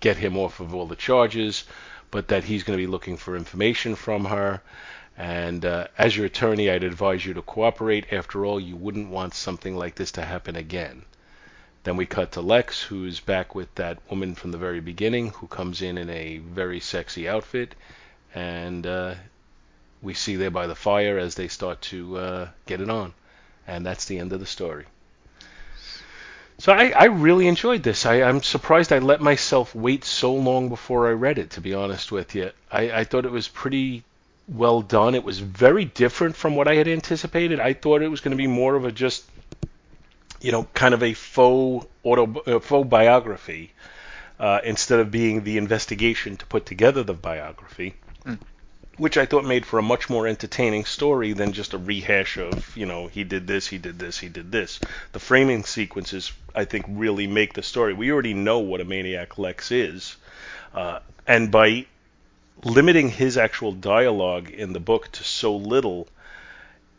get 0.00 0.16
him 0.16 0.36
off 0.38 0.60
of 0.60 0.74
all 0.74 0.86
the 0.86 0.96
charges, 0.96 1.64
but 2.10 2.28
that 2.28 2.44
he's 2.44 2.62
going 2.62 2.78
to 2.78 2.82
be 2.82 2.90
looking 2.90 3.18
for 3.18 3.36
information 3.36 3.94
from 3.94 4.24
her. 4.24 4.62
And 5.16 5.64
uh, 5.64 5.88
as 5.98 6.16
your 6.16 6.26
attorney, 6.26 6.70
I'd 6.70 6.82
advise 6.82 7.24
you 7.24 7.34
to 7.34 7.42
cooperate. 7.42 8.12
After 8.12 8.44
all, 8.44 8.58
you 8.58 8.76
wouldn't 8.76 9.10
want 9.10 9.34
something 9.34 9.76
like 9.76 9.94
this 9.94 10.12
to 10.12 10.24
happen 10.24 10.56
again. 10.56 11.04
Then 11.84 11.96
we 11.96 12.06
cut 12.06 12.32
to 12.32 12.40
Lex, 12.40 12.82
who's 12.82 13.20
back 13.20 13.54
with 13.54 13.72
that 13.74 13.98
woman 14.10 14.34
from 14.34 14.52
the 14.52 14.58
very 14.58 14.80
beginning, 14.80 15.30
who 15.30 15.46
comes 15.46 15.82
in 15.82 15.98
in 15.98 16.08
a 16.08 16.38
very 16.38 16.80
sexy 16.80 17.28
outfit, 17.28 17.74
and 18.34 18.86
we 20.04 20.14
see 20.14 20.36
there 20.36 20.50
by 20.50 20.66
the 20.66 20.74
fire 20.74 21.18
as 21.18 21.34
they 21.34 21.48
start 21.48 21.80
to 21.82 22.18
uh, 22.18 22.48
get 22.66 22.80
it 22.80 22.90
on, 22.90 23.14
and 23.66 23.84
that's 23.84 24.04
the 24.04 24.18
end 24.18 24.32
of 24.32 24.40
the 24.40 24.46
story. 24.46 24.84
So 26.58 26.72
I, 26.72 26.90
I 26.90 27.04
really 27.06 27.48
enjoyed 27.48 27.82
this. 27.82 28.06
I, 28.06 28.22
I'm 28.22 28.42
surprised 28.42 28.92
I 28.92 28.98
let 29.00 29.20
myself 29.20 29.74
wait 29.74 30.04
so 30.04 30.34
long 30.34 30.68
before 30.68 31.08
I 31.08 31.12
read 31.12 31.38
it. 31.38 31.50
To 31.50 31.60
be 31.60 31.74
honest 31.74 32.12
with 32.12 32.34
you, 32.34 32.50
I, 32.70 32.90
I 32.90 33.04
thought 33.04 33.24
it 33.24 33.32
was 33.32 33.48
pretty 33.48 34.04
well 34.46 34.82
done. 34.82 35.14
It 35.14 35.24
was 35.24 35.40
very 35.40 35.84
different 35.84 36.36
from 36.36 36.54
what 36.54 36.68
I 36.68 36.76
had 36.76 36.86
anticipated. 36.86 37.58
I 37.58 37.72
thought 37.72 38.02
it 38.02 38.08
was 38.08 38.20
going 38.20 38.36
to 38.36 38.36
be 38.36 38.46
more 38.46 38.76
of 38.76 38.84
a 38.84 38.92
just, 38.92 39.24
you 40.40 40.52
know, 40.52 40.64
kind 40.74 40.94
of 40.94 41.02
a 41.02 41.14
faux 41.14 41.86
auto 42.04 42.40
uh, 42.46 42.60
faux 42.60 42.88
biography 42.88 43.72
uh, 44.38 44.60
instead 44.64 45.00
of 45.00 45.10
being 45.10 45.42
the 45.42 45.58
investigation 45.58 46.36
to 46.36 46.46
put 46.46 46.66
together 46.66 47.02
the 47.02 47.14
biography. 47.14 47.94
Mm. 48.24 48.38
Which 48.96 49.16
I 49.16 49.26
thought 49.26 49.44
made 49.44 49.66
for 49.66 49.78
a 49.78 49.82
much 49.82 50.08
more 50.08 50.26
entertaining 50.26 50.84
story 50.84 51.32
than 51.32 51.52
just 51.52 51.74
a 51.74 51.78
rehash 51.78 52.38
of, 52.38 52.72
you 52.76 52.86
know, 52.86 53.08
he 53.08 53.24
did 53.24 53.46
this, 53.46 53.66
he 53.66 53.78
did 53.78 53.98
this, 53.98 54.18
he 54.18 54.28
did 54.28 54.52
this. 54.52 54.78
The 55.12 55.18
framing 55.18 55.64
sequences, 55.64 56.32
I 56.54 56.64
think, 56.64 56.86
really 56.88 57.26
make 57.26 57.54
the 57.54 57.62
story. 57.62 57.92
We 57.92 58.12
already 58.12 58.34
know 58.34 58.60
what 58.60 58.80
a 58.80 58.84
Maniac 58.84 59.36
Lex 59.36 59.72
is. 59.72 60.16
Uh, 60.72 61.00
and 61.26 61.50
by 61.50 61.86
limiting 62.62 63.10
his 63.10 63.36
actual 63.36 63.72
dialogue 63.72 64.50
in 64.50 64.72
the 64.72 64.80
book 64.80 65.10
to 65.12 65.24
so 65.24 65.56
little, 65.56 66.06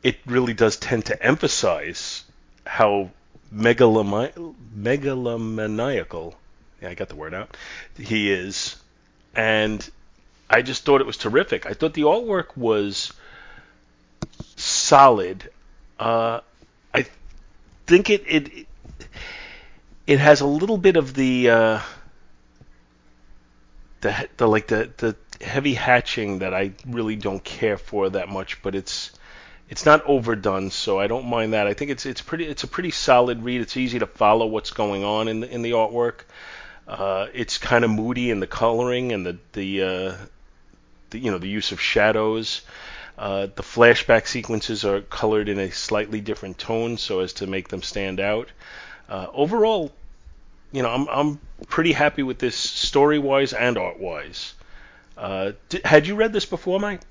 it 0.03 0.17
really 0.25 0.53
does 0.53 0.77
tend 0.77 1.05
to 1.05 1.23
emphasize 1.23 2.23
how 2.65 3.09
megalomaniacal, 3.53 6.35
yeah, 6.81 6.89
I 6.89 6.93
got 6.93 7.09
the 7.09 7.15
word 7.15 7.33
out, 7.33 7.55
he 7.97 8.31
is. 8.31 8.75
And 9.35 9.87
I 10.49 10.61
just 10.61 10.85
thought 10.85 11.01
it 11.01 11.07
was 11.07 11.17
terrific. 11.17 11.65
I 11.65 11.73
thought 11.73 11.93
the 11.93 12.03
artwork 12.03 12.55
was 12.55 13.11
solid. 14.55 15.49
Uh, 15.99 16.41
I 16.93 17.05
think 17.87 18.09
it, 18.09 18.23
it 18.27 18.67
it 20.07 20.19
has 20.19 20.41
a 20.41 20.47
little 20.47 20.77
bit 20.77 20.97
of 20.97 21.13
the 21.13 21.49
uh, 21.49 21.81
the, 24.01 24.29
the 24.37 24.47
like 24.47 24.67
the, 24.67 24.89
the 24.97 25.15
heavy 25.43 25.73
hatching 25.73 26.39
that 26.39 26.53
I 26.53 26.71
really 26.87 27.15
don't 27.15 27.43
care 27.43 27.77
for 27.77 28.09
that 28.11 28.29
much, 28.29 28.61
but 28.61 28.75
it's 28.75 29.11
it's 29.67 29.85
not 29.85 30.05
overdone, 30.05 30.69
so 30.69 30.99
I 30.99 31.07
don't 31.07 31.25
mind 31.25 31.53
that. 31.53 31.65
I 31.65 31.73
think 31.73 31.91
it's 31.91 32.05
it's 32.05 32.21
pretty 32.21 32.45
it's 32.45 32.63
a 32.63 32.67
pretty 32.67 32.91
solid 32.91 33.43
read. 33.43 33.61
It's 33.61 33.77
easy 33.77 33.99
to 33.99 34.05
follow 34.05 34.45
what's 34.45 34.71
going 34.71 35.03
on 35.03 35.27
in 35.27 35.39
the, 35.39 35.49
in 35.49 35.61
the 35.63 35.71
artwork. 35.71 36.21
Uh, 36.87 37.27
it's 37.33 37.57
kind 37.57 37.83
of 37.83 37.89
moody 37.89 38.29
in 38.29 38.39
the 38.39 38.47
coloring 38.47 39.11
and 39.11 39.25
the 39.25 39.37
the, 39.53 39.81
uh, 39.81 40.15
the 41.15 41.21
you 41.25 41.31
know 41.31 41.37
the 41.37 41.47
use 41.47 41.71
of 41.71 41.81
shadows. 41.81 42.61
Uh, 43.17 43.47
the 43.55 43.63
flashback 43.63 44.27
sequences 44.27 44.83
are 44.83 45.01
colored 45.01 45.47
in 45.47 45.57
a 45.57 45.71
slightly 45.71 46.19
different 46.19 46.57
tone 46.57 46.97
so 46.97 47.21
as 47.21 47.31
to 47.33 47.47
make 47.47 47.69
them 47.69 47.81
stand 47.81 48.19
out. 48.19 48.49
Uh, 49.07 49.27
overall, 49.33 49.91
you 50.73 50.83
know, 50.83 50.89
I'm 50.89 51.07
I'm 51.07 51.39
pretty 51.67 51.93
happy 51.93 52.23
with 52.23 52.39
this 52.39 52.55
story 52.55 53.19
wise 53.19 53.53
and 53.53 53.77
art 53.77 53.99
wise. 53.99 54.53
Uh, 55.17 55.53
did, 55.69 55.85
had 55.85 56.07
you 56.07 56.15
read 56.15 56.33
this 56.33 56.45
before, 56.45 56.79
Mike? 56.79 57.01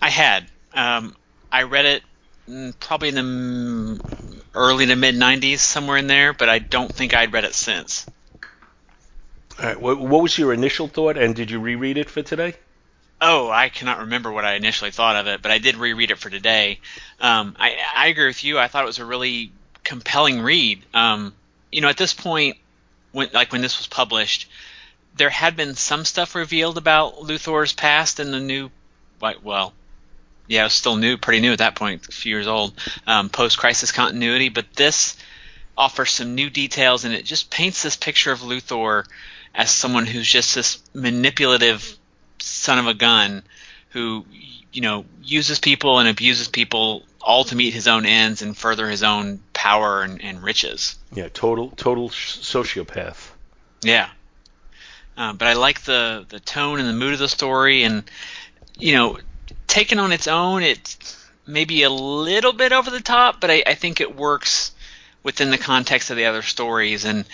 I 0.00 0.08
had. 0.08 0.46
Um, 0.72 1.16
I 1.50 1.64
read 1.64 1.84
it 1.84 2.02
probably 2.78 3.08
in 3.08 3.14
the 3.16 4.00
early 4.54 4.86
to 4.86 4.94
mid 4.94 5.16
'90s, 5.16 5.58
somewhere 5.58 5.96
in 5.96 6.06
there, 6.06 6.32
but 6.32 6.48
I 6.48 6.60
don't 6.60 6.92
think 6.92 7.12
I'd 7.12 7.32
read 7.32 7.44
it 7.44 7.54
since. 7.54 8.06
All 9.58 9.66
right. 9.66 9.80
What, 9.80 9.98
what 9.98 10.22
was 10.22 10.38
your 10.38 10.52
initial 10.52 10.86
thought, 10.86 11.16
and 11.16 11.34
did 11.34 11.50
you 11.50 11.58
reread 11.58 11.98
it 11.98 12.08
for 12.08 12.22
today? 12.22 12.54
Oh, 13.22 13.50
I 13.50 13.68
cannot 13.68 14.00
remember 14.00 14.32
what 14.32 14.46
I 14.46 14.54
initially 14.54 14.90
thought 14.90 15.16
of 15.16 15.26
it, 15.26 15.42
but 15.42 15.50
I 15.50 15.58
did 15.58 15.76
reread 15.76 16.10
it 16.10 16.18
for 16.18 16.30
today. 16.30 16.80
Um, 17.20 17.54
I, 17.58 17.76
I 17.94 18.06
agree 18.08 18.26
with 18.26 18.44
you. 18.44 18.58
I 18.58 18.68
thought 18.68 18.84
it 18.84 18.86
was 18.86 18.98
a 18.98 19.04
really 19.04 19.52
compelling 19.84 20.40
read. 20.40 20.82
Um, 20.94 21.34
you 21.70 21.82
know, 21.82 21.88
at 21.88 21.98
this 21.98 22.14
point, 22.14 22.56
when 23.12 23.28
like 23.34 23.52
when 23.52 23.60
this 23.60 23.78
was 23.78 23.86
published, 23.86 24.48
there 25.16 25.28
had 25.28 25.54
been 25.54 25.74
some 25.74 26.04
stuff 26.04 26.34
revealed 26.34 26.78
about 26.78 27.16
Luthor's 27.16 27.72
past 27.72 28.20
in 28.20 28.30
the 28.30 28.40
new, 28.40 28.70
well, 29.42 29.74
yeah, 30.46 30.62
it 30.62 30.64
was 30.64 30.72
still 30.72 30.96
new, 30.96 31.16
pretty 31.18 31.40
new 31.40 31.52
at 31.52 31.58
that 31.58 31.74
point, 31.76 32.08
a 32.08 32.12
few 32.12 32.30
years 32.34 32.46
old, 32.46 32.72
um, 33.06 33.28
post-crisis 33.28 33.92
continuity. 33.92 34.48
But 34.48 34.72
this 34.74 35.16
offers 35.76 36.10
some 36.10 36.34
new 36.34 36.48
details, 36.48 37.04
and 37.04 37.14
it 37.14 37.24
just 37.24 37.50
paints 37.50 37.82
this 37.82 37.96
picture 37.96 38.32
of 38.32 38.40
Luthor 38.40 39.04
as 39.54 39.70
someone 39.70 40.06
who's 40.06 40.28
just 40.28 40.54
this 40.54 40.78
manipulative 40.94 41.98
son 42.40 42.78
of 42.78 42.86
a 42.86 42.94
gun 42.94 43.42
who, 43.90 44.24
you 44.72 44.80
know, 44.80 45.04
uses 45.22 45.58
people 45.58 45.98
and 45.98 46.08
abuses 46.08 46.48
people 46.48 47.04
all 47.20 47.44
to 47.44 47.56
meet 47.56 47.74
his 47.74 47.86
own 47.86 48.06
ends 48.06 48.42
and 48.42 48.56
further 48.56 48.88
his 48.88 49.02
own 49.02 49.40
power 49.52 50.02
and, 50.02 50.22
and 50.22 50.42
riches. 50.42 50.96
Yeah, 51.12 51.28
total 51.32 51.70
total 51.70 52.08
sociopath. 52.08 53.30
Yeah. 53.82 54.08
Uh, 55.16 55.32
but 55.32 55.48
I 55.48 55.54
like 55.54 55.82
the 55.82 56.24
the 56.28 56.40
tone 56.40 56.78
and 56.78 56.88
the 56.88 56.94
mood 56.94 57.12
of 57.12 57.18
the 57.18 57.28
story, 57.28 57.82
and 57.82 58.04
you 58.78 58.94
know, 58.94 59.18
taken 59.66 59.98
on 59.98 60.12
its 60.12 60.28
own, 60.28 60.62
it's 60.62 60.96
maybe 61.46 61.82
a 61.82 61.90
little 61.90 62.52
bit 62.52 62.72
over 62.72 62.90
the 62.90 63.00
top, 63.00 63.40
but 63.40 63.50
I, 63.50 63.62
I 63.66 63.74
think 63.74 64.00
it 64.00 64.16
works 64.16 64.72
within 65.22 65.50
the 65.50 65.58
context 65.58 66.10
of 66.10 66.16
the 66.16 66.26
other 66.26 66.42
stories. 66.42 67.04
And 67.04 67.24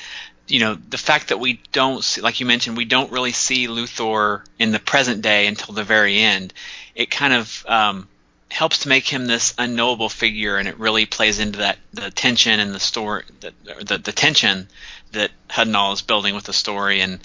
you 0.49 0.61
know, 0.61 0.75
the 0.75 0.99
fact 0.99 1.29
that 1.29 1.41
we 1.41 1.61
don't 1.73 2.05
see, 2.05 2.21
like 2.21 2.41
you 2.41 2.47
mentioned, 2.47 2.77
we 2.77 2.85
don't 2.85 3.11
really 3.11 3.33
see 3.33 3.67
Luthor 3.67 4.43
in 4.59 4.71
the 4.71 4.79
present 4.79 5.23
day 5.23 5.47
until 5.47 5.75
the 5.75 5.85
very 5.85 6.19
end. 6.19 6.53
It 6.95 7.11
kind 7.11 7.33
of 7.33 7.65
um, 7.69 8.09
helps 8.51 8.81
to 8.81 8.89
make 8.89 9.09
him 9.09 9.27
this 9.27 9.55
unknowable 9.59 10.09
figure, 10.09 10.57
and 10.57 10.69
it 10.69 10.79
really 10.79 11.05
plays 11.07 11.41
into 11.41 11.59
that 11.59 11.79
the 11.93 12.11
tension 12.11 12.61
and 12.61 12.73
the 12.73 12.81
story, 12.81 13.25
the, 13.41 13.53
the, 13.85 13.99
the 13.99 14.13
tension 14.13 14.69
that 15.13 15.31
Hudnall 15.49 15.95
is 15.95 16.03
building 16.03 16.35
with 16.35 16.45
the 16.45 16.53
story, 16.53 17.01
and 17.01 17.21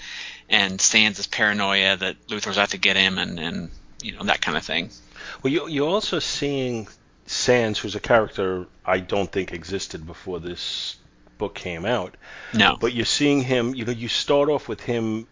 and 0.48 0.80
Sands' 0.80 1.26
paranoia 1.26 1.96
that 1.96 2.26
Luthor's 2.26 2.58
out 2.58 2.70
to 2.70 2.78
get 2.78 2.96
him, 2.96 3.18
and 3.18 3.38
and 3.38 3.70
you 4.02 4.12
know 4.16 4.24
that 4.24 4.40
kind 4.40 4.56
of 4.56 4.64
thing. 4.64 4.90
Well, 5.42 5.52
you, 5.52 5.68
you're 5.68 5.88
also 5.88 6.18
seeing 6.18 6.88
Sands, 7.26 7.78
who's 7.78 7.94
a 7.94 8.00
character 8.00 8.66
I 8.84 8.98
don't 8.98 9.30
think 9.30 9.52
existed 9.52 10.06
before 10.06 10.40
this 10.40 10.96
book 11.42 11.54
came 11.56 11.84
out. 11.84 12.16
No. 12.54 12.76
But 12.80 12.92
you're 12.92 13.04
seeing 13.04 13.42
him. 13.42 13.74
You 13.74 13.84
know, 13.84 13.92
you 13.92 14.06
start 14.06 14.48
off 14.48 14.68
with 14.68 14.80
him 14.80 15.26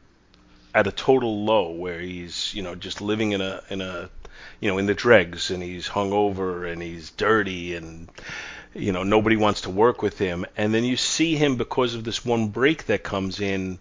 at 0.74 0.88
a 0.88 0.92
total 0.92 1.44
low, 1.44 1.70
where 1.70 2.00
he's 2.00 2.52
you 2.52 2.62
know 2.62 2.74
just 2.74 3.00
living 3.00 3.30
in 3.30 3.40
a 3.40 3.62
in 3.70 3.80
a 3.80 4.10
you 4.58 4.70
know 4.70 4.78
in 4.78 4.86
the 4.86 4.94
dregs, 4.94 5.50
and 5.50 5.62
he's 5.62 5.88
hungover, 5.88 6.70
and 6.70 6.82
he's 6.82 7.10
dirty, 7.12 7.76
and 7.76 8.08
you 8.74 8.90
know 8.90 9.04
nobody 9.04 9.36
wants 9.36 9.60
to 9.62 9.70
work 9.70 10.02
with 10.02 10.18
him. 10.18 10.46
And 10.56 10.74
then 10.74 10.82
you 10.82 10.96
see 10.96 11.36
him 11.36 11.54
because 11.56 11.94
of 11.94 12.02
this 12.02 12.24
one 12.24 12.48
break 12.48 12.86
that 12.86 13.04
comes 13.04 13.40
in 13.40 13.78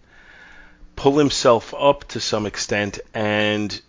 pull 1.00 1.16
himself 1.16 1.72
up 1.72 2.04
to 2.08 2.20
some 2.20 2.44
extent 2.44 2.98
and 3.14 3.80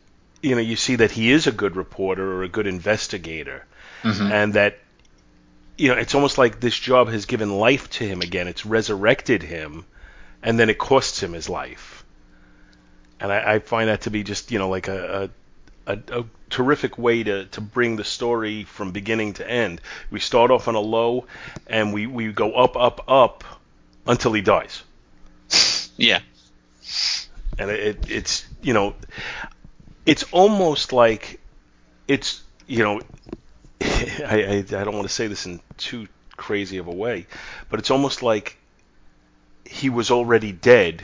you 0.42 0.56
know 0.56 0.62
you 0.62 0.78
see 0.78 0.96
that 0.96 1.12
he 1.12 1.30
is 1.30 1.46
a 1.46 1.52
good 1.52 1.76
reporter 1.76 2.26
or 2.36 2.44
a 2.44 2.48
good 2.48 2.68
investigator 2.68 3.66
mm-hmm. 4.02 4.32
and 4.32 4.54
that 4.54 4.80
you 5.82 5.88
know 5.88 5.96
it's 5.96 6.14
almost 6.14 6.38
like 6.38 6.60
this 6.60 6.78
job 6.78 7.10
has 7.10 7.26
given 7.26 7.58
life 7.58 7.90
to 7.90 8.08
him 8.08 8.22
again. 8.22 8.48
It's 8.48 8.68
resurrected 8.68 9.42
him 9.42 9.84
and 10.44 10.60
then 10.60 10.70
it 10.70 10.78
costs 10.78 11.22
him 11.22 11.34
his 11.34 11.50
life. 11.50 12.06
And 13.20 13.32
I, 13.32 13.54
I 13.54 13.60
find 13.60 13.90
that 13.90 14.02
to 14.02 14.12
be 14.12 14.24
just 14.24 14.52
you 14.52 14.60
know 14.60 14.70
like 14.70 14.88
a, 14.88 15.32
a, 15.88 15.94
a, 15.94 16.20
a 16.20 16.26
terrific 16.52 17.00
way 17.00 17.24
to, 17.24 17.46
to 17.46 17.62
bring 17.62 17.96
the 17.96 18.04
story 18.04 18.64
from 18.64 18.92
beginning 18.92 19.34
to 19.34 19.50
end. 19.50 19.82
We 20.12 20.20
start 20.20 20.52
off 20.52 20.68
on 20.68 20.76
a 20.76 20.80
low 20.80 21.26
and 21.66 21.94
we, 21.94 22.06
we 22.06 22.32
go 22.32 22.54
up 22.54 22.78
up 22.78 23.04
up 23.08 23.44
until 24.06 24.34
he 24.34 24.42
dies. 24.42 24.84
Yeah. 25.98 26.20
And 27.58 27.72
it, 27.72 28.06
it's 28.08 28.46
you 28.62 28.74
know, 28.74 28.94
it's 30.06 30.24
almost 30.32 30.94
like 30.94 31.40
it's 32.08 32.44
you 32.68 32.84
know, 32.84 33.02
I, 33.82 34.46
I 34.48 34.58
I 34.58 34.84
don't 34.84 34.94
want 34.94 35.08
to 35.08 35.14
say 35.14 35.28
this 35.28 35.46
in 35.46 35.60
too 35.78 36.08
crazy 36.38 36.78
of 36.78 36.88
a 36.88 36.92
way, 36.92 37.28
but 37.70 37.80
it's 37.80 37.92
almost 37.92 38.22
like 38.24 38.58
he 39.66 39.90
was 39.90 40.12
already 40.12 40.52
dead 40.52 41.04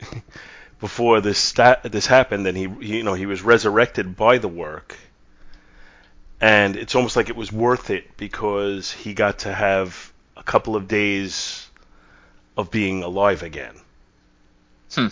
before 0.80 1.20
this 1.20 1.52
this 1.52 2.06
happened, 2.06 2.46
and 2.46 2.56
he, 2.56 2.68
he 2.80 2.98
you 2.98 3.02
know 3.02 3.14
he 3.14 3.26
was 3.26 3.42
resurrected 3.42 4.16
by 4.16 4.38
the 4.38 4.48
work, 4.48 4.96
and 6.40 6.76
it's 6.76 6.94
almost 6.94 7.16
like 7.16 7.28
it 7.28 7.36
was 7.36 7.52
worth 7.52 7.90
it 7.90 8.16
because 8.16 8.92
he 8.92 9.14
got 9.14 9.40
to 9.40 9.52
have 9.52 10.12
a 10.36 10.42
couple 10.42 10.76
of 10.76 10.88
days 10.88 11.68
of 12.56 12.70
being 12.70 13.02
alive 13.02 13.42
again. 13.42 13.74
Hmm. 14.94 15.08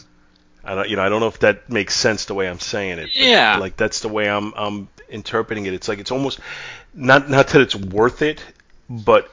I 0.66 0.74
don't, 0.74 0.88
you 0.88 0.96
know, 0.96 1.02
I 1.02 1.08
don't 1.08 1.20
know 1.20 1.28
if 1.28 1.38
that 1.40 1.70
makes 1.70 1.94
sense 1.94 2.24
the 2.24 2.34
way 2.34 2.48
I'm 2.48 2.60
saying 2.60 2.98
it. 2.98 3.14
yeah. 3.14 3.58
Like 3.58 3.76
that's 3.76 4.00
the 4.00 4.08
way 4.08 4.28
I'm 4.28 4.52
I'm 4.56 4.88
interpreting 5.08 5.66
it. 5.66 5.74
It's 5.74 5.88
like 5.88 5.98
it's 5.98 6.10
almost 6.10 6.40
not 6.92 7.30
not 7.30 7.48
that 7.48 7.62
it's 7.62 7.76
worth 7.76 8.22
it, 8.22 8.44
but 8.90 9.30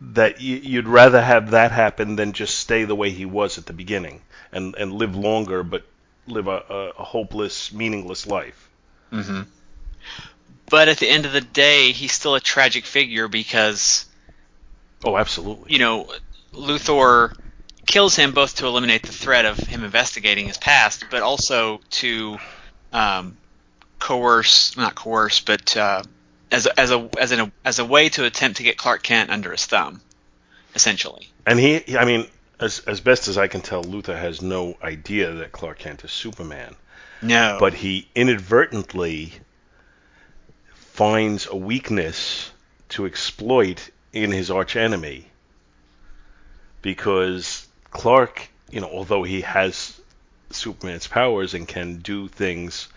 that 0.00 0.40
you'd 0.40 0.86
rather 0.86 1.20
have 1.20 1.50
that 1.50 1.72
happen 1.72 2.14
than 2.16 2.32
just 2.32 2.58
stay 2.58 2.84
the 2.84 2.94
way 2.94 3.10
he 3.10 3.24
was 3.24 3.58
at 3.58 3.66
the 3.66 3.72
beginning 3.72 4.22
and 4.52 4.74
and 4.76 4.92
live 4.92 5.16
longer, 5.16 5.62
but 5.62 5.84
live 6.26 6.46
a, 6.46 6.62
a, 6.68 6.88
a 6.98 7.04
hopeless, 7.04 7.72
meaningless 7.72 8.26
life. 8.26 8.68
Mm-hmm. 9.12 9.42
But 10.70 10.88
at 10.88 10.98
the 10.98 11.08
end 11.08 11.26
of 11.26 11.32
the 11.32 11.40
day, 11.40 11.92
he's 11.92 12.12
still 12.12 12.34
a 12.34 12.40
tragic 12.40 12.84
figure 12.84 13.26
because. 13.26 14.04
Oh, 15.04 15.16
absolutely. 15.16 15.72
You 15.72 15.78
know, 15.78 16.12
Luthor 16.52 17.34
kills 17.88 18.14
him 18.14 18.32
both 18.32 18.56
to 18.56 18.66
eliminate 18.66 19.02
the 19.02 19.12
threat 19.12 19.46
of 19.46 19.58
him 19.58 19.82
investigating 19.82 20.46
his 20.46 20.58
past, 20.58 21.06
but 21.10 21.22
also 21.22 21.80
to 21.90 22.38
um, 22.92 23.36
coerce, 23.98 24.76
not 24.76 24.94
coerce, 24.94 25.40
but 25.40 25.76
uh, 25.76 26.02
as 26.52 26.66
a, 26.66 26.80
as 26.80 26.92
a 26.92 27.10
as 27.18 27.32
a 27.32 27.50
as 27.64 27.78
a 27.78 27.84
way 27.84 28.08
to 28.10 28.24
attempt 28.24 28.58
to 28.58 28.62
get 28.62 28.76
Clark 28.76 29.02
Kent 29.02 29.30
under 29.30 29.50
his 29.50 29.66
thumb, 29.66 30.00
essentially. 30.74 31.28
And 31.46 31.58
he, 31.58 31.96
I 31.96 32.04
mean, 32.04 32.26
as 32.60 32.80
as 32.80 33.00
best 33.00 33.26
as 33.26 33.38
I 33.38 33.48
can 33.48 33.62
tell, 33.62 33.82
Luthor 33.82 34.18
has 34.18 34.42
no 34.42 34.76
idea 34.82 35.32
that 35.32 35.52
Clark 35.52 35.78
Kent 35.78 36.04
is 36.04 36.12
Superman. 36.12 36.76
No. 37.22 37.56
But 37.58 37.74
he 37.74 38.06
inadvertently 38.14 39.32
finds 40.74 41.46
a 41.46 41.56
weakness 41.56 42.50
to 42.90 43.06
exploit 43.06 43.90
in 44.12 44.30
his 44.30 44.50
archenemy 44.50 45.26
because 46.82 47.67
Clark, 47.90 48.48
you 48.70 48.80
know, 48.80 48.90
although 48.90 49.22
he 49.22 49.40
has 49.42 50.00
Superman's 50.50 51.06
powers 51.06 51.54
and 51.54 51.66
can 51.66 51.98
do 51.98 52.28
things, 52.28 52.88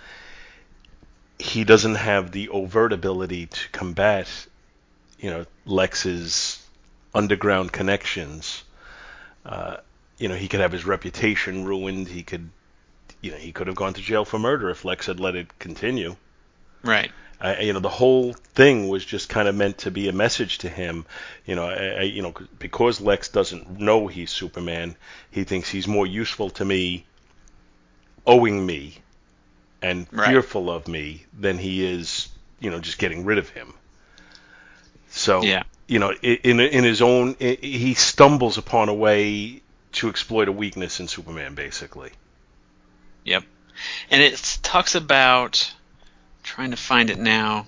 he 1.39 1.63
doesn't 1.63 1.95
have 1.95 2.31
the 2.31 2.49
overt 2.49 2.93
ability 2.93 3.47
to 3.47 3.69
combat, 3.71 4.27
you 5.19 5.29
know, 5.29 5.45
Lex's 5.65 6.65
underground 7.13 7.71
connections. 7.71 8.63
Uh, 9.45 9.77
you 10.17 10.27
know, 10.27 10.35
he 10.35 10.47
could 10.47 10.59
have 10.59 10.71
his 10.71 10.85
reputation 10.85 11.65
ruined. 11.65 12.07
He 12.07 12.23
could, 12.23 12.49
you 13.21 13.31
know, 13.31 13.37
he 13.37 13.51
could 13.51 13.67
have 13.67 13.75
gone 13.75 13.93
to 13.93 14.01
jail 14.01 14.23
for 14.23 14.39
murder 14.39 14.69
if 14.69 14.85
Lex 14.85 15.07
had 15.07 15.19
let 15.19 15.35
it 15.35 15.57
continue. 15.57 16.15
Right. 16.83 17.11
I, 17.41 17.61
you 17.61 17.73
know, 17.73 17.79
the 17.79 17.89
whole 17.89 18.33
thing 18.33 18.87
was 18.87 19.03
just 19.03 19.27
kind 19.27 19.47
of 19.47 19.55
meant 19.55 19.79
to 19.79 19.91
be 19.91 20.07
a 20.07 20.13
message 20.13 20.59
to 20.59 20.69
him. 20.69 21.05
You 21.45 21.55
know, 21.55 21.65
I, 21.65 21.73
I, 21.73 22.01
you 22.01 22.21
know, 22.21 22.33
because 22.59 23.01
Lex 23.01 23.29
doesn't 23.29 23.79
know 23.79 24.07
he's 24.07 24.29
Superman, 24.29 24.95
he 25.31 25.43
thinks 25.43 25.67
he's 25.69 25.87
more 25.87 26.05
useful 26.05 26.51
to 26.51 26.65
me, 26.65 27.05
owing 28.25 28.63
me, 28.65 28.97
and 29.81 30.07
Right. 30.11 30.27
fearful 30.29 30.69
of 30.69 30.87
me 30.87 31.25
than 31.37 31.57
he 31.57 31.83
is, 31.83 32.27
you 32.59 32.69
know, 32.69 32.79
just 32.79 32.99
getting 32.99 33.25
rid 33.25 33.39
of 33.39 33.49
him. 33.49 33.73
So, 35.09 35.41
Yeah. 35.41 35.63
you 35.87 35.97
know, 35.99 36.13
in 36.13 36.59
in 36.59 36.83
his 36.83 37.01
own, 37.01 37.35
he 37.39 37.95
stumbles 37.95 38.57
upon 38.59 38.87
a 38.89 38.93
way 38.93 39.61
to 39.93 40.09
exploit 40.09 40.47
a 40.47 40.51
weakness 40.51 40.99
in 40.99 41.07
Superman, 41.07 41.55
basically. 41.55 42.11
Yep. 43.25 43.43
And 44.09 44.21
it 44.21 44.59
talks 44.61 44.95
about 44.95 45.73
trying 46.51 46.71
to 46.71 46.77
find 46.77 47.09
it 47.09 47.17
now. 47.17 47.65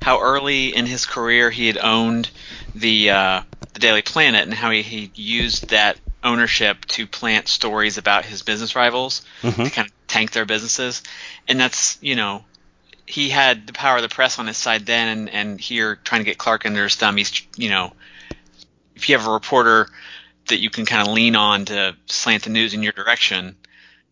How 0.00 0.20
early 0.20 0.74
in 0.74 0.86
his 0.86 1.06
career 1.06 1.50
he 1.50 1.68
had 1.68 1.78
owned 1.78 2.28
the 2.74 3.10
uh, 3.10 3.42
the 3.74 3.78
Daily 3.78 4.02
Planet, 4.02 4.42
and 4.42 4.52
how 4.52 4.70
he, 4.70 4.82
he 4.82 5.10
used 5.14 5.70
that 5.70 5.98
ownership 6.24 6.84
to 6.86 7.06
plant 7.06 7.46
stories 7.48 7.96
about 7.96 8.24
his 8.24 8.42
business 8.42 8.74
rivals 8.74 9.22
Mhm. 9.42 9.64
to 9.64 9.70
kind 9.70 9.86
of 9.86 9.92
tank 10.08 10.32
their 10.32 10.44
businesses. 10.46 11.02
And 11.46 11.60
that's 11.60 11.96
you 12.02 12.16
know 12.16 12.44
he 13.06 13.30
had 13.30 13.68
the 13.68 13.72
power 13.72 13.96
of 13.96 14.02
the 14.02 14.08
press 14.08 14.38
on 14.40 14.46
his 14.48 14.56
side 14.56 14.84
then, 14.84 15.08
and, 15.08 15.30
and 15.30 15.60
here 15.60 15.94
trying 15.96 16.20
to 16.22 16.24
get 16.24 16.36
Clark 16.38 16.66
under 16.66 16.82
his 16.82 16.96
thumb. 16.96 17.16
He's 17.16 17.40
you 17.56 17.70
know 17.70 17.92
if 18.96 19.08
you 19.08 19.16
have 19.16 19.28
a 19.28 19.32
reporter 19.32 19.88
that 20.48 20.58
you 20.58 20.70
can 20.70 20.86
kind 20.86 21.06
of 21.06 21.14
lean 21.14 21.36
on 21.36 21.66
to 21.66 21.94
slant 22.06 22.42
the 22.42 22.50
news 22.50 22.74
in 22.74 22.82
your 22.82 22.92
direction, 22.92 23.54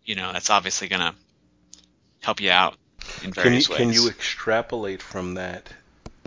you 0.04 0.14
know 0.14 0.32
that's 0.32 0.48
obviously 0.48 0.86
going 0.86 1.00
to 1.02 1.14
help 2.20 2.40
you 2.40 2.52
out 2.52 2.76
in 3.22 3.32
Can 3.32 3.52
you, 3.52 3.58
ways. 3.58 3.68
can 3.68 3.92
you 3.92 4.08
extrapolate 4.08 5.02
from 5.02 5.34
that 5.34 5.68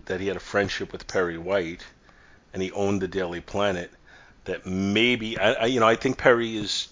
that 0.05 0.21
he 0.21 0.27
had 0.27 0.37
a 0.37 0.41
friendship 0.41 0.91
with 0.91 1.07
Perry 1.07 1.37
White 1.37 1.83
and 2.53 2.61
he 2.61 2.71
owned 2.71 3.01
the 3.01 3.07
Daily 3.07 3.41
Planet? 3.41 3.91
That 4.45 4.65
maybe 4.65 5.37
I, 5.39 5.53
I 5.53 5.65
you 5.65 5.79
know 5.79 5.87
I 5.87 5.95
think 5.95 6.17
Perry 6.17 6.55
is 6.55 6.87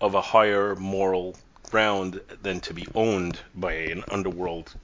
of 0.00 0.14
a 0.14 0.20
higher 0.20 0.74
moral 0.76 1.36
ground 1.70 2.20
than 2.42 2.60
to 2.60 2.74
be 2.74 2.88
owned 2.94 3.38
by 3.54 3.72
an 3.72 4.04
underworld 4.10 4.74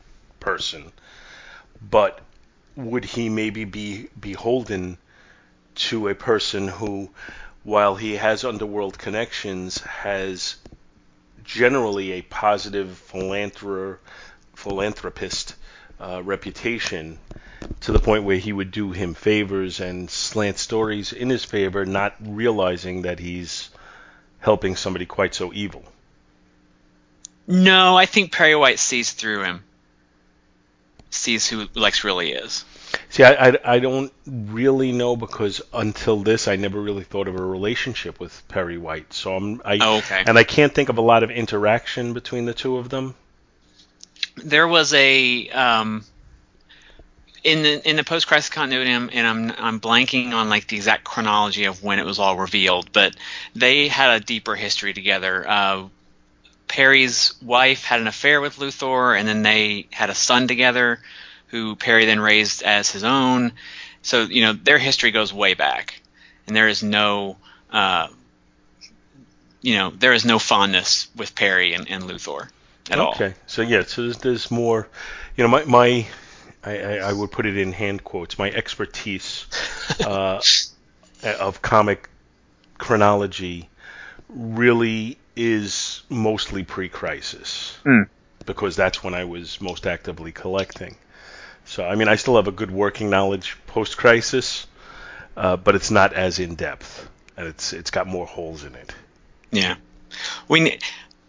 person, 0.41 0.93
but 1.91 2.21
would 2.77 3.05
he 3.05 3.29
maybe 3.29 3.65
be 3.65 4.09
beholden 4.19 4.99
to 5.75 6.09
a 6.09 6.15
person 6.15 6.69
who, 6.69 7.11
while 7.63 7.97
he 7.97 8.17
has 8.17 8.45
underworld 8.45 8.99
connections, 8.99 9.81
has 9.81 10.57
generally 11.45 12.13
a 12.13 12.23
positive 12.23 13.01
philanthrop- 13.13 13.99
philanthropist 14.55 15.55
uh, 16.01 16.23
reputation 16.23 17.19
to 17.81 17.93
the 17.93 17.99
point 17.99 18.25
where 18.25 18.39
he 18.39 18.53
would 18.53 18.71
do 18.71 18.93
him 18.93 19.15
favors 19.15 19.81
and 19.81 20.11
slant 20.11 20.59
stories 20.59 21.13
in 21.13 21.31
his 21.31 21.45
favor, 21.45 21.85
not 21.85 22.15
realizing 22.21 23.03
that 23.03 23.19
he's 23.19 23.71
helping 24.39 24.77
somebody 24.77 25.07
quite 25.07 25.35
so 25.35 25.53
evil. 25.53 25.85
No, 27.47 27.97
I 27.97 28.07
think 28.07 28.33
Perry 28.33 28.57
White 28.57 28.79
sees 28.79 29.13
through 29.13 29.43
him. 29.45 29.65
Sees 31.11 31.47
who 31.47 31.69
Lex 31.75 32.05
really 32.05 32.33
is. 32.33 32.65
See, 33.09 33.23
I, 33.23 33.49
I, 33.49 33.59
I 33.65 33.79
don't 33.79 34.13
really 34.27 34.93
know 34.93 35.17
because 35.17 35.63
until 35.73 36.23
this, 36.23 36.49
I 36.49 36.57
never 36.57 36.81
really 36.81 37.05
thought 37.05 37.29
of 37.29 37.37
a 37.37 37.45
relationship 37.45 38.19
with 38.21 38.43
Perry 38.49 38.79
White. 38.79 39.13
So 39.13 39.37
I'm, 39.37 39.63
I, 39.65 39.79
Oh, 39.81 39.99
okay. 39.99 40.25
and 40.27 40.39
I 40.39 40.45
can't 40.45 40.75
think 40.75 40.89
of 40.89 40.99
a 40.99 41.03
lot 41.03 41.23
of 41.23 41.31
interaction 41.31 42.13
between 42.13 42.45
the 42.45 42.55
two 42.55 42.77
of 42.79 42.89
them. 42.89 43.15
There 44.37 44.67
was 44.67 44.93
a 44.95 45.49
um, 45.51 46.05
in 47.45 47.63
the 47.63 47.89
in 47.89 47.97
the 47.97 48.05
post 48.05 48.27
crisis 48.27 48.51
continuity, 48.51 48.91
and 48.91 49.27
I'm 49.27 49.53
I'm 49.59 49.81
blanking 49.81 50.33
on 50.33 50.49
like 50.49 50.67
the 50.67 50.77
exact 50.77 51.05
chronology 51.05 51.67
of 51.67 51.83
when 51.85 51.99
it 51.99 52.07
was 52.07 52.19
all 52.19 52.37
revealed, 52.37 52.91
but 52.93 53.15
they 53.55 53.87
had 53.87 54.21
a 54.21 54.25
deeper 54.25 54.57
history 54.57 54.93
together. 54.95 55.49
Uh, 55.49 55.85
Perry's 56.67 57.35
wife 57.43 57.85
had 57.85 58.01
an 58.01 58.09
affair 58.09 58.41
with 58.41 58.57
Luthor, 58.57 59.17
and 59.17 59.29
then 59.29 59.43
they 59.43 59.87
had 59.93 60.11
a 60.11 60.15
son 60.15 60.49
together, 60.49 60.99
who 61.49 61.77
Perry 61.77 62.05
then 62.05 62.21
raised 62.21 62.63
as 62.63 62.91
his 62.91 63.05
own. 63.05 63.53
So 64.03 64.23
you 64.23 64.43
know 64.43 64.53
their 64.53 64.79
history 64.79 65.11
goes 65.11 65.33
way 65.33 65.55
back, 65.55 66.01
and 66.47 66.55
there 66.55 66.69
is 66.69 66.83
no, 66.83 67.37
uh, 67.71 68.09
you 69.63 69.77
know, 69.77 69.91
there 69.91 70.13
is 70.13 70.25
no 70.25 70.39
fondness 70.39 71.09
with 71.17 71.35
Perry 71.35 71.75
and, 71.75 71.89
and 71.89 72.05
Luthor 72.05 72.49
at 72.91 72.99
all. 72.99 73.15
Okay, 73.15 73.35
so 73.47 73.63
yeah, 73.63 73.85
so 73.85 74.03
there's, 74.03 74.19
there's 74.19 74.51
more. 74.51 74.89
You 75.37 75.45
know, 75.45 75.49
my 75.49 75.65
my 75.65 76.07
I, 76.65 76.79
I, 76.79 76.97
I 76.97 77.13
would 77.13 77.31
put 77.31 77.47
it 77.47 77.57
in 77.57 77.73
hand 77.73 78.05
quotes. 78.05 78.39
My 78.39 78.51
expertise 78.51 79.47
uh, 80.05 80.41
of 81.41 81.63
comic 81.63 82.09
chronology 82.79 83.69
really 84.29 85.19
is 85.37 86.03
mostly 86.09 86.63
pre-crisis 86.63 87.77
Mm. 87.85 88.09
because 88.47 88.77
that's 88.77 89.03
when 89.03 89.15
I 89.15 89.25
was 89.25 89.61
most 89.61 89.87
actively 89.87 90.33
collecting. 90.33 90.97
So 91.67 91.85
I 91.85 91.95
mean, 91.95 92.09
I 92.09 92.17
still 92.17 92.37
have 92.37 92.49
a 92.49 92.53
good 92.53 92.71
working 92.71 93.11
knowledge 93.11 93.57
post-crisis, 93.67 94.67
uh, 95.37 95.57
but 95.57 95.75
it's 95.75 95.91
not 95.91 96.13
as 96.13 96.39
in 96.39 96.55
depth, 96.55 97.09
and 97.37 97.47
it's 97.47 97.73
it's 97.73 97.91
got 97.91 98.07
more 98.07 98.27
holes 98.27 98.65
in 98.65 98.75
it. 98.75 98.95
Yeah. 99.51 99.77
We 100.49 100.79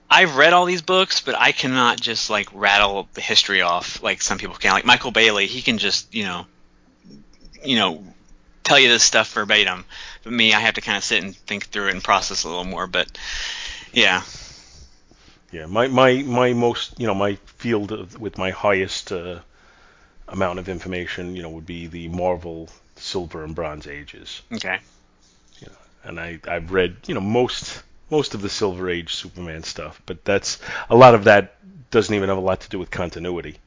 I've 0.09 0.35
read 0.35 0.53
all 0.53 0.65
these 0.65 0.81
books, 0.81 1.21
but 1.21 1.35
I 1.35 1.51
cannot 1.51 1.99
just 1.99 2.29
like 2.29 2.49
rattle 2.53 3.07
the 3.13 3.21
history 3.21 3.61
off 3.61 4.03
like 4.03 4.21
some 4.21 4.37
people 4.37 4.55
can. 4.55 4.71
Like 4.71 4.85
Michael 4.85 5.11
Bailey, 5.11 5.47
he 5.47 5.61
can 5.61 5.77
just, 5.77 6.13
you 6.13 6.23
know, 6.23 6.45
you 7.63 7.75
know, 7.75 8.03
tell 8.63 8.79
you 8.79 8.87
this 8.87 9.03
stuff 9.03 9.33
verbatim. 9.33 9.85
But 10.23 10.33
me, 10.33 10.53
I 10.53 10.59
have 10.59 10.75
to 10.75 10.81
kind 10.81 10.97
of 10.97 11.03
sit 11.03 11.23
and 11.23 11.35
think 11.35 11.67
through 11.67 11.87
it 11.87 11.91
and 11.91 12.03
process 12.03 12.43
a 12.43 12.47
little 12.47 12.65
more, 12.65 12.87
but 12.87 13.17
yeah. 13.93 14.21
Yeah, 15.51 15.65
my 15.67 15.87
my 15.87 16.23
my 16.23 16.53
most 16.53 16.99
you 16.99 17.07
know 17.07 17.15
my 17.15 17.35
field 17.57 17.91
of, 17.91 18.19
with 18.19 18.37
my 18.37 18.51
highest 18.51 19.11
uh, 19.11 19.39
amount 20.27 20.59
of 20.59 20.67
information 20.69 21.35
you 21.35 21.41
know 21.43 21.49
would 21.49 21.65
be 21.65 21.87
the 21.87 22.07
Marvel 22.09 22.69
Silver 22.95 23.43
and 23.43 23.53
Bronze 23.55 23.87
Ages, 23.87 24.41
Okay. 24.53 24.79
You 25.59 25.67
know, 25.67 25.77
and 26.03 26.19
I 26.19 26.39
I've 26.47 26.71
read 26.71 26.95
you 27.07 27.13
know 27.13 27.21
most 27.21 27.81
most 28.09 28.33
of 28.33 28.41
the 28.41 28.49
Silver 28.49 28.89
Age 28.89 29.13
Superman 29.15 29.63
stuff, 29.63 30.01
but 30.05 30.23
that's 30.25 30.59
a 30.89 30.95
lot 30.95 31.15
of 31.15 31.25
that 31.25 31.55
doesn't 31.91 32.13
even 32.13 32.29
have 32.29 32.37
a 32.37 32.41
lot 32.41 32.61
to 32.61 32.69
do 32.69 32.79
with 32.79 32.91
continuity. 32.91 33.57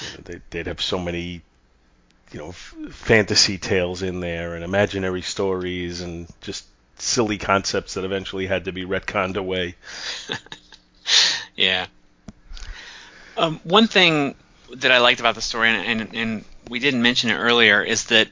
You 0.00 0.06
know, 0.08 0.22
they, 0.24 0.40
they'd 0.50 0.66
have 0.66 0.80
so 0.80 0.98
many 0.98 1.42
you 2.32 2.38
know 2.38 2.48
f- 2.50 2.74
fantasy 2.90 3.58
tales 3.58 4.02
in 4.02 4.20
there 4.20 4.54
and 4.54 4.64
imaginary 4.64 5.22
stories 5.22 6.00
and 6.00 6.28
just 6.40 6.64
silly 6.98 7.38
concepts 7.38 7.94
that 7.94 8.04
eventually 8.04 8.46
had 8.46 8.66
to 8.66 8.72
be 8.72 8.84
retconned 8.84 9.36
away. 9.36 9.74
Yeah. 11.56 11.86
Um, 13.36 13.60
one 13.64 13.86
thing 13.86 14.34
that 14.76 14.90
I 14.92 14.98
liked 14.98 15.20
about 15.20 15.34
the 15.34 15.42
story, 15.42 15.68
and, 15.70 16.00
and, 16.00 16.14
and 16.14 16.44
we 16.68 16.78
didn't 16.78 17.02
mention 17.02 17.30
it 17.30 17.34
earlier, 17.36 17.82
is 17.82 18.04
that 18.06 18.28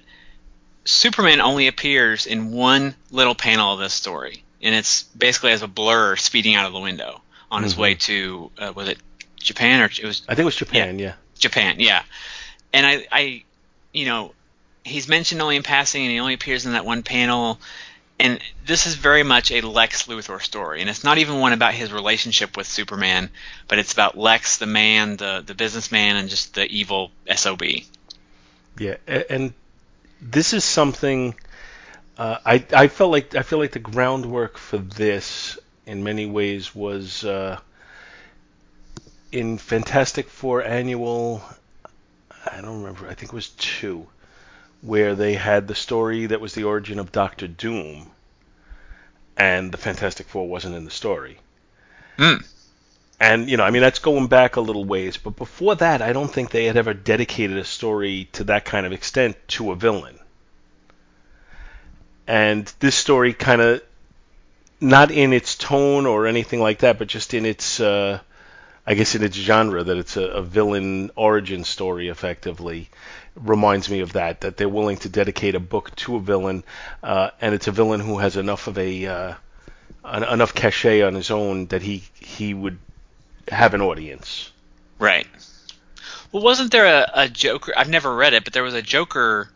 Superman 0.84 1.40
only 1.40 1.66
appears 1.66 2.26
in 2.26 2.50
one 2.50 2.94
little 3.10 3.34
panel 3.34 3.74
of 3.74 3.78
this 3.80 3.92
story, 3.94 4.42
and 4.62 4.74
it's 4.74 5.02
basically 5.04 5.52
as 5.52 5.62
a 5.62 5.68
blur 5.68 6.16
speeding 6.16 6.54
out 6.54 6.66
of 6.66 6.72
the 6.72 6.80
window 6.80 7.20
on 7.50 7.62
his 7.62 7.74
Mhm. 7.74 7.78
way 7.78 7.94
to 7.94 8.50
uh, 8.58 8.72
was 8.74 8.88
it 8.88 8.98
Japan 9.38 9.80
or 9.80 9.84
it 9.86 10.04
was 10.04 10.22
I 10.28 10.34
think 10.34 10.40
it 10.40 10.44
was 10.46 10.56
Japan, 10.56 10.98
yeah. 10.98 11.14
Japan, 11.38 11.76
yeah. 11.78 12.02
And 12.72 12.86
I, 12.86 13.06
I, 13.12 13.42
you 13.92 14.06
know, 14.06 14.34
he's 14.84 15.08
mentioned 15.08 15.40
only 15.42 15.56
in 15.56 15.62
passing, 15.62 16.02
and 16.02 16.10
he 16.10 16.20
only 16.20 16.34
appears 16.34 16.66
in 16.66 16.72
that 16.72 16.84
one 16.84 17.02
panel. 17.02 17.58
And 18.20 18.40
this 18.66 18.86
is 18.86 18.94
very 18.94 19.22
much 19.22 19.50
a 19.50 19.60
Lex 19.60 20.06
Luthor 20.06 20.42
story, 20.42 20.80
and 20.80 20.90
it's 20.90 21.04
not 21.04 21.18
even 21.18 21.38
one 21.38 21.52
about 21.52 21.74
his 21.74 21.92
relationship 21.92 22.56
with 22.56 22.66
Superman, 22.66 23.30
but 23.68 23.78
it's 23.78 23.92
about 23.92 24.18
Lex, 24.18 24.58
the 24.58 24.66
man, 24.66 25.16
the 25.16 25.42
the 25.44 25.54
businessman, 25.54 26.16
and 26.16 26.28
just 26.28 26.54
the 26.54 26.66
evil 26.66 27.10
sob. 27.34 27.62
Yeah, 28.78 28.96
and 29.06 29.52
this 30.20 30.52
is 30.52 30.64
something 30.64 31.34
uh, 32.18 32.38
I 32.44 32.64
I 32.72 32.88
felt 32.88 33.12
like 33.12 33.36
I 33.36 33.42
feel 33.42 33.60
like 33.60 33.72
the 33.72 33.78
groundwork 33.78 34.58
for 34.58 34.78
this 34.78 35.56
in 35.86 36.02
many 36.02 36.26
ways 36.26 36.74
was 36.74 37.24
uh, 37.24 37.58
in 39.30 39.56
Fantastic 39.58 40.28
Four 40.28 40.64
annual. 40.64 41.42
I 42.44 42.60
don't 42.60 42.82
remember. 42.82 43.06
I 43.08 43.14
think 43.14 43.32
it 43.32 43.34
was 43.34 43.50
two, 43.50 44.08
where 44.80 45.14
they 45.14 45.34
had 45.34 45.66
the 45.66 45.74
story 45.74 46.26
that 46.26 46.40
was 46.40 46.54
the 46.54 46.64
origin 46.64 46.98
of 46.98 47.12
Doctor 47.12 47.48
Doom, 47.48 48.10
and 49.36 49.72
the 49.72 49.78
Fantastic 49.78 50.26
Four 50.28 50.48
wasn't 50.48 50.74
in 50.74 50.84
the 50.84 50.90
story. 50.90 51.38
Hmm. 52.16 52.36
And 53.20 53.50
you 53.50 53.56
know, 53.56 53.64
I 53.64 53.70
mean, 53.70 53.82
that's 53.82 53.98
going 53.98 54.28
back 54.28 54.56
a 54.56 54.60
little 54.60 54.84
ways, 54.84 55.16
but 55.16 55.36
before 55.36 55.74
that, 55.76 56.02
I 56.02 56.12
don't 56.12 56.32
think 56.32 56.50
they 56.50 56.66
had 56.66 56.76
ever 56.76 56.94
dedicated 56.94 57.56
a 57.56 57.64
story 57.64 58.28
to 58.32 58.44
that 58.44 58.64
kind 58.64 58.86
of 58.86 58.92
extent 58.92 59.36
to 59.48 59.72
a 59.72 59.76
villain. 59.76 60.18
And 62.26 62.72
this 62.78 62.94
story 62.94 63.32
kind 63.32 63.60
of, 63.60 63.82
not 64.80 65.10
in 65.10 65.32
its 65.32 65.56
tone 65.56 66.06
or 66.06 66.26
anything 66.26 66.60
like 66.60 66.80
that, 66.80 66.98
but 66.98 67.08
just 67.08 67.34
in 67.34 67.44
its, 67.44 67.80
uh, 67.80 68.20
I 68.86 68.94
guess, 68.94 69.14
in 69.16 69.24
its 69.24 69.36
genre, 69.36 69.82
that 69.82 69.96
it's 69.96 70.16
a, 70.16 70.24
a 70.24 70.42
villain 70.42 71.10
origin 71.16 71.64
story, 71.64 72.08
effectively, 72.08 72.90
reminds 73.36 73.88
me 73.88 74.00
of 74.00 74.14
that. 74.14 74.42
That 74.42 74.56
they're 74.56 74.68
willing 74.68 74.98
to 74.98 75.08
dedicate 75.08 75.54
a 75.54 75.60
book 75.60 75.94
to 75.96 76.16
a 76.16 76.20
villain, 76.20 76.64
uh, 77.02 77.30
and 77.40 77.54
it's 77.54 77.68
a 77.68 77.72
villain 77.72 78.00
who 78.00 78.18
has 78.18 78.36
enough 78.36 78.66
of 78.66 78.78
a 78.78 79.06
uh, 79.06 79.34
enough 80.04 80.54
cachet 80.54 81.02
on 81.02 81.14
his 81.14 81.30
own 81.30 81.66
that 81.66 81.82
he 81.82 82.02
he 82.14 82.54
would 82.54 82.78
have 83.48 83.74
an 83.74 83.80
audience. 83.80 84.52
Right. 84.98 85.26
Well, 86.32 86.42
wasn't 86.42 86.72
there 86.72 86.86
a, 86.86 87.10
a 87.14 87.28
Joker? 87.28 87.72
I've 87.76 87.88
never 87.88 88.14
read 88.14 88.34
it, 88.34 88.44
but 88.44 88.52
there 88.52 88.62
was 88.62 88.74
a 88.74 88.82
Joker 88.82 89.48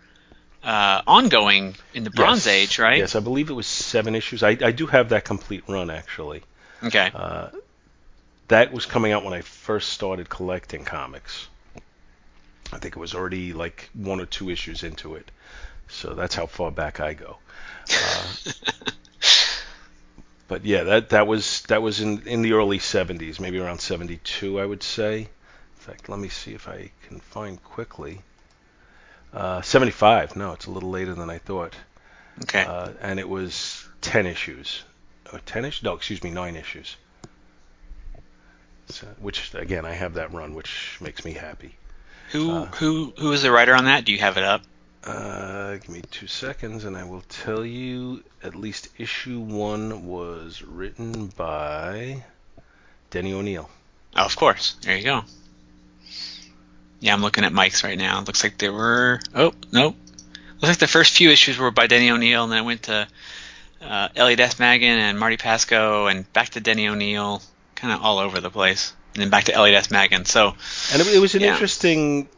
uh, 0.62 1.02
ongoing 1.06 1.74
in 1.92 2.04
the 2.04 2.10
Bronze 2.10 2.46
yes. 2.46 2.54
Age, 2.54 2.78
right? 2.78 2.98
Yes, 2.98 3.16
I 3.16 3.20
believe 3.20 3.50
it 3.50 3.54
was 3.54 3.66
seven 3.66 4.14
issues. 4.14 4.42
I, 4.42 4.50
I 4.50 4.72
do 4.72 4.86
have 4.86 5.10
that 5.10 5.24
complete 5.24 5.64
run 5.68 5.90
actually. 5.90 6.42
Okay. 6.82 7.10
Uh, 7.14 7.48
that 8.48 8.72
was 8.72 8.86
coming 8.86 9.12
out 9.12 9.24
when 9.24 9.34
I 9.34 9.40
first 9.40 9.90
started 9.90 10.28
collecting 10.28 10.84
comics. 10.84 11.48
I 12.72 12.78
think 12.78 12.96
it 12.96 13.00
was 13.00 13.14
already 13.14 13.52
like 13.52 13.90
one 13.92 14.20
or 14.20 14.26
two 14.26 14.50
issues 14.50 14.82
into 14.82 15.14
it, 15.14 15.30
so 15.88 16.14
that's 16.14 16.34
how 16.34 16.46
far 16.46 16.70
back 16.70 17.00
I 17.00 17.14
go. 17.14 17.36
Uh, 17.92 18.34
but 20.48 20.64
yeah, 20.64 20.84
that 20.84 21.10
that 21.10 21.26
was 21.26 21.62
that 21.62 21.82
was 21.82 22.00
in 22.00 22.26
in 22.26 22.42
the 22.42 22.54
early 22.54 22.78
70s, 22.78 23.38
maybe 23.38 23.58
around 23.58 23.80
72, 23.80 24.58
I 24.58 24.64
would 24.64 24.82
say. 24.82 25.20
In 25.20 25.28
fact, 25.76 26.08
let 26.08 26.18
me 26.18 26.28
see 26.28 26.54
if 26.54 26.68
I 26.68 26.90
can 27.06 27.20
find 27.20 27.62
quickly. 27.62 28.20
Uh, 29.32 29.62
75. 29.62 30.36
No, 30.36 30.52
it's 30.52 30.66
a 30.66 30.70
little 30.70 30.90
later 30.90 31.14
than 31.14 31.30
I 31.30 31.38
thought. 31.38 31.74
okay. 32.42 32.64
Uh, 32.64 32.90
and 33.00 33.18
it 33.18 33.28
was 33.28 33.86
10 34.02 34.26
issues. 34.26 34.84
Oh, 35.32 35.38
10 35.44 35.64
issues? 35.64 35.82
No, 35.82 35.94
excuse 35.94 36.22
me, 36.22 36.30
9 36.30 36.54
issues. 36.54 36.96
So, 38.88 39.06
which, 39.20 39.54
again, 39.54 39.86
I 39.86 39.92
have 39.92 40.14
that 40.14 40.32
run, 40.32 40.54
which 40.54 40.98
makes 41.00 41.24
me 41.24 41.32
happy. 41.32 41.74
Who 42.30 42.50
uh, 42.50 42.66
who 42.66 43.12
who 43.18 43.28
was 43.28 43.42
the 43.42 43.50
writer 43.50 43.74
on 43.74 43.84
that? 43.86 44.04
Do 44.04 44.12
you 44.12 44.18
have 44.18 44.36
it 44.36 44.44
up? 44.44 44.62
Uh, 45.04 45.72
give 45.74 45.88
me 45.88 46.02
two 46.10 46.28
seconds, 46.28 46.84
and 46.84 46.96
I 46.96 47.04
will 47.04 47.24
tell 47.28 47.64
you. 47.64 48.22
At 48.42 48.54
least 48.54 48.88
issue 48.98 49.38
one 49.38 50.06
was 50.06 50.62
written 50.62 51.28
by 51.36 52.24
Denny 53.10 53.32
O'Neill. 53.32 53.70
Oh, 54.16 54.24
of 54.24 54.36
course. 54.36 54.76
There 54.82 54.96
you 54.96 55.04
go. 55.04 55.22
Yeah, 57.00 57.14
I'm 57.14 57.22
looking 57.22 57.44
at 57.44 57.52
Mike's 57.52 57.84
right 57.84 57.98
now. 57.98 58.20
It 58.20 58.26
looks 58.26 58.42
like 58.42 58.58
there 58.58 58.72
were. 58.72 59.20
Oh, 59.34 59.52
nope. 59.72 59.96
Looks 60.54 60.68
like 60.68 60.78
the 60.78 60.86
first 60.86 61.16
few 61.16 61.30
issues 61.30 61.58
were 61.58 61.70
by 61.70 61.86
Denny 61.86 62.10
O'Neill, 62.10 62.44
and 62.44 62.52
then 62.52 62.60
it 62.60 62.66
went 62.66 62.82
to 62.84 63.08
uh, 63.80 64.08
Elliot 64.14 64.40
S. 64.40 64.58
Maggin 64.58 64.98
and 64.98 65.18
Marty 65.18 65.36
Pasko, 65.36 66.10
and 66.10 66.32
back 66.32 66.50
to 66.50 66.60
Denny 66.60 66.88
O'Neill. 66.88 67.42
kind 67.74 67.92
of 67.92 68.00
all 68.02 68.18
over 68.18 68.40
the 68.40 68.50
place, 68.50 68.92
and 69.14 69.22
then 69.22 69.30
back 69.30 69.44
to 69.44 69.54
Elliot 69.54 69.76
S. 69.76 69.90
Maggin. 69.90 70.24
So, 70.24 70.54
And 70.92 71.00
it, 71.02 71.06
it 71.14 71.18
was 71.18 71.34
an 71.34 71.42
Yeah. 71.42 71.52
interesting 71.52 72.28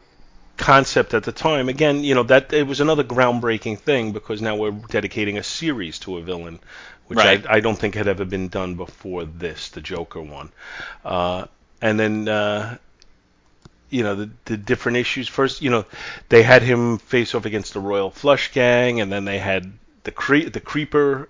concept 0.56 1.14
at 1.14 1.24
the 1.24 1.32
time. 1.32 1.68
Again, 1.68 2.04
you 2.04 2.14
know 2.14 2.22
that 2.24 2.52
it 2.52 2.66
was 2.66 2.80
another 2.80 3.04
groundbreaking 3.04 3.78
thing 3.78 4.12
because 4.12 4.40
now 4.40 4.56
we're 4.56 4.70
dedicating 4.70 5.38
a 5.38 5.42
series 5.42 5.98
to 6.00 6.16
a 6.18 6.22
villain, 6.22 6.60
which 7.08 7.18
Right. 7.18 7.44
I, 7.46 7.56
I 7.56 7.60
don't 7.60 7.76
think 7.78 7.94
had 7.94 8.08
ever 8.08 8.24
been 8.24 8.48
done 8.48 8.74
before 8.76 9.24
this, 9.24 9.68
the 9.70 9.80
Joker 9.80 10.20
one. 10.20 10.50
Uh, 11.04 11.46
and 11.82 11.98
then 11.98 12.28
uh, 12.28 12.78
you 13.90 14.02
know 14.02 14.14
the, 14.14 14.30
the 14.46 14.56
different 14.56 14.98
issues. 14.98 15.28
First, 15.28 15.60
you 15.62 15.70
know 15.70 15.84
they 16.28 16.42
had 16.42 16.62
him 16.62 16.98
face 16.98 17.34
off 17.34 17.44
against 17.46 17.74
the 17.74 17.80
Royal 17.80 18.10
Flush 18.10 18.52
Gang, 18.52 19.00
and 19.00 19.12
then 19.12 19.24
they 19.24 19.38
had 19.38 19.72
the 20.04 20.10
cre- 20.12 20.48
the 20.50 20.60
Creeper 20.60 21.28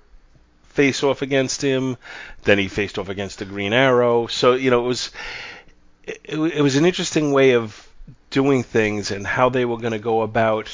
face 0.75 1.03
off 1.03 1.23
against 1.23 1.63
him. 1.63 1.97
Then 2.43 2.59
he 2.59 2.69
faced 2.69 2.99
off 2.99 3.09
against 3.09 3.39
the 3.39 3.45
Green 3.45 3.73
Arrow. 3.73 4.27
So 4.27 4.55
you 4.55 4.71
know 4.71 4.85
it 4.85 4.89
was 4.89 5.11
it, 6.05 6.21
it 6.25 6.63
was 6.63 6.77
an 6.77 6.85
interesting 6.85 7.33
way 7.33 7.53
of 7.53 7.89
doing 8.31 8.63
things 8.63 9.11
and 9.11 9.27
how 9.27 9.49
they 9.49 9.65
were 9.65 9.79
going 9.79 9.93
to 9.93 9.99
go 9.99 10.23
about 10.23 10.69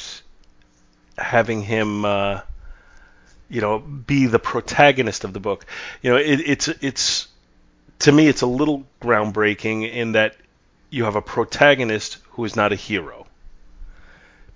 having 1.19 1.63
him 1.63 2.05
uh, 2.05 2.41
you 3.49 3.61
know 3.61 3.79
be 3.79 4.27
the 4.27 4.39
protagonist 4.39 5.25
of 5.25 5.33
the 5.35 5.41
book 5.41 5.67
you 6.01 6.11
know 6.11 6.17
it, 6.17 6.41
it's 6.41 6.69
it's 6.69 7.29
to 7.99 8.11
me 8.11 8.27
it's 8.27 8.41
a 8.41 8.47
little 8.47 8.87
groundbreaking 9.03 9.93
in 9.93 10.13
that 10.13 10.35
you 10.89 11.05
have 11.05 11.17
a 11.17 11.23
protagonist 11.23 12.17
who 12.31 12.45
is 12.45 12.57
not 12.57 12.73
a 12.73 12.77
hero 12.77 13.20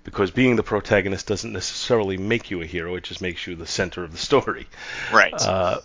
because 0.05 0.31
being 0.31 0.55
the 0.55 0.63
protagonist 0.63 1.27
doesn't 1.27 1.51
necessarily 1.51 2.15
make 2.15 2.49
you 2.49 2.61
a 2.61 2.65
hero 2.65 2.95
it 2.95 3.03
just 3.03 3.21
makes 3.21 3.45
you 3.45 3.55
the 3.55 3.67
center 3.67 4.03
of 4.03 4.11
the 4.13 4.17
story 4.17 4.67
right. 5.11 5.33
uh, 5.41 5.81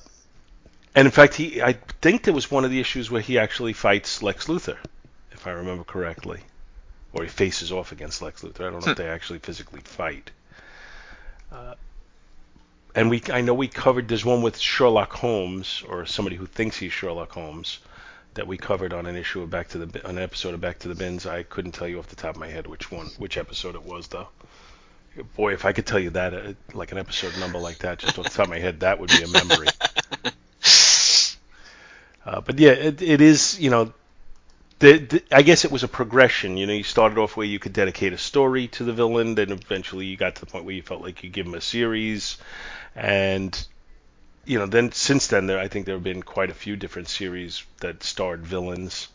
and 0.94 1.06
in 1.06 1.12
fact, 1.12 1.34
he 1.34 1.62
I 1.62 1.74
think 2.02 2.24
there 2.24 2.34
was 2.34 2.50
one 2.50 2.64
of 2.64 2.70
the 2.70 2.80
issues 2.80 3.10
where 3.10 3.20
he 3.20 3.38
actually 3.38 3.72
fights 3.72 4.22
Lex 4.22 4.46
Luthor, 4.46 4.78
if 5.30 5.46
I 5.46 5.50
remember 5.52 5.84
correctly, 5.84 6.40
or 7.12 7.22
he 7.22 7.28
faces 7.28 7.70
off 7.70 7.92
against 7.92 8.22
Lex 8.22 8.42
Luthor. 8.42 8.66
I 8.66 8.70
don't 8.70 8.84
know 8.84 8.92
if 8.92 8.98
they 8.98 9.08
actually 9.08 9.38
physically 9.38 9.80
fight. 9.80 10.30
Uh, 11.52 11.74
and 12.94 13.08
we, 13.08 13.22
I 13.32 13.40
know 13.40 13.54
we 13.54 13.68
covered. 13.68 14.08
There's 14.08 14.24
one 14.24 14.42
with 14.42 14.58
Sherlock 14.58 15.12
Holmes, 15.12 15.84
or 15.88 16.06
somebody 16.06 16.34
who 16.34 16.46
thinks 16.46 16.76
he's 16.76 16.92
Sherlock 16.92 17.30
Holmes, 17.32 17.78
that 18.34 18.46
we 18.46 18.56
covered 18.56 18.92
on 18.92 19.06
an 19.06 19.16
issue 19.16 19.42
of 19.42 19.50
Back 19.50 19.68
to 19.68 19.78
the 19.78 20.06
an 20.06 20.18
episode 20.18 20.54
of 20.54 20.60
Back 20.60 20.78
to 20.80 20.88
the 20.88 20.94
Bins. 20.94 21.26
I 21.26 21.42
couldn't 21.42 21.72
tell 21.72 21.88
you 21.88 21.98
off 21.98 22.08
the 22.08 22.16
top 22.16 22.34
of 22.34 22.40
my 22.40 22.48
head 22.48 22.66
which 22.66 22.90
one, 22.90 23.06
which 23.18 23.36
episode 23.36 23.74
it 23.74 23.82
was, 23.82 24.08
though. 24.08 24.28
Boy, 25.36 25.52
if 25.54 25.64
I 25.64 25.72
could 25.72 25.86
tell 25.86 25.98
you 25.98 26.10
that, 26.10 26.34
uh, 26.34 26.52
like 26.72 26.92
an 26.92 26.98
episode 26.98 27.36
number 27.38 27.58
like 27.58 27.78
that, 27.78 27.98
just 27.98 28.18
off 28.18 28.24
the 28.24 28.30
top 28.30 28.44
of 28.44 28.50
my 28.50 28.58
head, 28.58 28.80
that 28.80 29.00
would 29.00 29.10
be 29.10 29.22
a 29.22 29.28
memory. 29.28 29.68
Uh, 32.22 32.40
but 32.40 32.58
yeah, 32.58 32.72
it, 32.72 33.00
it 33.00 33.20
is. 33.20 33.58
You 33.58 33.70
know, 33.70 33.92
the, 34.78 34.98
the, 34.98 35.22
I 35.32 35.42
guess 35.42 35.64
it 35.64 35.70
was 35.70 35.82
a 35.82 35.88
progression. 35.88 36.56
You 36.56 36.66
know, 36.66 36.72
you 36.72 36.82
started 36.82 37.18
off 37.18 37.36
where 37.36 37.46
you 37.46 37.58
could 37.58 37.72
dedicate 37.72 38.12
a 38.12 38.18
story 38.18 38.68
to 38.68 38.84
the 38.84 38.92
villain, 38.92 39.34
then 39.34 39.50
eventually 39.50 40.06
you 40.06 40.16
got 40.16 40.36
to 40.36 40.40
the 40.40 40.46
point 40.46 40.64
where 40.64 40.74
you 40.74 40.82
felt 40.82 41.02
like 41.02 41.24
you 41.24 41.30
give 41.30 41.46
him 41.46 41.54
a 41.54 41.60
series, 41.60 42.36
and 42.94 43.66
you 44.50 44.58
know, 44.58 44.66
then 44.66 44.90
since 44.92 45.28
then 45.28 45.46
there 45.46 45.60
I 45.60 45.68
think 45.68 45.86
there 45.86 45.94
have 45.94 46.02
been 46.12 46.22
quite 46.22 46.50
a 46.50 46.54
few 46.54 46.76
different 46.76 47.08
series 47.08 47.62
that 47.80 48.02
starred 48.02 48.44
villains. 48.44 49.08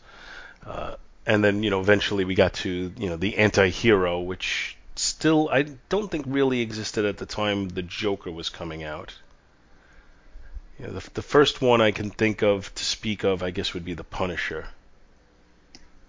Uh, 0.64 0.94
and 1.26 1.44
then 1.44 1.62
you 1.62 1.70
know 1.70 1.80
eventually 1.80 2.24
we 2.24 2.34
got 2.34 2.54
to 2.54 2.90
you 2.96 3.08
know 3.10 3.16
the 3.16 3.36
anti-hero 3.36 4.20
which 4.20 4.76
still 4.94 5.50
I 5.52 5.62
don't 5.90 6.10
think 6.10 6.24
really 6.26 6.60
existed 6.62 7.04
at 7.04 7.18
the 7.18 7.26
time 7.26 7.68
the 7.68 7.82
Joker 7.82 8.30
was 8.32 8.48
coming 8.48 8.82
out. 8.82 9.14
You 10.78 10.86
know, 10.86 10.92
the, 10.98 11.10
the 11.14 11.22
first 11.22 11.60
one 11.60 11.80
I 11.80 11.90
can 11.90 12.10
think 12.10 12.42
of 12.42 12.74
to 12.74 12.84
speak 12.84 13.24
of, 13.24 13.42
I 13.42 13.50
guess, 13.50 13.74
would 13.74 13.84
be 13.84 13.94
the 13.94 14.04
Punisher. 14.04 14.66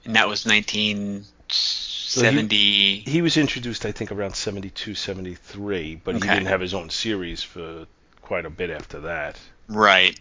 and 0.06 0.16
that 0.16 0.28
was 0.28 0.46
1970. 0.46 3.00
He 3.02 3.22
was 3.22 3.38
introduced, 3.38 3.86
I 3.86 3.92
think, 3.92 4.12
around 4.12 4.36
72, 4.36 4.96
73, 4.96 6.02
but 6.04 6.16
Okay. 6.16 6.28
he 6.28 6.34
didn't 6.34 6.48
have 6.48 6.62
his 6.62 6.74
own 6.74 6.90
series 6.90 7.44
for 7.44 7.86
quite 8.28 8.46
a 8.46 8.50
bit 8.50 8.70
after 8.70 9.00
that. 9.02 9.40
right. 9.70 10.20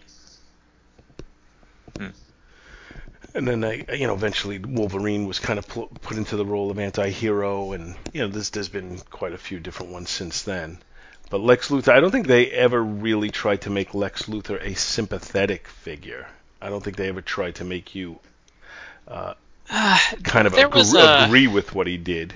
And 3.35 3.47
then, 3.47 3.65
I, 3.65 3.85
you 3.93 4.07
know, 4.07 4.15
eventually 4.15 4.59
Wolverine 4.59 5.27
was 5.27 5.41
kind 5.41 5.59
of 5.59 5.69
pl- 5.69 5.91
put 6.01 6.17
into 6.17 6.37
the 6.37 6.47
role 6.47 6.71
of 6.71 6.79
anti-hero, 6.79 7.73
and 7.73 7.95
you 8.15 8.23
know, 8.23 8.29
there's 8.29 8.49
there's 8.51 8.71
been 8.71 8.99
quite 9.11 9.35
a 9.35 9.39
few 9.39 9.61
different 9.61 9.93
ones 9.93 10.09
since 10.09 10.43
then. 10.43 10.79
But 11.29 11.41
Lex 11.41 11.69
Luthor, 11.69 11.93
I 11.93 12.01
don't 12.01 12.13
think 12.13 12.29
they 12.29 12.47
ever 12.51 12.83
really 12.83 13.31
tried 13.31 13.63
to 13.63 13.71
make 13.71 13.93
Lex 13.93 14.23
Luthor 14.23 14.59
a 14.63 14.75
sympathetic 14.75 15.69
figure. 15.69 16.27
I 16.63 16.71
don't 16.71 16.83
think 16.83 16.97
they 16.97 17.09
ever 17.09 17.21
tried 17.21 17.57
to 17.57 17.65
make 17.65 17.95
you 17.95 18.19
uh, 19.07 19.35
Uh, 19.69 19.99
kind 20.23 20.47
of 20.47 20.55
agree, 20.55 20.81
a- 20.99 21.25
agree 21.27 21.47
with 21.47 21.75
what 21.75 21.87
he 21.87 21.99
did. 21.99 22.33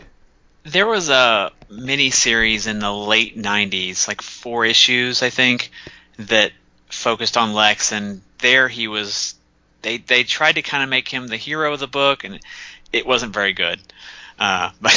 There 0.64 0.86
was 0.86 1.08
a 1.08 1.52
mini 1.68 2.10
series 2.10 2.66
in 2.66 2.78
the 2.78 2.92
late 2.92 3.36
'90s, 3.36 4.08
like 4.08 4.22
four 4.22 4.64
issues, 4.64 5.22
I 5.22 5.30
think, 5.30 5.70
that 6.18 6.52
focused 6.88 7.36
on 7.36 7.54
Lex, 7.54 7.92
and 7.92 8.22
there 8.38 8.68
he 8.68 8.88
was. 8.88 9.34
They 9.82 9.98
they 9.98 10.24
tried 10.24 10.56
to 10.56 10.62
kind 10.62 10.82
of 10.82 10.88
make 10.90 11.08
him 11.08 11.26
the 11.26 11.36
hero 11.36 11.72
of 11.72 11.80
the 11.80 11.86
book, 11.86 12.24
and 12.24 12.40
it 12.92 13.06
wasn't 13.06 13.32
very 13.32 13.52
good. 13.52 13.80
Uh, 14.38 14.70
but 14.80 14.92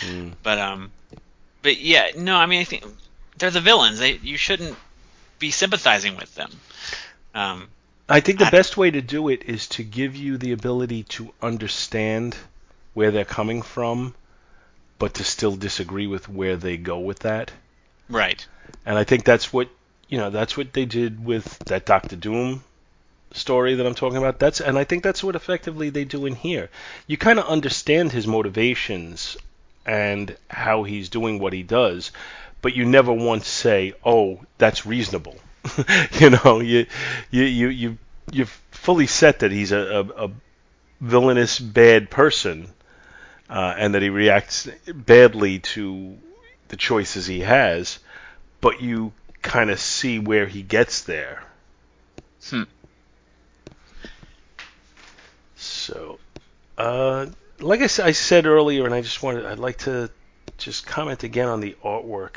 mm. 0.00 0.32
but 0.42 0.58
um, 0.58 0.90
but 1.62 1.78
yeah, 1.78 2.10
no, 2.16 2.36
I 2.36 2.46
mean 2.46 2.60
I 2.60 2.64
think 2.64 2.84
they're 3.38 3.50
the 3.50 3.60
villains. 3.60 3.98
They 3.98 4.14
you 4.22 4.36
shouldn't 4.36 4.76
be 5.38 5.50
sympathizing 5.50 6.16
with 6.16 6.34
them. 6.34 6.50
Um, 7.34 7.68
I 8.08 8.20
think 8.20 8.38
the 8.38 8.46
I, 8.46 8.50
best 8.50 8.76
way 8.76 8.90
to 8.90 9.00
do 9.00 9.28
it 9.28 9.44
is 9.44 9.68
to 9.68 9.84
give 9.84 10.16
you 10.16 10.38
the 10.38 10.52
ability 10.52 11.04
to 11.04 11.32
understand 11.42 12.36
where 12.94 13.10
they're 13.10 13.24
coming 13.24 13.62
from, 13.62 14.14
but 14.98 15.14
to 15.14 15.24
still 15.24 15.56
disagree 15.56 16.06
with 16.06 16.28
where 16.28 16.56
they 16.56 16.76
go 16.76 16.98
with 16.98 17.20
that. 17.20 17.50
Right. 18.08 18.46
And 18.84 18.98
I 18.98 19.04
think 19.04 19.24
that's 19.24 19.52
what 19.52 19.68
you 20.08 20.18
know 20.18 20.30
that's 20.30 20.56
what 20.56 20.72
they 20.72 20.86
did 20.86 21.24
with 21.24 21.58
that 21.66 21.86
Doctor 21.86 22.16
Doom 22.16 22.62
story 23.32 23.74
that 23.74 23.86
I'm 23.86 23.94
talking 23.94 24.16
about. 24.16 24.38
That's 24.38 24.60
and 24.60 24.78
I 24.78 24.84
think 24.84 25.02
that's 25.02 25.22
what 25.22 25.36
effectively 25.36 25.90
they 25.90 26.04
do 26.04 26.26
in 26.26 26.34
here. 26.34 26.70
You 27.06 27.16
kind 27.16 27.38
of 27.38 27.46
understand 27.46 28.12
his 28.12 28.26
motivations 28.26 29.36
and 29.86 30.36
how 30.48 30.82
he's 30.82 31.08
doing 31.08 31.38
what 31.38 31.52
he 31.52 31.62
does, 31.62 32.12
but 32.62 32.74
you 32.74 32.84
never 32.84 33.12
once 33.12 33.48
say, 33.48 33.94
"Oh, 34.04 34.40
that's 34.58 34.86
reasonable." 34.86 35.36
you 36.20 36.30
know, 36.30 36.60
you 36.60 36.86
you 37.30 37.44
you 37.44 37.68
you 37.68 37.98
you're 38.30 38.46
fully 38.70 39.06
set 39.06 39.40
that 39.40 39.52
he's 39.52 39.72
a, 39.72 39.78
a, 39.78 40.26
a 40.26 40.30
villainous 41.00 41.58
bad 41.58 42.10
person, 42.10 42.68
uh, 43.48 43.74
and 43.76 43.94
that 43.94 44.02
he 44.02 44.10
reacts 44.10 44.68
badly 44.86 45.60
to 45.60 46.18
the 46.68 46.76
choices 46.76 47.26
he 47.26 47.40
has, 47.40 47.98
but 48.60 48.80
you 48.80 49.12
kind 49.42 49.70
of 49.70 49.80
see 49.80 50.18
where 50.18 50.46
he 50.46 50.62
gets 50.62 51.02
there. 51.02 51.42
Hmm. 52.48 52.64
So, 55.56 56.18
uh, 56.76 57.26
like 57.58 57.80
I, 57.80 57.84
I 57.84 58.12
said 58.12 58.46
earlier, 58.46 58.84
and 58.84 58.94
I 58.94 59.00
just 59.00 59.22
wanted, 59.22 59.46
I'd 59.46 59.58
like 59.58 59.78
to 59.78 60.10
just 60.58 60.86
comment 60.86 61.24
again 61.24 61.48
on 61.48 61.60
the 61.60 61.76
artwork. 61.84 62.36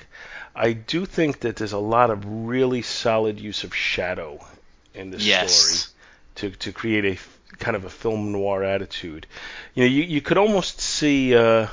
I 0.56 0.74
do 0.74 1.06
think 1.06 1.42
that 1.42 1.56
there's 1.56 1.74
a 1.74 1.80
lot 1.80 2.10
of 2.10 2.24
really 2.26 2.82
solid 2.82 3.40
use 3.40 3.64
of 3.64 3.76
shadow 3.76 4.46
in 4.94 5.12
this 5.12 5.26
yes. 5.26 5.54
story 5.54 5.98
to 6.36 6.58
to 6.58 6.72
create 6.72 7.06
a 7.06 7.16
kind 7.60 7.76
of 7.76 7.86
a 7.86 7.90
film 7.90 8.32
noir 8.32 8.64
attitude. 8.64 9.28
You 9.74 9.84
know, 9.84 9.90
you 9.90 10.04
you 10.04 10.22
could 10.22 10.38
almost 10.38 10.80
see, 10.82 11.36
uh, 11.36 11.68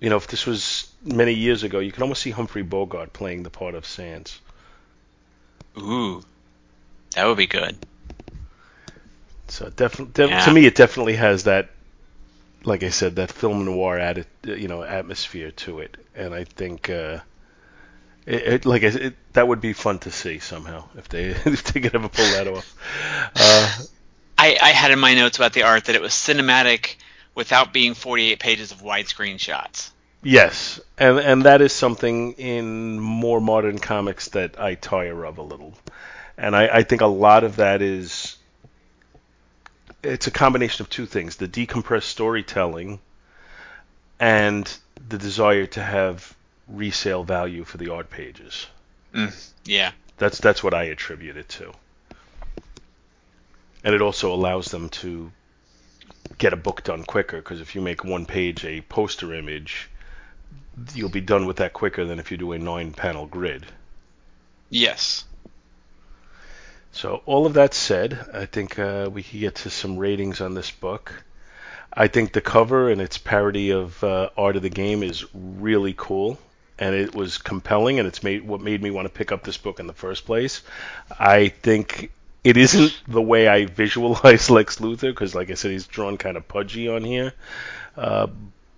you 0.00 0.10
know, 0.10 0.16
if 0.16 0.26
this 0.28 0.46
was 0.46 0.90
many 1.04 1.34
years 1.34 1.62
ago, 1.62 1.78
you 1.78 1.92
could 1.92 2.02
almost 2.02 2.22
see 2.22 2.30
Humphrey 2.30 2.62
Bogart 2.62 3.12
playing 3.12 3.42
the 3.42 3.50
part 3.50 3.74
of 3.74 3.86
Sands. 3.86 4.40
Ooh, 5.76 6.22
that 7.14 7.26
would 7.26 7.38
be 7.38 7.46
good. 7.46 7.76
So 9.48 9.70
definitely, 9.70 10.12
def- 10.12 10.30
yeah. 10.30 10.44
to 10.44 10.52
me, 10.52 10.66
it 10.66 10.74
definitely 10.74 11.16
has 11.16 11.44
that, 11.44 11.70
like 12.64 12.82
I 12.82 12.90
said, 12.90 13.16
that 13.16 13.32
film 13.32 13.64
noir 13.64 13.98
added, 13.98 14.26
you 14.44 14.68
know, 14.68 14.82
atmosphere 14.82 15.50
to 15.52 15.80
it, 15.80 15.96
and 16.14 16.34
I 16.34 16.44
think. 16.44 16.90
Uh, 16.90 17.20
it, 18.26 18.42
it, 18.42 18.66
like 18.66 18.82
it, 18.82 19.14
that 19.32 19.48
would 19.48 19.62
be 19.62 19.72
fun 19.72 20.00
to 20.00 20.10
see 20.10 20.38
somehow 20.38 20.84
if 20.98 21.08
they 21.08 21.28
if 21.46 21.64
they 21.64 21.80
could 21.80 21.94
ever 21.94 22.10
pull 22.10 22.26
that 22.26 22.46
off. 22.46 22.76
Uh, 23.34 23.84
I, 24.38 24.56
I 24.62 24.68
had 24.70 24.92
in 24.92 25.00
my 25.00 25.14
notes 25.14 25.36
about 25.36 25.52
the 25.52 25.64
art 25.64 25.86
that 25.86 25.96
it 25.96 26.00
was 26.00 26.12
cinematic 26.12 26.96
without 27.34 27.72
being 27.72 27.94
48 27.94 28.38
pages 28.38 28.70
of 28.70 28.82
widescreen 28.82 29.38
shots. 29.38 29.92
Yes, 30.22 30.80
and 30.96 31.18
and 31.18 31.42
that 31.44 31.60
is 31.60 31.72
something 31.72 32.32
in 32.32 32.98
more 32.98 33.40
modern 33.40 33.78
comics 33.78 34.28
that 34.30 34.58
I 34.58 34.74
tire 34.74 35.24
of 35.24 35.38
a 35.38 35.42
little, 35.42 35.74
and 36.36 36.56
I, 36.56 36.66
I 36.78 36.82
think 36.82 37.02
a 37.02 37.06
lot 37.06 37.44
of 37.44 37.56
that 37.56 37.82
is 37.82 38.36
it's 40.02 40.26
a 40.26 40.32
combination 40.32 40.82
of 40.82 40.90
two 40.90 41.06
things: 41.06 41.36
the 41.36 41.46
decompressed 41.46 42.02
storytelling 42.02 42.98
and 44.18 44.76
the 45.08 45.18
desire 45.18 45.66
to 45.66 45.82
have 45.82 46.36
resale 46.66 47.22
value 47.22 47.62
for 47.62 47.78
the 47.78 47.92
art 47.92 48.10
pages. 48.10 48.66
Mm, 49.14 49.52
yeah. 49.64 49.92
That's 50.18 50.38
that's 50.38 50.64
what 50.64 50.74
I 50.74 50.84
attribute 50.84 51.36
it 51.36 51.48
to. 51.50 51.72
And 53.84 53.94
it 53.94 54.02
also 54.02 54.32
allows 54.32 54.70
them 54.70 54.88
to 54.88 55.32
get 56.36 56.52
a 56.52 56.56
book 56.56 56.84
done 56.84 57.04
quicker 57.04 57.38
because 57.38 57.60
if 57.60 57.74
you 57.74 57.80
make 57.80 58.04
one 58.04 58.26
page 58.26 58.64
a 58.64 58.80
poster 58.82 59.34
image, 59.34 59.88
you'll 60.94 61.08
be 61.08 61.20
done 61.20 61.46
with 61.46 61.56
that 61.56 61.72
quicker 61.72 62.04
than 62.04 62.18
if 62.18 62.30
you 62.30 62.36
do 62.36 62.52
a 62.52 62.58
nine 62.58 62.92
panel 62.92 63.26
grid. 63.26 63.66
Yes. 64.70 65.24
So 66.92 67.22
all 67.26 67.46
of 67.46 67.54
that 67.54 67.74
said, 67.74 68.18
I 68.32 68.46
think 68.46 68.78
uh, 68.78 69.08
we 69.12 69.22
can 69.22 69.40
get 69.40 69.54
to 69.56 69.70
some 69.70 69.98
ratings 69.98 70.40
on 70.40 70.54
this 70.54 70.70
book. 70.70 71.24
I 71.92 72.08
think 72.08 72.32
the 72.32 72.40
cover 72.40 72.90
and 72.90 73.00
its 73.00 73.18
parody 73.18 73.70
of 73.70 74.02
uh, 74.04 74.30
Art 74.36 74.56
of 74.56 74.62
the 74.62 74.70
Game 74.70 75.02
is 75.02 75.24
really 75.32 75.94
cool 75.96 76.38
and 76.78 76.94
it 76.94 77.14
was 77.14 77.38
compelling, 77.38 77.98
and 77.98 78.06
it's 78.06 78.22
made 78.22 78.46
what 78.46 78.60
made 78.60 78.80
me 78.82 78.90
want 78.90 79.06
to 79.06 79.12
pick 79.12 79.32
up 79.32 79.42
this 79.42 79.56
book 79.56 79.80
in 79.80 79.88
the 79.88 79.92
first 79.92 80.24
place. 80.24 80.62
I 81.18 81.48
think 81.48 82.12
it 82.44 82.56
isn't 82.56 83.00
the 83.06 83.22
way 83.22 83.48
I 83.48 83.66
visualize 83.66 84.50
Lex 84.50 84.78
Luthor 84.78 85.10
because, 85.10 85.34
like 85.34 85.50
I 85.50 85.54
said, 85.54 85.70
he's 85.70 85.86
drawn 85.86 86.16
kind 86.16 86.36
of 86.36 86.46
pudgy 86.48 86.88
on 86.88 87.04
here. 87.04 87.32
Uh, 87.96 88.28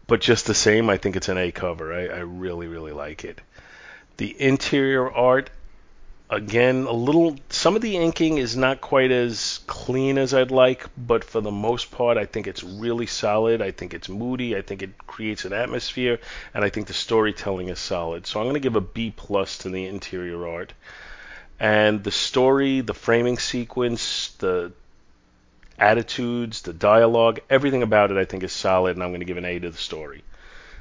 but 0.06 0.20
just 0.20 0.46
the 0.46 0.54
same, 0.54 0.90
I 0.90 0.96
think 0.96 1.16
it's 1.16 1.28
an 1.28 1.38
A 1.38 1.52
cover. 1.52 1.92
I, 1.92 2.06
I 2.06 2.20
really, 2.20 2.66
really 2.66 2.92
like 2.92 3.24
it. 3.24 3.40
The 4.16 4.34
interior 4.40 5.10
art 5.10 5.50
again, 6.30 6.86
a 6.86 6.92
little. 6.92 7.36
Some 7.50 7.76
of 7.76 7.82
the 7.82 7.96
inking 7.96 8.38
is 8.38 8.56
not 8.56 8.80
quite 8.80 9.10
as 9.10 9.60
clean 9.66 10.16
as 10.16 10.32
I'd 10.32 10.50
like, 10.50 10.86
but 10.96 11.24
for 11.24 11.40
the 11.40 11.50
most 11.50 11.90
part, 11.90 12.16
I 12.16 12.24
think 12.24 12.46
it's 12.46 12.62
really 12.62 13.06
solid. 13.06 13.60
I 13.60 13.72
think 13.72 13.92
it's 13.92 14.08
moody. 14.08 14.56
I 14.56 14.62
think 14.62 14.82
it 14.82 14.96
creates 15.06 15.44
an 15.44 15.52
atmosphere, 15.52 16.20
and 16.54 16.64
I 16.64 16.70
think 16.70 16.86
the 16.86 16.94
storytelling 16.94 17.68
is 17.68 17.78
solid. 17.78 18.26
So 18.26 18.40
I'm 18.40 18.46
going 18.46 18.54
to 18.54 18.60
give 18.60 18.76
a 18.76 18.80
B 18.80 19.12
plus 19.14 19.58
to 19.58 19.68
the 19.68 19.86
interior 19.86 20.48
art. 20.48 20.72
And 21.60 22.02
the 22.02 22.10
story, 22.10 22.80
the 22.80 22.94
framing 22.94 23.38
sequence, 23.38 24.28
the 24.38 24.72
attitudes, 25.78 26.62
the 26.62 26.72
dialogue, 26.72 27.40
everything 27.50 27.82
about 27.82 28.10
it, 28.10 28.16
I 28.16 28.24
think 28.24 28.42
is 28.42 28.52
solid, 28.52 28.96
and 28.96 29.02
I'm 29.02 29.10
going 29.10 29.20
to 29.20 29.26
give 29.26 29.36
an 29.36 29.44
A 29.44 29.58
to 29.58 29.70
the 29.70 29.76
story. 29.76 30.24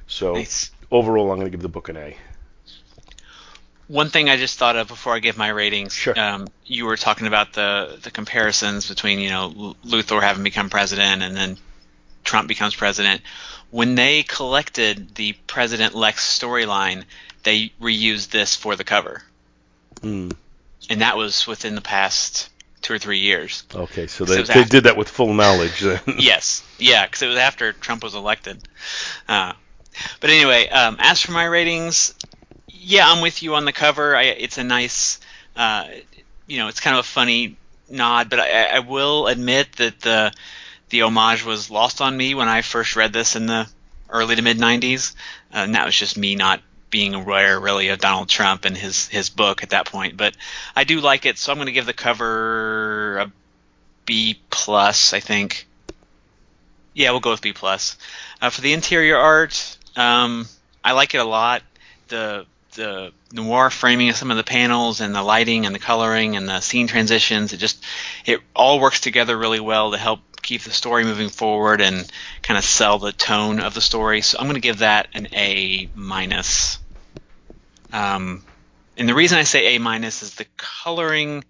So 0.07 0.33
nice. 0.33 0.71
overall, 0.89 1.31
I'm 1.31 1.37
going 1.37 1.47
to 1.47 1.51
give 1.51 1.61
the 1.61 1.69
book 1.69 1.89
an 1.89 1.97
A. 1.97 2.17
One 3.87 4.09
thing 4.09 4.29
I 4.29 4.37
just 4.37 4.57
thought 4.57 4.75
of 4.75 4.87
before 4.87 5.15
I 5.15 5.19
give 5.19 5.37
my 5.37 5.49
ratings. 5.49 5.93
Sure. 5.93 6.17
Um, 6.17 6.47
you 6.65 6.85
were 6.85 6.97
talking 6.97 7.27
about 7.27 7.53
the 7.53 7.97
the 8.03 8.11
comparisons 8.11 8.87
between 8.87 9.19
you 9.19 9.29
know 9.29 9.75
Luthor 9.83 10.21
having 10.21 10.43
become 10.43 10.69
president 10.69 11.23
and 11.23 11.35
then 11.35 11.57
Trump 12.23 12.47
becomes 12.47 12.75
president. 12.75 13.21
When 13.71 13.95
they 13.95 14.23
collected 14.23 15.15
the 15.15 15.33
President 15.47 15.95
Lex 15.95 16.39
storyline, 16.39 17.03
they 17.43 17.71
reused 17.81 18.29
this 18.29 18.55
for 18.55 18.75
the 18.75 18.83
cover. 18.83 19.23
Mm. 20.01 20.35
And 20.89 21.01
that 21.01 21.17
was 21.17 21.45
within 21.47 21.75
the 21.75 21.81
past 21.81 22.49
two 22.81 22.93
or 22.93 22.99
three 22.99 23.19
years. 23.19 23.63
Okay, 23.73 24.07
so 24.07 24.25
they, 24.25 24.43
they 24.43 24.63
did 24.63 24.85
that 24.85 24.97
with 24.97 25.09
full 25.09 25.33
knowledge 25.33 25.81
then. 25.81 25.99
yes, 26.17 26.63
yeah, 26.77 27.05
because 27.05 27.21
it 27.21 27.27
was 27.27 27.37
after 27.37 27.73
Trump 27.73 28.03
was 28.03 28.15
elected. 28.15 28.67
Uh, 29.27 29.53
but 30.19 30.29
anyway, 30.29 30.69
um, 30.69 30.97
as 30.99 31.21
for 31.21 31.31
my 31.31 31.45
ratings, 31.45 32.13
yeah, 32.67 33.11
I'm 33.11 33.21
with 33.21 33.43
you 33.43 33.55
on 33.55 33.65
the 33.65 33.73
cover. 33.73 34.15
I, 34.15 34.23
it's 34.23 34.57
a 34.57 34.63
nice, 34.63 35.19
uh, 35.55 35.87
you 36.47 36.57
know, 36.57 36.67
it's 36.67 36.79
kind 36.79 36.95
of 36.95 37.01
a 37.01 37.07
funny 37.07 37.57
nod, 37.89 38.29
but 38.29 38.39
I, 38.39 38.77
I 38.77 38.79
will 38.79 39.27
admit 39.27 39.73
that 39.77 39.99
the 40.01 40.33
the 40.89 41.03
homage 41.03 41.45
was 41.45 41.69
lost 41.69 42.01
on 42.01 42.17
me 42.17 42.33
when 42.33 42.47
I 42.47 42.61
first 42.61 42.95
read 42.95 43.13
this 43.13 43.35
in 43.35 43.45
the 43.45 43.69
early 44.09 44.35
to 44.35 44.41
mid 44.41 44.57
'90s, 44.57 45.13
uh, 45.53 45.57
and 45.57 45.75
that 45.75 45.85
was 45.85 45.95
just 45.95 46.17
me 46.17 46.35
not 46.35 46.61
being 46.89 47.13
aware 47.13 47.59
really 47.59 47.89
of 47.89 47.99
Donald 47.99 48.29
Trump 48.29 48.65
and 48.65 48.75
his 48.75 49.07
his 49.07 49.29
book 49.29 49.63
at 49.63 49.71
that 49.71 49.85
point. 49.85 50.17
But 50.17 50.35
I 50.75 50.83
do 50.83 50.99
like 51.01 51.25
it, 51.25 51.37
so 51.37 51.51
I'm 51.51 51.57
going 51.57 51.67
to 51.67 51.71
give 51.71 51.85
the 51.85 51.93
cover 51.93 53.17
a 53.19 53.31
B 54.05 54.39
plus, 54.49 55.13
I 55.13 55.19
think. 55.19 55.67
Yeah, 56.93 57.11
we'll 57.11 57.19
go 57.19 57.31
with 57.31 57.41
B 57.41 57.53
plus. 57.53 57.97
Uh, 58.41 58.49
for 58.49 58.61
the 58.61 58.73
interior 58.73 59.17
art, 59.17 59.77
um, 59.95 60.47
I 60.83 60.93
like 60.93 61.13
it 61.13 61.19
a 61.19 61.25
lot. 61.25 61.63
The 62.07 62.45
the 62.73 63.11
noir 63.31 63.69
framing 63.69 64.09
of 64.09 64.15
some 64.15 64.31
of 64.31 64.37
the 64.37 64.43
panels 64.43 65.01
and 65.01 65.13
the 65.13 65.23
lighting 65.23 65.65
and 65.65 65.73
the 65.73 65.79
coloring 65.79 66.35
and 66.35 66.47
the 66.47 66.61
scene 66.61 66.87
transitions. 66.87 67.53
It 67.53 67.57
just 67.57 67.83
it 68.25 68.41
all 68.55 68.79
works 68.79 68.99
together 68.99 69.37
really 69.37 69.59
well 69.59 69.91
to 69.91 69.97
help 69.97 70.19
keep 70.49 70.63
the 70.63 70.71
story 70.71 71.03
moving 71.03 71.29
forward 71.29 71.79
and 71.79 72.11
kind 72.41 72.57
of 72.57 72.63
sell 72.63 72.97
the 72.97 73.11
tone 73.11 73.59
of 73.59 73.75
the 73.75 73.81
story. 73.81 74.21
So 74.21 74.39
I'm 74.39 74.45
going 74.45 74.55
to 74.55 74.61
give 74.61 74.79
that 74.79 75.07
an 75.13 75.27
A 75.31 75.87
minus. 75.93 76.79
Um, 77.93 78.43
and 78.97 79.07
the 79.07 79.13
reason 79.13 79.37
I 79.37 79.43
say 79.43 79.75
A 79.75 79.79
minus 79.79 80.23
is 80.23 80.33
the 80.33 80.47
coloring. 80.57 81.43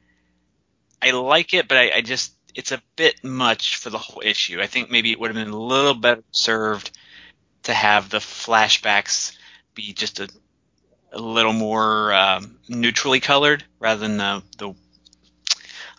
I 1.01 1.11
like 1.11 1.53
it, 1.53 1.69
but 1.69 1.77
I, 1.77 1.91
I 1.95 2.01
just 2.01 2.33
it's 2.53 2.73
a 2.73 2.81
bit 2.97 3.23
much 3.23 3.77
for 3.77 3.89
the 3.89 3.97
whole 3.97 4.21
issue. 4.25 4.59
I 4.59 4.67
think 4.67 4.91
maybe 4.91 5.13
it 5.13 5.19
would 5.19 5.33
have 5.33 5.45
been 5.45 5.53
a 5.53 5.57
little 5.57 5.93
better 5.93 6.23
served 6.31 6.91
to 7.63 7.73
have 7.73 8.09
the 8.09 8.17
flashbacks 8.17 9.37
be 9.75 9.93
just 9.93 10.19
a, 10.19 10.27
a 11.13 11.21
little 11.21 11.53
more 11.53 12.11
um, 12.13 12.57
neutrally 12.67 13.21
colored 13.21 13.63
rather 13.79 14.01
than 14.01 14.17
the, 14.17 14.43
the 14.57 14.75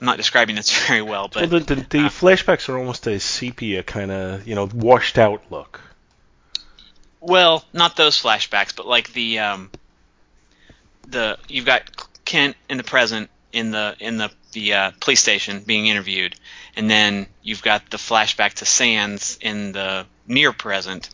I'm 0.00 0.06
not 0.06 0.16
describing 0.16 0.56
this 0.56 0.86
very 0.86 1.02
well, 1.02 1.28
but 1.28 1.50
well, 1.50 1.60
the, 1.60 1.74
the, 1.74 1.86
the 1.88 1.98
uh, 2.00 2.08
flashbacks 2.08 2.68
are 2.68 2.78
almost 2.78 3.06
a 3.06 3.20
sepia 3.20 3.82
kind 3.82 4.10
of, 4.10 4.46
you 4.46 4.54
know, 4.54 4.68
washed 4.72 5.18
out 5.18 5.42
look. 5.50 5.80
Well, 7.20 7.64
not 7.72 7.96
those 7.96 8.20
flashbacks, 8.20 8.74
but 8.74 8.86
like 8.86 9.12
the 9.12 9.40
um, 9.40 9.70
the 11.06 11.38
you've 11.48 11.66
got 11.66 11.82
Kent 12.24 12.56
in 12.68 12.78
the 12.78 12.82
present 12.82 13.28
in 13.52 13.72
the 13.72 13.94
in 14.00 14.16
the 14.16 14.30
the 14.52 14.72
uh, 14.72 14.90
police 15.00 15.20
station 15.20 15.60
being 15.60 15.86
interviewed, 15.86 16.34
and 16.76 16.90
then 16.90 17.26
you've 17.42 17.62
got 17.62 17.90
the 17.90 17.98
flashback 17.98 18.54
to 18.54 18.64
Sands 18.64 19.38
in 19.42 19.72
the 19.72 20.06
near 20.26 20.52
present, 20.52 21.10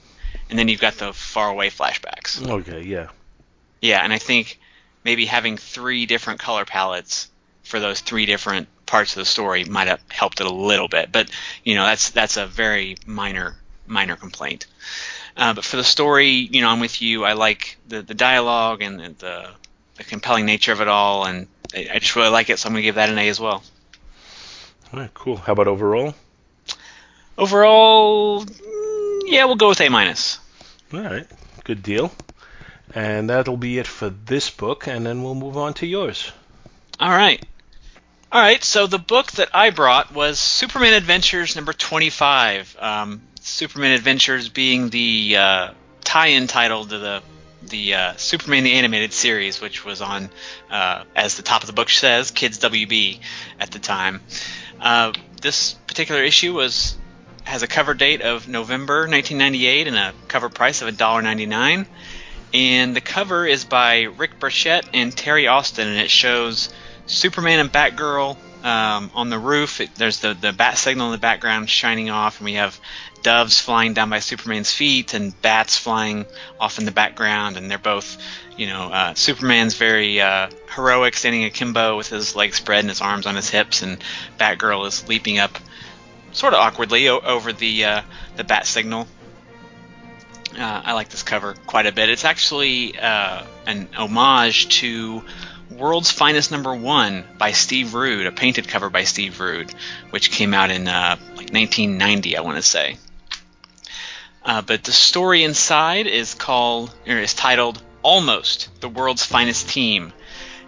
and 0.49 0.57
then 0.57 0.69
you've 0.69 0.81
got 0.81 0.95
the 0.95 1.13
far 1.13 1.51
away 1.51 1.71
flashbacks. 1.71 2.47
Okay, 2.49 2.83
yeah. 2.83 3.09
Yeah, 3.83 4.03
and 4.03 4.13
I 4.13 4.19
think 4.19 4.59
maybe 5.05 5.27
having 5.27 5.57
three 5.57 6.07
different 6.07 6.39
color 6.41 6.65
palettes 6.65 7.29
for 7.65 7.81
those 7.81 8.01
three 8.01 8.27
different 8.27 8.69
parts 8.87 9.13
of 9.13 9.21
the 9.21 9.25
story 9.25 9.65
might 9.65 9.89
have 9.89 10.01
helped 10.09 10.41
it 10.41 10.47
a 10.47 10.53
little 10.53 10.89
bit, 10.89 11.13
but 11.13 11.31
you 11.65 11.75
know 11.75 11.85
that's 11.85 12.11
that's 12.11 12.37
a 12.37 12.47
very 12.47 12.97
minor 13.07 13.57
minor 13.87 14.17
complaint. 14.17 14.67
Uh, 15.37 15.53
but 15.53 15.65
for 15.65 15.77
the 15.77 15.85
story, 15.85 16.31
you 16.31 16.63
know, 16.63 16.69
I'm 16.69 16.81
with 16.81 17.03
you. 17.03 17.25
I 17.25 17.35
like 17.35 17.77
the 17.89 18.03
the 18.03 18.15
dialogue 18.15 18.83
and 18.83 18.99
the, 18.99 19.09
the, 19.19 19.49
the 19.97 20.05
compelling 20.05 20.47
nature 20.47 20.73
of 20.73 20.81
it 20.81 20.89
all, 20.89 21.27
and 21.27 21.47
I, 21.75 21.89
I 21.95 21.99
just 21.99 22.17
really 22.17 22.31
like 22.31 22.49
it, 22.51 22.59
so 22.59 22.69
I'm 22.69 22.73
gonna 22.73 22.83
give 22.83 22.95
that 22.95 23.11
an 23.11 23.19
A 23.19 23.29
as 23.29 23.41
well. 23.41 23.63
All 24.93 25.01
right, 25.01 25.13
cool. 25.15 25.37
How 25.37 25.53
about 25.53 25.69
overall? 25.69 26.15
Overall, 27.37 28.45
mm, 28.45 29.21
yeah, 29.27 29.45
we'll 29.45 29.57
go 29.57 29.69
with 29.69 29.81
A 29.81 29.89
minus. 29.89 30.39
All 30.93 31.01
right, 31.01 31.27
good 31.65 31.83
deal. 31.83 32.13
And 32.95 33.29
that'll 33.29 33.59
be 33.59 33.79
it 33.79 33.87
for 33.87 34.09
this 34.09 34.49
book, 34.49 34.87
and 34.87 35.05
then 35.05 35.23
we'll 35.23 35.35
move 35.35 35.57
on 35.57 35.75
to 35.75 35.87
yours. 35.87 36.33
All 36.99 37.11
right. 37.11 37.45
All 38.37 38.43
right, 38.43 38.63
so 38.63 38.87
the 38.87 38.99
book 38.99 39.33
that 39.33 39.49
I 39.55 39.71
brought 39.71 40.13
was 40.13 40.39
Superman 40.39 40.93
Adventures 40.93 41.57
number 41.57 41.73
25. 41.73 42.77
Um, 42.79 43.23
Superman 43.41 43.93
Adventures 43.93 44.51
being 44.51 44.91
the 44.91 45.37
uh, 45.39 45.71
tie-in 46.05 46.47
title 46.47 46.85
to 46.85 46.99
the 46.99 47.23
the 47.63 47.95
uh, 47.95 48.17
Superman 48.17 48.65
the 48.65 48.75
Animated 48.75 49.15
Series, 49.15 49.63
which 49.63 49.87
was 49.87 50.03
on, 50.03 50.29
uh, 50.71 51.05
as 51.17 51.39
the 51.39 51.43
top 51.43 51.63
of 51.63 51.67
the 51.67 51.73
book 51.73 51.89
says, 51.89 52.31
Kids 52.31 52.59
WB 52.59 53.21
at 53.59 53.71
the 53.71 53.79
time. 53.79 54.21
Uh, 54.83 55.15
this 55.41 55.73
particular 55.87 56.23
issue 56.23 56.53
was 56.53 56.95
has 57.45 57.63
a 57.63 57.67
cover 57.67 57.95
date 57.95 58.21
of 58.21 58.49
November 58.49 59.09
1998 59.09 59.87
and 59.87 59.97
a 59.97 60.13
cover 60.29 60.51
price 60.51 60.83
of 60.83 60.95
$1.99. 60.95 61.87
And 62.53 62.95
the 62.95 63.01
cover 63.01 63.47
is 63.47 63.65
by 63.65 64.03
Rick 64.03 64.39
Burchett 64.39 64.85
and 64.93 65.17
Terry 65.17 65.47
Austin, 65.47 65.89
and 65.89 65.97
it 65.97 66.11
shows 66.11 66.69
Superman 67.07 67.61
and 67.61 67.73
Batgirl 67.73 68.37
um, 68.65 69.11
on 69.15 69.31
the 69.31 69.39
roof. 69.39 69.81
It, 69.81 69.95
there's 69.95 70.21
the, 70.21 70.35
the 70.35 70.53
bat 70.53 70.77
signal 70.77 71.07
in 71.07 71.13
the 71.13 71.19
background 71.19 71.71
shining 71.71 72.11
off, 72.11 72.39
and 72.39 72.45
we 72.45 72.55
have 72.55 72.79
doves 73.23 73.61
flying 73.61 73.95
down 73.95 74.11
by 74.11 74.21
Superman's 74.21 74.73
feet 74.73 75.15
and 75.15 75.41
bats 75.43 75.77
flying 75.77 76.27
off 76.61 76.79
in 76.79 76.85
the 76.85 76.93
background, 76.93 77.57
and 77.57 77.71
they're 77.71 77.79
both, 77.79 78.19
you 78.57 78.67
know, 78.67 78.85
uh, 78.93 79.15
Superman's 79.15 79.75
very 79.75 80.21
uh, 80.21 80.49
heroic, 80.75 81.17
standing 81.17 81.45
akimbo 81.45 81.97
with 81.97 82.09
his 82.09 82.37
legs 82.37 82.57
spread 82.57 82.81
and 82.81 82.89
his 82.89 83.01
arms 83.01 83.27
on 83.27 83.37
his 83.37 83.49
hips, 83.49 83.83
and 83.83 84.03
Batgirl 84.39 84.87
is 84.87 85.09
leaping 85.09 85.39
up, 85.39 85.59
sort 86.33 86.55
of 86.55 86.61
awkwardly, 86.61 87.09
o- 87.09 87.21
over 87.21 87.53
the 87.53 87.85
uh, 87.85 88.03
the 88.37 88.45
bat 88.45 88.67
signal. 88.67 89.07
Uh, 90.57 90.83
I 90.85 90.93
like 90.95 91.11
this 91.11 91.23
cover 91.23 91.55
quite 91.67 91.87
a 91.87 91.93
bit. 91.93 92.09
It's 92.09 92.25
actually 92.25 92.99
uh, 92.99 93.45
an 93.67 93.89
homage 93.95 94.69
to 94.81 95.23
World's 95.71 96.11
Finest 96.11 96.51
Number 96.51 96.75
One 96.75 97.25
by 97.39 97.53
Steve 97.53 97.95
Rude, 97.95 98.27
a 98.27 98.33
painted 98.33 98.69
cover 98.69 98.89
by 98.91 99.05
Steve 99.05 99.41
Rude, 99.41 99.75
which 100.11 100.31
came 100.31 100.55
out 100.55 100.71
in 100.71 100.87
uh, 100.87 101.17
like 101.37 101.53
1990, 101.53 102.37
I 102.37 102.41
want 102.41 102.57
to 102.57 102.63
say. 102.63 102.99
Uh, 104.45 104.63
but 104.63 104.85
the 104.85 104.93
story 104.93 105.43
inside 105.43 106.07
is 106.07 106.35
called 106.35 106.95
or 107.07 107.19
is 107.19 107.35
titled 107.35 107.83
Almost 108.03 108.81
the 108.81 108.89
World's 108.89 109.25
Finest 109.25 109.69
Team, 109.69 110.13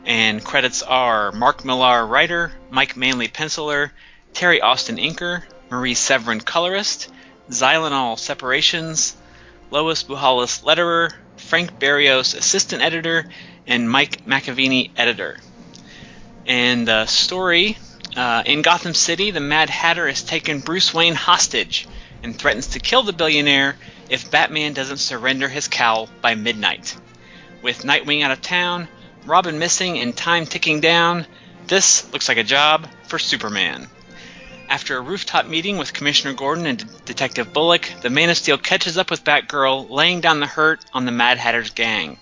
and 0.05 0.43
credits 0.43 0.83
are 0.83 1.31
Mark 1.31 1.65
Millar 1.65 2.05
writer, 2.05 2.53
Mike 2.71 2.97
Manley 2.97 3.29
penciler, 3.29 3.91
Terry 4.35 4.61
Austin 4.61 4.97
inker, 4.97 5.45
Marie 5.71 5.95
Severin 5.95 6.41
colorist, 6.41 7.09
Zylonol 7.51 8.19
separations, 8.19 9.17
Lois 9.71 10.03
Buhalis 10.03 10.63
letterer, 10.65 11.13
Frank 11.37 11.79
Berrios 11.79 12.37
assistant 12.37 12.83
editor, 12.83 13.27
and 13.69 13.89
Mike 13.89 14.25
McAvennie, 14.25 14.91
editor. 14.97 15.39
And 16.47 16.89
the 16.89 17.07
story 17.07 17.77
uh, 18.17 18.43
in 18.47 18.63
Gotham 18.63 18.95
City, 18.95 19.31
the 19.31 19.41
Mad 19.41 19.71
Hatter 19.71 20.09
has 20.09 20.23
taken 20.23 20.61
Bruce 20.61 20.93
Wayne 20.93 21.15
hostage 21.15 21.87
and 22.23 22.37
threatens 22.37 22.69
to 22.69 22.81
kill 22.81 23.03
the 23.03 23.13
billionaire 23.13 23.77
if 24.09 24.31
Batman 24.31 24.73
doesn't 24.73 24.97
surrender 24.97 25.49
his 25.49 25.69
cowl 25.69 26.09
by 26.23 26.35
midnight. 26.35 26.97
With 27.63 27.83
Nightwing 27.83 28.23
out 28.23 28.31
of 28.31 28.41
town, 28.41 28.89
Robin 29.27 29.59
missing, 29.59 29.99
and 29.99 30.17
time 30.17 30.47
ticking 30.47 30.81
down, 30.81 31.27
this 31.67 32.11
looks 32.13 32.29
like 32.29 32.39
a 32.39 32.45
job 32.45 32.89
for 33.07 33.19
Superman. 33.19 33.87
After 34.71 34.97
a 34.97 35.03
rooftop 35.03 35.47
meeting 35.47 35.77
with 35.77 35.93
Commissioner 35.93 36.33
Gordon 36.33 36.67
and 36.67 36.79
D- 36.79 36.85
Detective 37.05 37.53
Bullock, 37.53 37.91
the 38.01 38.11
Man 38.11 38.31
of 38.31 38.37
Steel 38.37 38.59
catches 38.59 38.97
up 38.97 39.11
with 39.11 39.25
Batgirl, 39.25 39.91
laying 39.91 40.21
down 40.21 40.41
the 40.41 40.47
hurt 40.47 40.85
on 40.93 41.05
the 41.05 41.13
Mad 41.13 41.39
Hatter's 41.39 41.71
gang. 41.71 42.19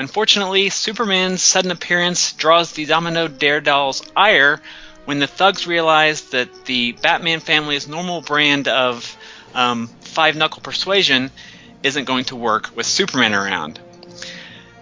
Unfortunately, 0.00 0.70
Superman's 0.70 1.42
sudden 1.42 1.70
appearance 1.70 2.32
draws 2.32 2.72
the 2.72 2.86
Domino 2.86 3.28
Daredevil's 3.28 4.02
ire 4.16 4.58
when 5.04 5.18
the 5.18 5.26
thugs 5.26 5.66
realize 5.66 6.30
that 6.30 6.64
the 6.64 6.92
Batman 6.92 7.40
family's 7.40 7.86
normal 7.86 8.22
brand 8.22 8.66
of 8.66 9.14
um, 9.52 9.88
five 10.00 10.36
knuckle 10.36 10.62
persuasion 10.62 11.30
isn't 11.82 12.06
going 12.06 12.24
to 12.24 12.36
work 12.36 12.74
with 12.74 12.86
Superman 12.86 13.34
around. 13.34 13.78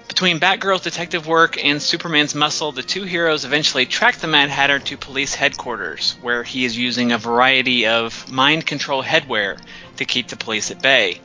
Between 0.07 0.39
Batgirl's 0.39 0.83
detective 0.83 1.27
work 1.27 1.59
and 1.65 1.83
Superman's 1.83 2.37
muscle, 2.37 2.71
the 2.71 2.85
two 2.85 3.03
heroes 3.03 3.45
eventually 3.45 3.87
track 3.87 4.19
the 4.19 4.29
Mad 4.29 4.51
Hatter 4.51 4.79
to 4.79 4.97
police 4.97 5.35
headquarters, 5.35 6.15
where 6.23 6.45
he 6.45 6.65
is 6.65 6.79
using 6.79 7.11
a 7.11 7.19
variety 7.19 7.89
of 7.89 8.31
mind 8.31 8.67
control 8.67 9.03
headwear 9.03 9.59
to 9.97 10.05
keep 10.05 10.29
the 10.29 10.37
police 10.37 10.71
at 10.71 10.81
bay. 10.81 11.21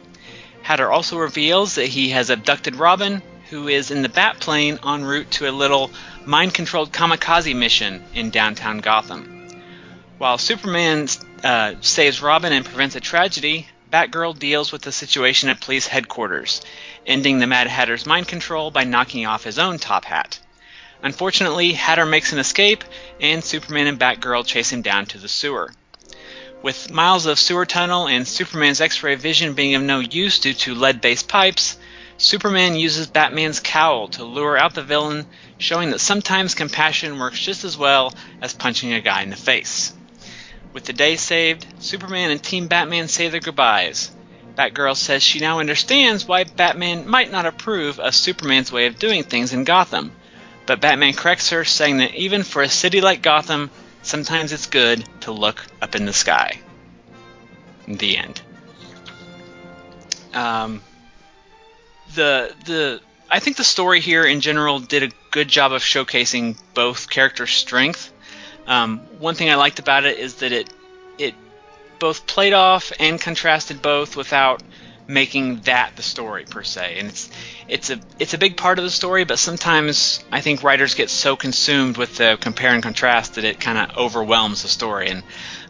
Hatter 0.64 0.92
also 0.92 1.20
reveals 1.20 1.76
that 1.76 1.86
he 1.86 2.10
has 2.10 2.32
abducted 2.32 2.76
Robin 2.76 3.22
who 3.54 3.68
is 3.68 3.92
in 3.92 4.02
the 4.02 4.10
Batplane 4.10 4.80
en 4.84 5.04
route 5.04 5.30
to 5.30 5.48
a 5.48 5.52
little 5.52 5.92
mind 6.26 6.56
controlled 6.56 6.92
kamikaze 6.92 7.56
mission 7.56 8.04
in 8.16 8.32
downtown 8.32 8.80
Gotham. 8.80 9.48
While 10.18 10.40
Superman 10.40 11.08
uh, 11.44 11.76
saves 11.82 12.20
Robin 12.20 12.52
and 12.52 12.66
prevents 12.66 12.96
a 12.96 13.00
tragedy, 13.00 13.68
Batgirl 13.92 14.40
deals 14.40 14.72
with 14.72 14.82
the 14.82 14.92
situation 14.92 15.50
at 15.50 15.62
police 15.62 15.86
headquarters, 15.86 16.62
ending 17.06 17.38
the 17.38 17.46
Mad 17.46 17.68
Hatter's 17.68 18.08
mind 18.08 18.28
control 18.28 18.72
by 18.72 18.86
knocking 18.86 19.28
off 19.28 19.44
his 19.44 19.60
own 19.60 19.78
top 19.78 20.06
hat. 20.06 20.40
Unfortunately, 21.04 21.74
Hatter 21.74 22.08
makes 22.08 22.34
an 22.34 22.40
escape, 22.40 22.84
and 23.22 23.44
Superman 23.44 23.86
and 23.86 24.00
Batgirl 24.00 24.48
chase 24.48 24.72
him 24.72 24.82
down 24.82 25.06
to 25.06 25.20
the 25.20 25.30
sewer. 25.30 25.72
With 26.64 26.90
miles 26.90 27.28
of 27.28 27.38
sewer 27.38 27.68
tunnel 27.68 28.08
and 28.08 28.28
Superman's 28.28 28.82
X 28.82 29.04
ray 29.04 29.14
vision 29.14 29.54
being 29.54 29.76
of 29.76 29.84
no 29.84 30.00
use 30.00 30.40
due 30.40 30.56
to 30.56 30.74
lead 30.74 31.02
based 31.02 31.28
pipes, 31.28 31.78
Superman 32.18 32.76
uses 32.76 33.08
Batman's 33.08 33.60
cowl 33.60 34.08
to 34.10 34.24
lure 34.24 34.58
out 34.58 34.76
the 34.76 34.84
villain, 34.84 35.26
showing 35.58 35.92
that 35.92 36.00
sometimes 36.00 36.56
compassion 36.56 37.20
works 37.20 37.40
just 37.40 37.64
as 37.64 37.78
well 37.78 38.14
as 38.42 38.54
punching 38.54 38.94
a 38.94 39.02
guy 39.02 39.24
in 39.24 39.30
the 39.30 39.36
face. 39.36 39.94
With 40.74 40.86
the 40.86 40.94
day 40.94 41.16
saved, 41.18 41.66
Superman 41.80 42.32
and 42.32 42.42
Team 42.42 42.68
Batman 42.68 43.08
say 43.08 43.30
their 43.30 43.40
goodbyes. 43.40 44.12
Batgirl 44.56 44.96
says 44.96 45.24
she 45.24 45.40
now 45.40 45.60
understands 45.60 46.28
why 46.28 46.44
Batman 46.44 47.08
might 47.08 47.32
not 47.32 47.46
approve 47.46 48.00
of 48.00 48.14
Superman's 48.14 48.72
way 48.72 48.86
of 48.86 49.00
doing 49.00 49.24
things 49.24 49.54
in 49.54 49.64
Gotham. 49.64 50.12
But 50.66 50.82
Batman 50.82 51.14
corrects 51.14 51.50
her, 51.50 51.66
saying 51.66 51.98
that 51.98 52.16
even 52.16 52.44
for 52.44 52.62
a 52.62 52.70
city 52.70 53.02
like 53.02 53.22
Gotham, 53.22 53.70
sometimes 54.02 54.52
it's 54.52 54.68
good 54.68 55.08
to 55.22 55.32
look 55.32 55.66
up 55.82 55.96
in 55.96 56.06
the 56.06 56.14
sky. 56.14 56.60
The 57.88 58.18
end. 58.18 58.42
Um, 60.34 60.82
the 62.16 62.54
the 62.66 63.02
I 63.30 63.40
think 63.40 63.58
the 63.58 63.64
story 63.64 64.00
here 64.00 64.26
in 64.26 64.42
general 64.42 64.80
did 64.80 65.04
a 65.04 65.10
good 65.32 65.48
job 65.48 65.72
of 65.74 65.82
showcasing 65.82 66.58
both 66.74 67.10
character 67.10 67.48
strength. 67.48 68.14
Um, 68.68 69.00
one 69.20 69.36
thing 69.36 69.50
I 69.50 69.56
liked 69.56 69.80
about 69.80 70.06
it 70.06 70.20
is 70.20 70.36
that 70.36 70.52
it 70.52 70.72
it 71.18 71.36
both 72.00 72.28
played 72.28 72.54
off 72.54 72.92
and 73.00 73.20
contrasted 73.20 73.82
both 73.82 74.16
without 74.16 74.62
making 75.08 75.60
that 75.62 75.96
the 75.96 76.04
story 76.04 76.46
per 76.46 76.64
se. 76.64 76.96
And 76.98 77.10
it's 77.10 77.30
it's 77.68 77.90
a 77.90 78.00
it's 78.20 78.34
a 78.34 78.38
big 78.38 78.58
part 78.58 78.78
of 78.78 78.84
the 78.84 78.92
story, 78.92 79.24
but 79.26 79.40
sometimes 79.40 80.24
I 80.32 80.42
think 80.42 80.64
writers 80.64 80.96
get 80.96 81.10
so 81.10 81.36
consumed 81.36 81.98
with 81.98 82.18
the 82.18 82.38
compare 82.40 82.74
and 82.74 82.84
contrast 82.84 83.36
that 83.36 83.44
it 83.44 83.60
kind 83.60 83.78
of 83.78 83.98
overwhelms 83.98 84.62
the 84.64 84.70
story, 84.70 85.10
and 85.10 85.24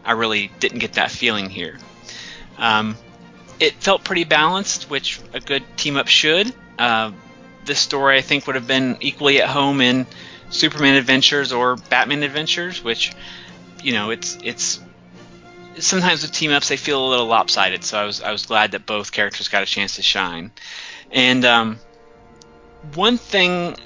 I 0.04 0.12
really 0.12 0.50
didn't 0.60 0.78
get 0.78 0.94
that 0.94 1.10
feeling 1.10 1.50
here. 1.50 1.78
Um, 2.58 2.96
it 3.60 3.74
felt 3.74 4.04
pretty 4.04 4.24
balanced, 4.24 4.90
which 4.90 5.20
a 5.32 5.40
good 5.40 5.62
team 5.76 5.96
up 5.96 6.08
should. 6.08 6.52
Uh, 6.78 7.12
this 7.64 7.78
story 7.78 8.18
I 8.18 8.20
think 8.20 8.46
would 8.46 8.56
have 8.56 8.66
been 8.66 8.96
equally 9.00 9.40
at 9.40 9.48
home 9.48 9.80
in 9.80 10.06
Superman 10.50 10.96
Adventures 10.96 11.52
or 11.52 11.76
Batman 11.76 12.22
Adventures, 12.22 12.82
which 12.82 13.12
you 13.82 13.92
know 13.92 14.10
it's 14.10 14.38
it's 14.42 14.80
sometimes 15.78 16.22
with 16.22 16.32
team 16.32 16.50
ups 16.52 16.68
they 16.68 16.76
feel 16.76 17.06
a 17.06 17.08
little 17.08 17.26
lopsided. 17.26 17.84
So 17.84 17.98
I 17.98 18.04
was 18.04 18.20
I 18.20 18.32
was 18.32 18.46
glad 18.46 18.72
that 18.72 18.86
both 18.86 19.12
characters 19.12 19.48
got 19.48 19.62
a 19.62 19.66
chance 19.66 19.96
to 19.96 20.02
shine. 20.02 20.50
And 21.10 21.44
um, 21.44 21.78
one 22.94 23.18
thing 23.18 23.76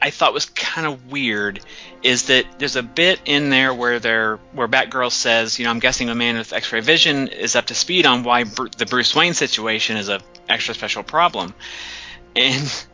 I 0.00 0.10
thought 0.10 0.32
was 0.32 0.46
kind 0.46 0.86
of 0.86 1.10
weird 1.10 1.60
is 2.02 2.24
that 2.24 2.46
there's 2.58 2.76
a 2.76 2.82
bit 2.82 3.20
in 3.24 3.50
there 3.50 3.74
where 3.74 3.98
there 3.98 4.36
where 4.52 4.68
Batgirl 4.68 5.10
says, 5.10 5.58
you 5.58 5.64
know, 5.64 5.70
I'm 5.70 5.80
guessing 5.80 6.08
a 6.08 6.14
man 6.14 6.38
with 6.38 6.52
X-ray 6.52 6.80
vision 6.80 7.28
is 7.28 7.56
up 7.56 7.66
to 7.66 7.74
speed 7.74 8.06
on 8.06 8.22
why 8.22 8.44
Br- 8.44 8.68
the 8.76 8.86
Bruce 8.86 9.14
Wayne 9.14 9.34
situation 9.34 9.96
is 9.96 10.08
a 10.08 10.20
extra 10.48 10.74
special 10.74 11.02
problem, 11.02 11.52
and 12.36 12.86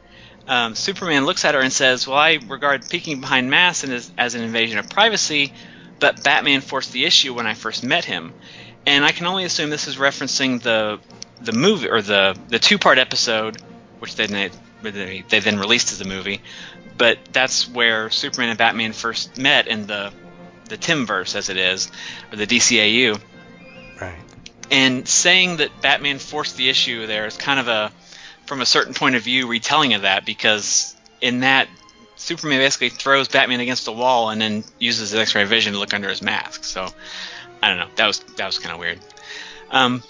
um, 0.48 0.74
Superman 0.74 1.26
looks 1.26 1.44
at 1.44 1.54
her 1.54 1.60
and 1.60 1.72
says, 1.72 2.06
"Well, 2.06 2.16
I 2.16 2.38
regard 2.48 2.88
peeking 2.88 3.20
behind 3.20 3.50
masks 3.50 3.88
as, 3.88 4.10
as 4.16 4.34
an 4.34 4.42
invasion 4.42 4.78
of 4.78 4.88
privacy, 4.88 5.52
but 6.00 6.24
Batman 6.24 6.62
forced 6.62 6.92
the 6.92 7.04
issue 7.04 7.34
when 7.34 7.46
I 7.46 7.54
first 7.54 7.84
met 7.84 8.04
him." 8.04 8.32
And 8.86 9.04
I 9.04 9.12
can 9.12 9.26
only 9.26 9.44
assume 9.44 9.70
this 9.70 9.88
is 9.88 9.96
referencing 9.96 10.62
the 10.62 11.00
the 11.42 11.52
movie 11.52 11.88
or 11.88 12.00
the 12.00 12.36
the 12.48 12.58
two 12.58 12.78
part 12.78 12.98
episode, 12.98 13.60
which 13.98 14.16
then 14.16 14.30
they, 14.30 14.50
they 14.90 15.40
then 15.40 15.58
released 15.58 15.92
as 15.92 16.00
a 16.00 16.04
movie. 16.04 16.40
But 16.96 17.18
that's 17.32 17.68
where 17.68 18.10
Superman 18.10 18.50
and 18.50 18.58
Batman 18.58 18.92
first 18.92 19.38
met 19.38 19.66
in 19.66 19.86
the 19.86 20.12
the 20.68 20.78
Timmverse, 20.78 21.34
as 21.36 21.50
it 21.50 21.56
is, 21.56 21.90
or 22.32 22.36
the 22.36 22.46
DCAU. 22.46 23.20
Right. 24.00 24.18
And 24.70 25.06
saying 25.06 25.58
that 25.58 25.82
Batman 25.82 26.18
forced 26.18 26.56
the 26.56 26.68
issue 26.68 27.06
there 27.06 27.26
is 27.26 27.36
kind 27.36 27.60
of 27.60 27.68
a, 27.68 27.92
from 28.46 28.62
a 28.62 28.66
certain 28.66 28.94
point 28.94 29.14
of 29.14 29.22
view, 29.22 29.46
retelling 29.46 29.92
of 29.92 30.02
that 30.02 30.24
because 30.24 30.96
in 31.20 31.40
that 31.40 31.68
Superman 32.16 32.60
basically 32.60 32.88
throws 32.88 33.28
Batman 33.28 33.60
against 33.60 33.84
the 33.84 33.92
wall 33.92 34.30
and 34.30 34.40
then 34.40 34.64
uses 34.78 35.10
his 35.10 35.20
X-ray 35.20 35.44
vision 35.44 35.74
to 35.74 35.78
look 35.78 35.92
under 35.92 36.08
his 36.08 36.22
mask. 36.22 36.64
So 36.64 36.88
I 37.62 37.68
don't 37.68 37.78
know. 37.78 37.88
That 37.96 38.06
was 38.06 38.20
that 38.36 38.46
was 38.46 38.58
kind 38.58 38.72
of 38.72 38.80
weird. 38.80 39.00
Um, 39.70 40.02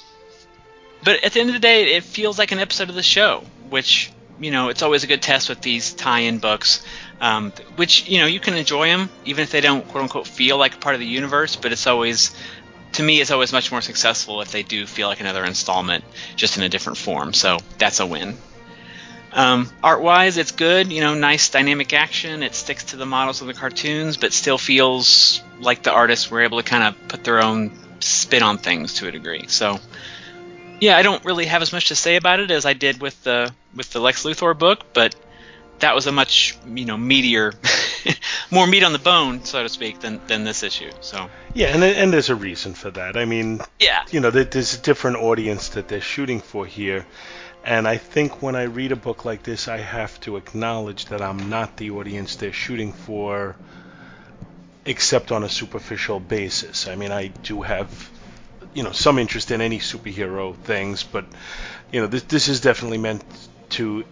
but 1.02 1.22
at 1.24 1.32
the 1.32 1.40
end 1.40 1.50
of 1.50 1.54
the 1.54 1.60
day, 1.60 1.94
it 1.94 2.04
feels 2.04 2.38
like 2.38 2.52
an 2.52 2.58
episode 2.58 2.88
of 2.88 2.94
the 2.94 3.02
show, 3.02 3.44
which 3.68 4.12
you 4.38 4.50
know 4.50 4.68
it's 4.68 4.82
always 4.82 5.04
a 5.04 5.06
good 5.06 5.22
test 5.22 5.48
with 5.48 5.60
these 5.60 5.94
tie-in 5.94 6.38
books, 6.38 6.84
um, 7.20 7.52
which 7.76 8.08
you 8.08 8.18
know 8.18 8.26
you 8.26 8.40
can 8.40 8.54
enjoy 8.54 8.86
them 8.86 9.10
even 9.24 9.42
if 9.42 9.50
they 9.50 9.60
don't 9.60 9.86
quote 9.88 10.02
unquote 10.02 10.26
feel 10.26 10.58
like 10.58 10.74
a 10.74 10.78
part 10.78 10.94
of 10.94 11.00
the 11.00 11.06
universe. 11.06 11.56
But 11.56 11.72
it's 11.72 11.86
always 11.86 12.34
to 12.94 13.02
me, 13.02 13.20
it's 13.20 13.30
always 13.30 13.52
much 13.52 13.70
more 13.70 13.80
successful 13.80 14.40
if 14.40 14.50
they 14.50 14.62
do 14.62 14.86
feel 14.86 15.08
like 15.08 15.20
another 15.20 15.44
installment, 15.44 16.04
just 16.36 16.56
in 16.56 16.62
a 16.62 16.68
different 16.68 16.96
form. 16.98 17.34
So 17.34 17.58
that's 17.78 18.00
a 18.00 18.06
win. 18.06 18.38
Um, 19.32 19.68
art 19.82 20.00
wise, 20.00 20.36
it's 20.36 20.52
good. 20.52 20.92
You 20.92 21.00
know, 21.00 21.14
nice 21.14 21.50
dynamic 21.50 21.92
action. 21.92 22.44
It 22.44 22.54
sticks 22.54 22.84
to 22.86 22.96
the 22.96 23.06
models 23.06 23.40
of 23.40 23.48
the 23.48 23.54
cartoons, 23.54 24.16
but 24.16 24.32
still 24.32 24.58
feels 24.58 25.42
like 25.58 25.82
the 25.82 25.92
artists 25.92 26.30
were 26.30 26.42
able 26.42 26.58
to 26.58 26.64
kind 26.64 26.84
of 26.84 27.08
put 27.08 27.24
their 27.24 27.42
own 27.42 27.72
spin 27.98 28.44
on 28.44 28.58
things 28.58 28.94
to 28.94 29.08
a 29.08 29.10
degree. 29.10 29.46
So, 29.48 29.80
yeah, 30.84 30.98
I 30.98 31.02
don't 31.02 31.24
really 31.24 31.46
have 31.46 31.62
as 31.62 31.72
much 31.72 31.88
to 31.88 31.96
say 31.96 32.16
about 32.16 32.40
it 32.40 32.50
as 32.50 32.66
I 32.66 32.74
did 32.74 33.00
with 33.00 33.22
the 33.24 33.52
with 33.74 33.90
the 33.90 34.00
Lex 34.00 34.24
Luthor 34.24 34.56
book, 34.56 34.84
but 34.92 35.16
that 35.78 35.94
was 35.94 36.06
a 36.06 36.12
much 36.12 36.58
you 36.66 36.84
know 36.84 36.96
meatier, 36.96 37.54
more 38.50 38.66
meat 38.66 38.82
on 38.82 38.92
the 38.92 38.98
bone, 38.98 39.42
so 39.44 39.62
to 39.62 39.68
speak, 39.70 40.00
than 40.00 40.20
than 40.26 40.44
this 40.44 40.62
issue. 40.62 40.90
So 41.00 41.30
yeah, 41.54 41.68
and 41.68 41.82
and 41.82 42.12
there's 42.12 42.28
a 42.28 42.34
reason 42.34 42.74
for 42.74 42.90
that. 42.90 43.16
I 43.16 43.24
mean, 43.24 43.62
yeah, 43.80 44.04
you 44.10 44.20
know, 44.20 44.30
there's 44.30 44.74
a 44.74 44.80
different 44.82 45.16
audience 45.16 45.70
that 45.70 45.88
they're 45.88 46.02
shooting 46.02 46.40
for 46.40 46.66
here. 46.66 47.06
And 47.64 47.88
I 47.88 47.96
think 47.96 48.42
when 48.42 48.54
I 48.54 48.64
read 48.64 48.92
a 48.92 48.96
book 48.96 49.24
like 49.24 49.42
this, 49.42 49.68
I 49.68 49.78
have 49.78 50.20
to 50.20 50.36
acknowledge 50.36 51.06
that 51.06 51.22
I'm 51.22 51.48
not 51.48 51.78
the 51.78 51.92
audience 51.92 52.36
they're 52.36 52.52
shooting 52.52 52.92
for, 52.92 53.56
except 54.84 55.32
on 55.32 55.42
a 55.44 55.48
superficial 55.48 56.20
basis. 56.20 56.86
I 56.86 56.94
mean, 56.94 57.10
I 57.10 57.28
do 57.28 57.62
have, 57.62 58.10
you 58.74 58.82
know, 58.82 58.92
some 58.92 59.18
interest 59.18 59.50
in 59.50 59.60
any 59.60 59.78
superhero 59.78 60.54
things, 60.54 61.02
but, 61.04 61.24
you 61.92 62.00
know, 62.00 62.06
this 62.06 62.24
this 62.24 62.48
is 62.48 62.60
definitely 62.60 62.98
meant 62.98 63.22
to, 63.70 64.04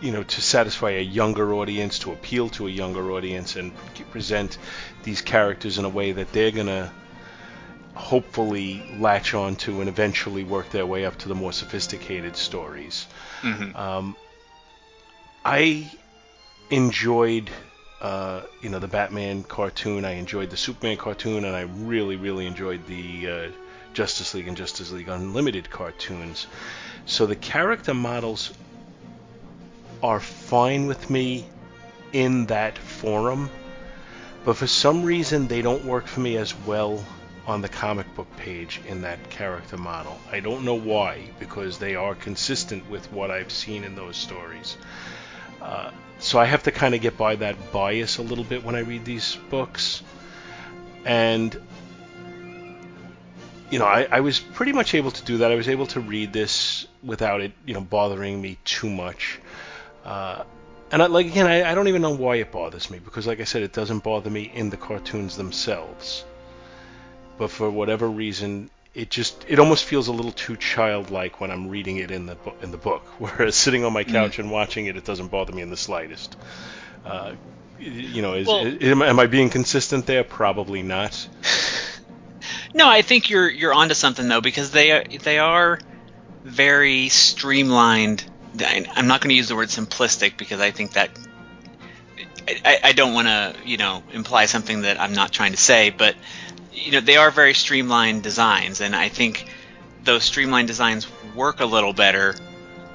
you 0.00 0.12
know, 0.12 0.22
to 0.22 0.40
satisfy 0.40 0.90
a 0.90 1.02
younger 1.02 1.54
audience, 1.54 1.98
to 2.00 2.12
appeal 2.12 2.48
to 2.50 2.66
a 2.66 2.70
younger 2.70 3.12
audience, 3.12 3.56
and 3.56 3.72
present 4.10 4.58
these 5.02 5.20
characters 5.20 5.78
in 5.78 5.84
a 5.84 5.88
way 5.88 6.12
that 6.12 6.32
they're 6.32 6.50
gonna 6.50 6.90
hopefully 7.94 8.96
latch 8.98 9.34
on 9.34 9.56
to 9.56 9.80
and 9.80 9.88
eventually 9.88 10.44
work 10.44 10.70
their 10.70 10.86
way 10.86 11.04
up 11.04 11.18
to 11.18 11.28
the 11.28 11.34
more 11.34 11.52
sophisticated 11.52 12.36
stories. 12.36 13.06
Mm-hmm. 13.42 13.76
Um, 13.76 14.16
I 15.44 15.90
enjoyed, 16.70 17.50
uh, 18.00 18.42
you 18.60 18.68
know, 18.68 18.78
the 18.78 18.88
Batman 18.88 19.42
cartoon. 19.42 20.04
I 20.04 20.12
enjoyed 20.12 20.50
the 20.50 20.56
Superman 20.56 20.96
cartoon, 20.96 21.44
and 21.44 21.54
I 21.54 21.62
really, 21.62 22.16
really 22.16 22.46
enjoyed 22.46 22.86
the 22.86 23.28
uh, 23.28 23.48
Justice 23.92 24.34
League 24.34 24.48
and 24.48 24.56
Justice 24.56 24.92
League 24.92 25.08
Unlimited 25.08 25.68
cartoons. 25.70 26.46
So 27.06 27.26
the 27.26 27.36
character 27.36 27.94
models 27.94 28.52
are 30.02 30.20
fine 30.20 30.86
with 30.86 31.10
me 31.10 31.46
in 32.12 32.46
that 32.46 32.78
forum, 32.78 33.50
but 34.44 34.56
for 34.56 34.66
some 34.66 35.02
reason 35.02 35.48
they 35.48 35.62
don't 35.62 35.84
work 35.84 36.06
for 36.06 36.20
me 36.20 36.36
as 36.36 36.54
well 36.66 37.04
on 37.46 37.62
the 37.62 37.68
comic 37.68 38.14
book 38.14 38.28
page 38.36 38.80
in 38.86 39.00
that 39.02 39.30
character 39.30 39.76
model. 39.76 40.18
I 40.30 40.40
don't 40.40 40.64
know 40.64 40.74
why, 40.74 41.30
because 41.40 41.78
they 41.78 41.94
are 41.96 42.14
consistent 42.14 42.88
with 42.90 43.10
what 43.10 43.30
I've 43.30 43.50
seen 43.50 43.84
in 43.84 43.94
those 43.94 44.16
stories. 44.16 44.76
Uh, 45.60 45.90
so 46.18 46.38
I 46.38 46.44
have 46.44 46.64
to 46.64 46.72
kind 46.72 46.94
of 46.94 47.00
get 47.00 47.16
by 47.16 47.36
that 47.36 47.72
bias 47.72 48.18
a 48.18 48.22
little 48.22 48.44
bit 48.44 48.64
when 48.64 48.74
I 48.74 48.80
read 48.80 49.04
these 49.04 49.36
books. 49.50 50.02
And, 51.04 51.58
you 53.70 53.78
know, 53.78 53.86
I, 53.86 54.08
I 54.10 54.20
was 54.20 54.40
pretty 54.40 54.72
much 54.72 54.94
able 54.94 55.10
to 55.10 55.24
do 55.24 55.38
that. 55.38 55.52
I 55.52 55.54
was 55.54 55.68
able 55.68 55.86
to 55.88 56.00
read 56.00 56.32
this 56.32 56.86
without 57.02 57.40
it, 57.40 57.52
you 57.64 57.74
know, 57.74 57.80
bothering 57.80 58.40
me 58.40 58.58
too 58.64 58.90
much. 58.90 59.38
Uh, 60.04 60.44
and 60.90 61.02
I, 61.02 61.06
like 61.06 61.26
again, 61.26 61.46
I, 61.46 61.70
I 61.70 61.74
don't 61.74 61.88
even 61.88 62.02
know 62.02 62.14
why 62.14 62.36
it 62.36 62.50
bothers 62.50 62.90
me 62.90 62.98
because, 62.98 63.26
like 63.26 63.40
I 63.40 63.44
said, 63.44 63.62
it 63.62 63.72
doesn't 63.72 64.02
bother 64.02 64.30
me 64.30 64.50
in 64.54 64.70
the 64.70 64.76
cartoons 64.76 65.36
themselves 65.36 66.24
but 67.38 67.50
for 67.50 67.70
whatever 67.70 68.08
reason, 68.08 68.68
it 68.94 69.10
just 69.10 69.44
it 69.48 69.58
almost 69.58 69.84
feels 69.84 70.08
a 70.08 70.12
little 70.12 70.32
too 70.32 70.56
childlike 70.56 71.40
when 71.40 71.50
I'm 71.50 71.68
reading 71.68 71.98
it 71.98 72.10
in 72.10 72.26
the 72.26 72.34
bu- 72.34 72.54
in 72.62 72.70
the 72.70 72.78
book. 72.78 73.02
Whereas 73.18 73.54
sitting 73.54 73.84
on 73.84 73.92
my 73.92 74.04
mm. 74.04 74.12
couch 74.12 74.36
mm. 74.36 74.40
and 74.40 74.50
watching 74.50 74.86
it, 74.86 74.96
it 74.96 75.04
doesn't 75.04 75.28
bother 75.28 75.52
me 75.52 75.62
in 75.62 75.70
the 75.70 75.76
slightest. 75.76 76.36
Uh, 77.04 77.34
you 77.78 78.22
know, 78.22 78.34
is, 78.34 78.48
well, 78.48 78.66
is, 78.66 78.90
am 78.90 79.20
I 79.20 79.26
being 79.26 79.50
consistent 79.50 80.06
there? 80.06 80.24
Probably 80.24 80.82
not. 80.82 81.28
no, 82.74 82.88
I 82.88 83.02
think 83.02 83.30
you're 83.30 83.48
you're 83.48 83.74
onto 83.74 83.94
something 83.94 84.28
though 84.28 84.40
because 84.40 84.70
they 84.72 84.92
are 84.92 85.04
they 85.22 85.38
are 85.38 85.78
very 86.44 87.08
streamlined. 87.08 88.24
I'm 88.60 89.06
not 89.06 89.20
going 89.20 89.28
to 89.28 89.36
use 89.36 89.48
the 89.48 89.54
word 89.54 89.68
simplistic 89.68 90.36
because 90.36 90.60
I 90.60 90.72
think 90.72 90.94
that 90.94 91.10
I, 92.64 92.78
I 92.82 92.92
don't 92.92 93.14
want 93.14 93.28
to 93.28 93.54
you 93.64 93.76
know 93.76 94.02
imply 94.12 94.46
something 94.46 94.82
that 94.82 95.00
I'm 95.00 95.12
not 95.12 95.32
trying 95.32 95.52
to 95.52 95.58
say, 95.58 95.90
but 95.90 96.16
you 96.84 96.92
know 96.92 97.00
they 97.00 97.16
are 97.16 97.30
very 97.30 97.54
streamlined 97.54 98.22
designs, 98.22 98.80
and 98.80 98.94
I 98.94 99.08
think 99.08 99.46
those 100.04 100.24
streamlined 100.24 100.68
designs 100.68 101.06
work 101.34 101.60
a 101.60 101.66
little 101.66 101.92
better 101.92 102.34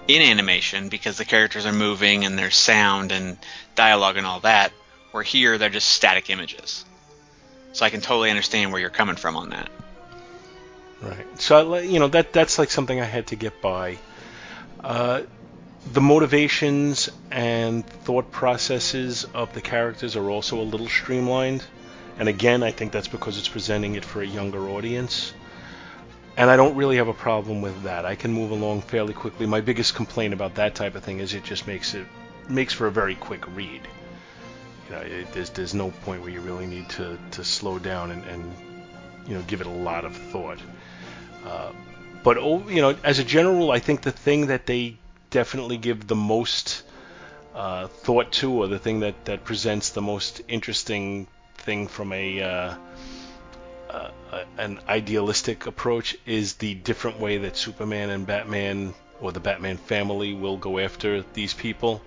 in 0.07 0.21
animation 0.21 0.89
because 0.89 1.17
the 1.17 1.25
characters 1.25 1.65
are 1.65 1.73
moving 1.73 2.25
and 2.25 2.38
there's 2.38 2.55
sound 2.55 3.11
and 3.11 3.38
dialogue 3.75 4.17
and 4.17 4.25
all 4.25 4.39
that. 4.41 4.71
Where 5.11 5.23
here 5.23 5.57
they're 5.57 5.69
just 5.69 5.89
static 5.89 6.29
images. 6.29 6.86
So 7.73 7.86
I 7.86 7.89
can 7.89 8.01
totally 8.01 8.29
understand 8.29 8.71
where 8.71 8.81
you're 8.81 8.89
coming 8.89 9.15
from 9.15 9.36
on 9.36 9.49
that. 9.51 9.69
Right. 11.01 11.41
So 11.41 11.77
you 11.77 11.99
know 11.99 12.07
that 12.07 12.34
that's 12.34 12.57
like 12.57 12.71
something 12.71 12.99
I 12.99 13.05
had 13.05 13.27
to 13.27 13.36
get 13.36 13.61
by. 13.61 13.97
Uh, 14.84 15.23
the 15.91 16.01
motivations 16.01 17.09
and 17.29 17.86
thought 17.86 18.31
processes 18.31 19.25
of 19.34 19.53
the 19.53 19.61
characters 19.61 20.15
are 20.15 20.29
also 20.29 20.59
a 20.59 20.63
little 20.63 20.88
streamlined. 20.88 21.63
And 22.18 22.30
again, 22.30 22.64
I 22.64 22.72
think 22.72 22.91
that's 22.91 23.07
because 23.07 23.38
it's 23.38 23.49
presenting 23.49 23.95
it 23.95 24.05
for 24.05 24.22
a 24.22 24.26
younger 24.26 24.70
audience. 24.70 25.34
And 26.38 26.49
I 26.49 26.55
don't 26.55 26.76
really 26.76 26.97
have 26.97 27.07
a 27.07 27.14
problem 27.14 27.61
with 27.61 27.84
that. 27.84 28.05
I 28.05 28.16
can 28.16 28.34
move 28.34 28.51
along 28.51 28.82
fairly 28.82 29.14
quickly. 29.14 29.45
My 29.45 29.61
biggest 29.61 29.95
complaint 29.95 30.34
about 30.34 30.55
that 30.55 30.76
type 30.76 30.95
of 30.95 31.03
thing 31.03 31.20
is 31.20 31.34
it 31.34 31.43
just 31.43 31.68
makes 31.68 31.93
it 31.93 32.07
makes 32.49 32.74
for 32.74 32.88
a 32.88 32.91
very 32.91 33.16
quick 33.16 33.45
read. 33.55 33.82
You 34.88 34.95
know, 34.95 35.01
it, 35.01 35.32
there's 35.34 35.49
there's 35.51 35.74
no 35.74 35.91
point 36.05 36.22
where 36.22 36.32
you 36.32 36.41
really 36.41 36.66
need 36.66 36.89
to, 36.89 37.18
to 37.32 37.43
slow 37.43 37.80
down 37.80 38.11
and, 38.11 38.24
and 38.26 38.53
you 39.28 39.36
know 39.36 39.41
give 39.43 39.61
it 39.61 39.68
a 39.68 39.72
lot 39.72 40.05
of 40.05 40.16
thought. 40.16 40.59
Uh, 41.45 41.72
but 42.24 42.38
oh, 42.38 42.68
you 42.68 42.82
know, 42.82 42.95
as 43.03 43.20
a 43.20 43.24
general 43.24 43.55
rule, 43.55 43.72
I 43.72 43.80
think 43.80 44.01
the 44.01 44.11
thing 44.11 44.47
that 44.47 44.66
they 44.66 44.97
definitely 45.30 45.78
give 45.78 46.07
the 46.07 46.16
most 46.16 46.84
uh, 47.53 47.88
thought 47.88 48.32
to, 48.34 48.51
or 48.51 48.68
the 48.68 48.80
thing 48.80 49.01
that, 49.01 49.26
that 49.26 49.43
presents 49.43 49.89
the 49.89 50.01
most 50.01 50.41
interesting 50.47 51.28
thing 51.64 51.88
from 51.88 52.14
a 52.14 52.41
uh, 52.41 52.76
uh, 53.89 54.09
an 54.57 54.80
idealistic 54.88 55.66
approach 55.66 56.18
is 56.26 56.55
the 56.55 56.74
different 56.74 57.20
way 57.20 57.38
that 57.39 57.55
Superman 57.55 58.09
and 58.09 58.26
Batman 58.26 58.93
or 59.22 59.32
the 59.32 59.39
Batman 59.39 59.78
family 59.78 60.34
will 60.34 60.57
go 60.57 60.80
after 60.80 61.24
these 61.34 61.53
people 61.53 62.01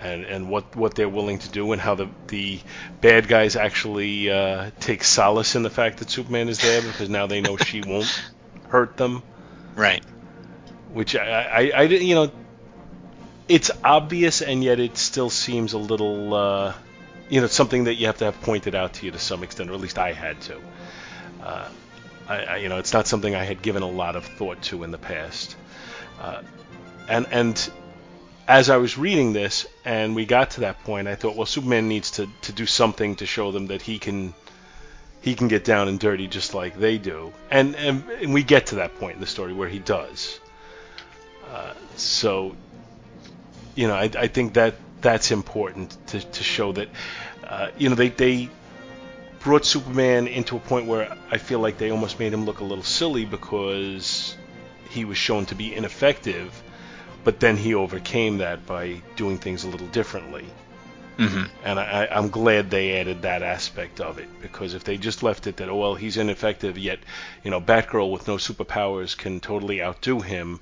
and 0.00 0.24
and 0.24 0.48
what 0.48 0.76
what 0.76 0.94
they're 0.94 1.08
willing 1.08 1.38
to 1.38 1.48
do 1.48 1.72
and 1.72 1.80
how 1.80 1.94
the 1.94 2.08
the 2.26 2.60
bad 3.00 3.28
guys 3.28 3.56
actually 3.56 4.30
uh, 4.30 4.70
take 4.80 5.04
solace 5.04 5.54
in 5.54 5.62
the 5.62 5.70
fact 5.70 5.98
that 5.98 6.10
Superman 6.10 6.48
is 6.48 6.58
there 6.58 6.82
because 6.82 7.08
now 7.08 7.26
they 7.26 7.40
know 7.40 7.56
she 7.56 7.80
won't 7.86 8.24
hurt 8.68 8.96
them. 8.96 9.22
Right. 9.74 10.04
Which 10.92 11.16
I, 11.16 11.42
I, 11.42 11.70
I 11.74 11.82
you 11.82 12.14
know 12.14 12.30
it's 13.48 13.70
obvious 13.84 14.42
and 14.42 14.62
yet 14.62 14.80
it 14.80 14.96
still 14.98 15.30
seems 15.30 15.72
a 15.72 15.78
little 15.78 16.34
uh, 16.34 16.74
you 17.28 17.40
know 17.40 17.46
something 17.46 17.84
that 17.84 17.94
you 17.94 18.06
have 18.06 18.18
to 18.18 18.24
have 18.26 18.40
pointed 18.42 18.74
out 18.74 18.94
to 18.94 19.06
you 19.06 19.12
to 19.12 19.18
some 19.18 19.42
extent 19.42 19.70
or 19.70 19.74
at 19.74 19.80
least 19.80 19.98
I 19.98 20.12
had 20.12 20.40
to. 20.42 20.60
Uh, 21.42 21.68
I, 22.28 22.36
I, 22.44 22.56
you 22.56 22.68
know 22.68 22.78
it's 22.78 22.92
not 22.92 23.06
something 23.06 23.34
I 23.34 23.44
had 23.44 23.62
given 23.62 23.82
a 23.82 23.88
lot 23.88 24.16
of 24.16 24.24
thought 24.24 24.62
to 24.62 24.84
in 24.84 24.90
the 24.90 24.98
past. 24.98 25.56
Uh, 26.20 26.42
and 27.08 27.26
and 27.30 27.70
as 28.48 28.70
I 28.70 28.76
was 28.76 28.96
reading 28.96 29.32
this 29.32 29.66
and 29.84 30.14
we 30.14 30.24
got 30.24 30.50
to 30.52 30.60
that 30.60 30.82
point, 30.84 31.08
I 31.08 31.16
thought, 31.16 31.34
well, 31.36 31.46
Superman 31.46 31.88
needs 31.88 32.12
to, 32.12 32.28
to 32.42 32.52
do 32.52 32.64
something 32.64 33.16
to 33.16 33.26
show 33.26 33.50
them 33.50 33.66
that 33.68 33.82
he 33.82 33.98
can 33.98 34.34
he 35.20 35.34
can 35.34 35.48
get 35.48 35.64
down 35.64 35.88
and 35.88 35.98
dirty 35.98 36.28
just 36.28 36.54
like 36.54 36.78
they 36.78 36.98
do, 36.98 37.32
and 37.50 37.74
and, 37.74 38.08
and 38.08 38.32
we 38.32 38.42
get 38.44 38.66
to 38.66 38.76
that 38.76 38.98
point 38.98 39.14
in 39.14 39.20
the 39.20 39.26
story 39.26 39.52
where 39.52 39.68
he 39.68 39.80
does. 39.80 40.38
Uh, 41.52 41.74
so, 41.96 42.54
you 43.74 43.88
know, 43.88 43.94
I, 43.94 44.10
I 44.16 44.26
think 44.28 44.54
that 44.54 44.74
that's 45.06 45.30
important 45.30 45.96
to, 46.08 46.20
to 46.20 46.42
show 46.42 46.72
that, 46.72 46.88
uh, 47.44 47.68
you 47.78 47.88
know, 47.88 47.94
they 47.94 48.08
they 48.08 48.48
brought 49.40 49.64
Superman 49.64 50.26
into 50.26 50.56
a 50.56 50.60
point 50.60 50.86
where 50.86 51.16
I 51.30 51.38
feel 51.38 51.60
like 51.60 51.78
they 51.78 51.90
almost 51.90 52.18
made 52.18 52.32
him 52.32 52.44
look 52.44 52.60
a 52.60 52.64
little 52.64 52.84
silly 52.84 53.24
because 53.24 54.36
he 54.90 55.04
was 55.04 55.16
shown 55.16 55.46
to 55.46 55.54
be 55.54 55.74
ineffective 55.74 56.62
but 57.26 57.40
then 57.40 57.56
he 57.56 57.74
overcame 57.74 58.38
that 58.38 58.64
by 58.66 59.02
doing 59.16 59.36
things 59.36 59.64
a 59.64 59.68
little 59.68 59.88
differently. 59.88 60.44
Mm-hmm. 61.18 61.44
And 61.64 61.80
I, 61.80 62.06
I'm 62.08 62.28
glad 62.28 62.70
they 62.70 63.00
added 63.00 63.22
that 63.22 63.42
aspect 63.42 64.00
of 64.00 64.20
it 64.20 64.28
because 64.40 64.74
if 64.74 64.84
they 64.84 64.96
just 64.96 65.24
left 65.24 65.48
it 65.48 65.56
that 65.56 65.68
oh 65.68 65.76
well 65.76 65.94
he's 65.96 66.18
ineffective 66.18 66.78
yet 66.78 67.00
you 67.42 67.50
know 67.50 67.60
Batgirl 67.60 68.12
with 68.12 68.28
no 68.28 68.36
superpowers 68.36 69.16
can 69.16 69.40
totally 69.40 69.82
outdo 69.82 70.20
him, 70.20 70.60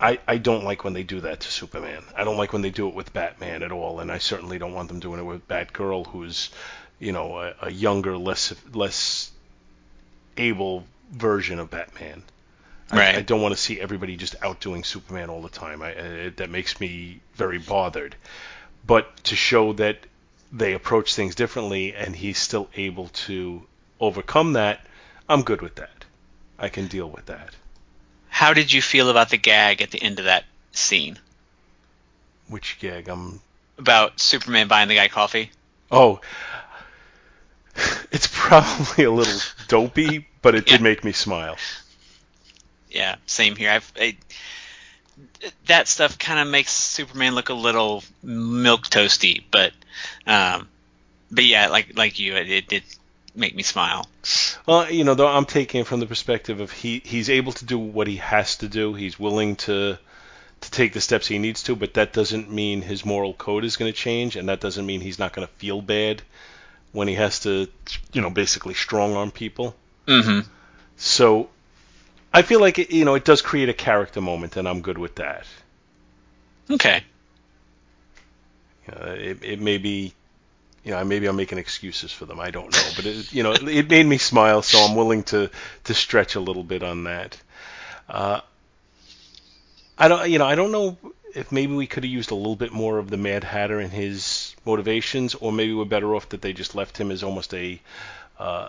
I 0.00 0.18
I 0.26 0.38
don't 0.38 0.64
like 0.64 0.82
when 0.84 0.94
they 0.94 1.02
do 1.02 1.20
that 1.20 1.40
to 1.40 1.50
Superman. 1.50 2.02
I 2.16 2.24
don't 2.24 2.36
like 2.36 2.52
when 2.52 2.62
they 2.62 2.70
do 2.70 2.88
it 2.88 2.94
with 2.94 3.12
Batman 3.12 3.62
at 3.62 3.72
all, 3.72 4.00
and 4.00 4.10
I 4.10 4.18
certainly 4.18 4.58
don't 4.58 4.72
want 4.72 4.88
them 4.88 5.00
doing 5.00 5.20
it 5.20 5.24
with 5.24 5.46
Batgirl 5.46 6.06
who's 6.08 6.50
you 6.98 7.12
know 7.12 7.38
a, 7.38 7.54
a 7.62 7.70
younger 7.70 8.16
less 8.16 8.54
less 8.72 9.30
able 10.36 10.84
version 11.12 11.58
of 11.58 11.70
Batman. 11.70 12.22
Right. 12.92 13.14
I, 13.14 13.18
I 13.18 13.22
don't 13.22 13.42
want 13.42 13.54
to 13.54 13.60
see 13.60 13.80
everybody 13.80 14.16
just 14.16 14.34
outdoing 14.42 14.84
Superman 14.84 15.30
all 15.30 15.42
the 15.42 15.48
time. 15.48 15.82
I, 15.82 15.90
it, 15.90 16.36
that 16.38 16.50
makes 16.50 16.80
me 16.80 17.20
very 17.34 17.58
bothered. 17.58 18.16
But 18.86 19.24
to 19.24 19.36
show 19.36 19.72
that 19.74 19.98
they 20.50 20.72
approach 20.72 21.14
things 21.14 21.34
differently 21.34 21.94
and 21.94 22.16
he's 22.16 22.38
still 22.38 22.68
able 22.74 23.08
to 23.08 23.64
overcome 24.00 24.54
that, 24.54 24.80
I'm 25.28 25.42
good 25.42 25.62
with 25.62 25.76
that. 25.76 26.04
I 26.58 26.68
can 26.68 26.88
deal 26.88 27.08
with 27.08 27.26
that. 27.26 27.54
How 28.40 28.54
did 28.54 28.72
you 28.72 28.82
feel 28.82 29.10
about 29.10 29.30
the 29.30 29.36
gag 29.36 29.82
at 29.82 29.90
the 29.90 30.02
end 30.02 30.18
of 30.18 30.24
that 30.24 30.44
scene? 30.72 31.18
Which 32.48 32.78
gag? 32.80 33.08
I'm 33.08 33.40
about 33.78 34.18
Superman 34.18 34.68
buying 34.68 34.88
the 34.88 34.96
guy 34.96 35.08
coffee. 35.08 35.50
Oh, 35.90 36.20
it's 38.10 38.28
probably 38.32 39.04
a 39.04 39.10
little 39.10 39.40
dopey, 39.68 40.26
but 40.42 40.54
it 40.54 40.66
yeah. 40.66 40.76
did 40.76 40.82
make 40.82 41.04
me 41.04 41.12
smile 41.12 41.56
yeah, 42.90 43.16
same 43.26 43.56
here. 43.56 43.70
I've 43.70 43.92
I, 43.98 44.16
that 45.66 45.88
stuff 45.88 46.18
kind 46.18 46.40
of 46.40 46.48
makes 46.48 46.72
Superman 46.72 47.34
look 47.34 47.48
a 47.48 47.54
little 47.54 48.02
milk 48.22 48.82
toasty, 48.88 49.44
but 49.50 49.72
um, 50.26 50.68
but 51.30 51.44
yeah, 51.44 51.68
like 51.68 51.96
like 51.96 52.18
you, 52.18 52.36
it, 52.36 52.50
it 52.50 52.68
did 52.68 52.82
make 53.34 53.54
me 53.54 53.62
smile. 53.62 54.08
Well, 54.66 54.90
you 54.90 55.04
know, 55.04 55.14
though 55.14 55.28
I'm 55.28 55.46
taking 55.46 55.82
it 55.82 55.86
from 55.86 56.00
the 56.00 56.06
perspective 56.06 56.60
of 56.60 56.70
he 56.70 57.02
he's 57.04 57.30
able 57.30 57.52
to 57.52 57.64
do 57.64 57.78
what 57.78 58.06
he 58.06 58.16
has 58.16 58.56
to 58.56 58.68
do. 58.68 58.94
He's 58.94 59.18
willing 59.18 59.56
to 59.56 59.98
to 60.60 60.70
take 60.70 60.92
the 60.92 61.00
steps 61.00 61.26
he 61.26 61.38
needs 61.38 61.62
to, 61.64 61.74
but 61.76 61.94
that 61.94 62.12
doesn't 62.12 62.50
mean 62.50 62.82
his 62.82 63.04
moral 63.04 63.32
code 63.32 63.64
is 63.64 63.76
going 63.76 63.90
to 63.90 63.96
change, 63.96 64.36
and 64.36 64.48
that 64.48 64.60
doesn't 64.60 64.84
mean 64.84 65.00
he's 65.00 65.18
not 65.18 65.32
going 65.32 65.46
to 65.46 65.52
feel 65.54 65.80
bad 65.80 66.22
when 66.92 67.08
he 67.08 67.14
has 67.14 67.40
to, 67.40 67.68
you 68.12 68.20
know, 68.20 68.30
basically 68.30 68.74
strong 68.74 69.14
arm 69.14 69.30
people. 69.30 69.74
Mm-hmm. 70.06 70.40
So 70.96 71.48
I 72.32 72.42
feel 72.42 72.60
like 72.60 72.78
it, 72.78 72.90
you 72.90 73.04
know 73.04 73.14
it 73.14 73.24
does 73.24 73.42
create 73.42 73.68
a 73.68 73.74
character 73.74 74.20
moment, 74.20 74.56
and 74.56 74.68
I'm 74.68 74.82
good 74.82 74.98
with 74.98 75.16
that. 75.16 75.46
Okay. 76.70 77.02
Uh, 78.90 79.10
it, 79.10 79.38
it 79.42 79.60
may 79.60 79.78
be, 79.78 80.14
you 80.84 80.92
know, 80.92 81.04
maybe 81.04 81.26
I'm 81.26 81.36
making 81.36 81.58
excuses 81.58 82.12
for 82.12 82.26
them. 82.26 82.40
I 82.40 82.50
don't 82.50 82.72
know, 82.72 82.88
but 82.96 83.06
it, 83.06 83.32
you 83.32 83.42
know, 83.42 83.52
it, 83.52 83.88
made 83.88 84.06
me 84.06 84.18
smile, 84.18 84.62
so 84.62 84.78
I'm 84.78 84.96
willing 84.96 85.22
to 85.24 85.50
to 85.84 85.94
stretch 85.94 86.34
a 86.34 86.40
little 86.40 86.64
bit 86.64 86.82
on 86.82 87.04
that. 87.04 87.40
Uh, 88.08 88.40
I 89.98 90.08
don't, 90.08 90.30
you 90.30 90.38
know, 90.38 90.46
I 90.46 90.54
don't 90.54 90.72
know 90.72 90.96
if 91.34 91.52
maybe 91.52 91.74
we 91.74 91.86
could 91.86 92.04
have 92.04 92.12
used 92.12 92.30
a 92.30 92.34
little 92.34 92.56
bit 92.56 92.72
more 92.72 92.98
of 92.98 93.10
the 93.10 93.16
Mad 93.16 93.44
Hatter 93.44 93.78
and 93.78 93.92
his 93.92 94.56
motivations, 94.64 95.34
or 95.34 95.52
maybe 95.52 95.74
we're 95.74 95.84
better 95.84 96.14
off 96.14 96.30
that 96.30 96.42
they 96.42 96.52
just 96.52 96.74
left 96.74 96.98
him 96.98 97.10
as 97.10 97.22
almost 97.22 97.54
a 97.54 97.80
uh, 98.38 98.68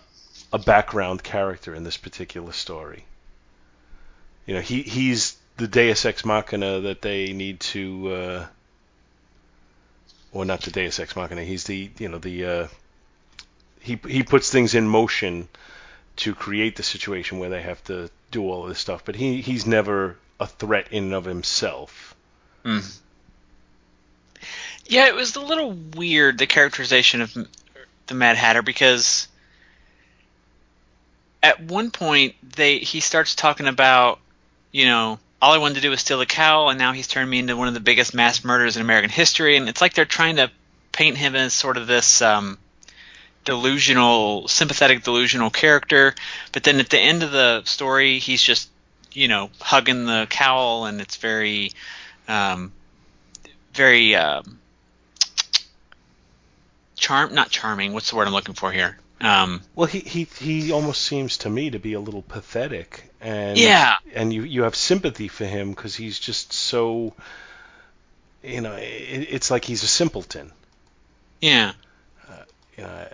a 0.53 0.59
background 0.59 1.24
character 1.24 1.74
in 1.74 1.84
this 1.84 1.97
particular 1.97 2.51
story 2.51 3.05
you 4.45 4.57
know, 4.57 4.62
he 4.62 4.82
he's 4.82 5.38
the 5.57 5.68
Deus 5.68 6.05
Ex 6.05 6.26
Machina 6.26 6.82
that 6.82 7.01
they 7.01 7.34
need 7.34 7.59
to, 7.59 8.12
uh, 8.12 8.45
or 10.32 10.45
not 10.45 10.61
the 10.61 10.71
Deus 10.71 10.99
Ex 10.99 11.15
Machina. 11.15 11.43
He's 11.43 11.65
the 11.65 11.89
you 11.97 12.09
know 12.09 12.17
the 12.17 12.45
uh, 12.45 12.67
he 13.79 13.99
he 14.07 14.23
puts 14.23 14.49
things 14.49 14.75
in 14.75 14.88
motion 14.88 15.47
to 16.17 16.36
create 16.36 16.75
the 16.75 16.84
situation 16.84 17.39
where 17.39 17.49
they 17.49 17.61
have 17.61 17.84
to 17.86 18.09
do 18.32 18.43
all 18.43 18.63
of 18.63 18.69
this 18.69 18.79
stuff. 18.79 19.03
But 19.05 19.15
he 19.15 19.41
he's 19.41 19.65
never 19.65 20.17
a 20.39 20.47
threat 20.47 20.88
in 20.91 21.05
and 21.05 21.13
of 21.13 21.25
himself. 21.25 22.15
Mm. 22.63 22.99
Yeah, 24.86 25.07
it 25.07 25.15
was 25.15 25.36
a 25.36 25.41
little 25.41 25.71
weird 25.71 26.38
the 26.38 26.47
characterization 26.47 27.21
of 27.21 27.36
the 28.07 28.13
Mad 28.13 28.36
Hatter 28.36 28.61
because 28.61 29.27
at 31.43 31.61
one 31.61 31.91
point 31.91 32.36
they 32.55 32.79
he 32.79 32.99
starts 32.99 33.36
talking 33.36 33.67
about 33.67 34.19
you 34.71 34.86
know, 34.86 35.19
all 35.42 35.54
I 35.54 35.58
wanted 35.58 35.76
to 35.76 35.82
do 35.82 35.89
was 35.89 36.02
steal 36.02 36.22
a 36.22 36.26
cow, 36.26 36.68
and 36.68 36.78
now 36.78 36.94
he's 36.94 37.08
turned 37.08 37.30
me 37.30 37.39
into 37.39 37.58
one 37.58 37.68
of 37.68 37.74
the 37.74 37.80
biggest 37.80 38.14
mass 38.14 38.44
murderers 38.44 38.76
in 38.76 38.82
American 38.82 39.10
history. 39.10 39.58
And 39.58 39.68
it's 39.68 39.82
like 39.82 39.94
they're 39.94 40.06
trying 40.06 40.36
to 40.36 40.52
paint 40.92 41.18
him 41.18 41.36
as 41.36 41.54
sort 41.54 41.78
of 41.78 41.88
this 41.88 42.22
um, 42.22 42.60
delusional, 43.44 44.48
sympathetic, 44.48 45.04
delusional 45.04 45.50
character. 45.50 46.14
But 46.52 46.64
then 46.64 46.80
at 46.80 46.89
the 46.89 47.00
end 47.00 47.24
of 47.24 47.32
the 47.32 47.64
story, 47.64 48.20
he's 48.20 48.42
just, 48.44 48.70
you 49.14 49.28
know, 49.28 49.50
hugging 49.60 50.06
the 50.06 50.28
cowl, 50.30 50.86
and 50.86 51.02
it's 51.02 51.16
very, 51.16 51.72
um, 52.28 52.72
very 53.74 54.16
um, 54.16 54.60
charm, 56.96 57.34
not 57.34 57.50
charming. 57.50 57.94
What's 57.94 58.12
the 58.12 58.16
word 58.16 58.28
I'm 58.28 58.34
looking 58.34 58.54
for 58.54 58.72
here? 58.72 59.01
Um, 59.22 59.61
well, 59.76 59.86
he, 59.86 59.99
he 59.99 60.24
he 60.24 60.72
almost 60.72 61.01
seems 61.01 61.38
to 61.38 61.49
me 61.49 61.69
to 61.69 61.80
be 61.80 61.93
a 61.93 61.99
little 61.99 62.24
pathetic, 62.24 63.03
and 63.22 63.57
yeah, 63.57 63.97
and 64.15 64.34
you 64.34 64.41
you 64.41 64.63
have 64.63 64.76
sympathy 64.76 65.28
for 65.28 65.45
him 65.45 65.69
because 65.69 65.95
he's 65.95 66.17
just 66.17 66.51
so, 66.51 67.13
you 68.43 68.61
know, 68.61 68.74
it, 68.74 69.28
it's 69.30 69.51
like 69.51 69.63
he's 69.63 69.84
a 69.84 69.88
simpleton. 69.88 70.51
Yeah. 71.39 71.74
Uh, 72.28 72.43
you 72.76 72.84
know, 72.84 73.07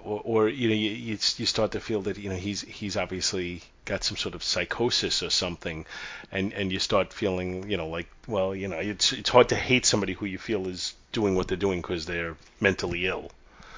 or, 0.00 0.20
or 0.24 0.48
you 0.48 0.68
know, 0.68 0.74
you, 0.74 0.90
you 0.90 1.18
you 1.36 1.46
start 1.46 1.72
to 1.72 1.80
feel 1.80 2.02
that 2.02 2.18
you 2.18 2.28
know 2.28 2.36
he's 2.36 2.62
he's 2.62 2.96
obviously 2.96 3.62
got 3.84 4.02
some 4.02 4.16
sort 4.16 4.34
of 4.34 4.42
psychosis 4.42 5.22
or 5.22 5.30
something, 5.30 5.86
and 6.32 6.52
and 6.52 6.72
you 6.72 6.80
start 6.80 7.12
feeling 7.12 7.70
you 7.70 7.76
know 7.76 7.86
like 7.86 8.08
well 8.26 8.52
you 8.52 8.66
know 8.66 8.78
it's 8.78 9.12
it's 9.12 9.30
hard 9.30 9.50
to 9.50 9.56
hate 9.56 9.86
somebody 9.86 10.12
who 10.14 10.26
you 10.26 10.38
feel 10.38 10.66
is 10.66 10.94
doing 11.12 11.36
what 11.36 11.46
they're 11.46 11.56
doing 11.56 11.80
because 11.80 12.04
they're 12.04 12.36
mentally 12.60 13.06
ill. 13.06 13.30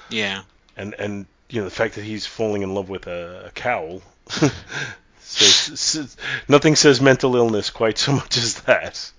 Yeah 0.08 0.42
and 0.76 0.94
and 0.98 1.26
you 1.48 1.60
know 1.60 1.64
the 1.64 1.74
fact 1.74 1.94
that 1.94 2.04
he's 2.04 2.26
falling 2.26 2.62
in 2.62 2.74
love 2.74 2.88
with 2.88 3.06
a, 3.06 3.46
a 3.46 3.50
cowl 3.50 4.02
says, 5.20 5.80
says, 5.80 6.16
nothing 6.48 6.76
says 6.76 7.00
mental 7.00 7.36
illness 7.36 7.70
quite 7.70 7.98
so 7.98 8.12
much 8.12 8.36
as 8.36 8.60
that. 8.62 9.12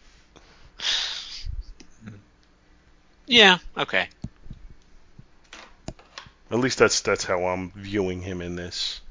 Yeah. 3.25 3.57
Okay. 3.77 4.07
At 6.49 6.59
least 6.59 6.79
that's 6.79 7.01
that's 7.01 7.25
how 7.25 7.45
I'm 7.45 7.71
viewing 7.71 8.21
him 8.21 8.41
in 8.41 8.55
this. 8.55 9.01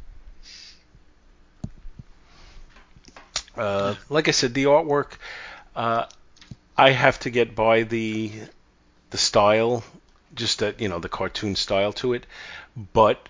Uh, 3.56 3.94
like 4.08 4.28
I 4.28 4.32
said, 4.32 4.54
the 4.54 4.64
artwork, 4.64 5.12
uh, 5.74 6.06
I 6.76 6.90
have 6.90 7.18
to 7.20 7.30
get 7.30 7.54
by 7.54 7.82
the 7.82 8.32
the 9.10 9.18
style 9.18 9.84
just 10.36 10.60
that 10.60 10.80
you 10.80 10.88
know 10.88 10.98
the 10.98 11.08
cartoon 11.08 11.56
style 11.56 11.92
to 11.94 12.12
it. 12.12 12.26
But 12.92 13.28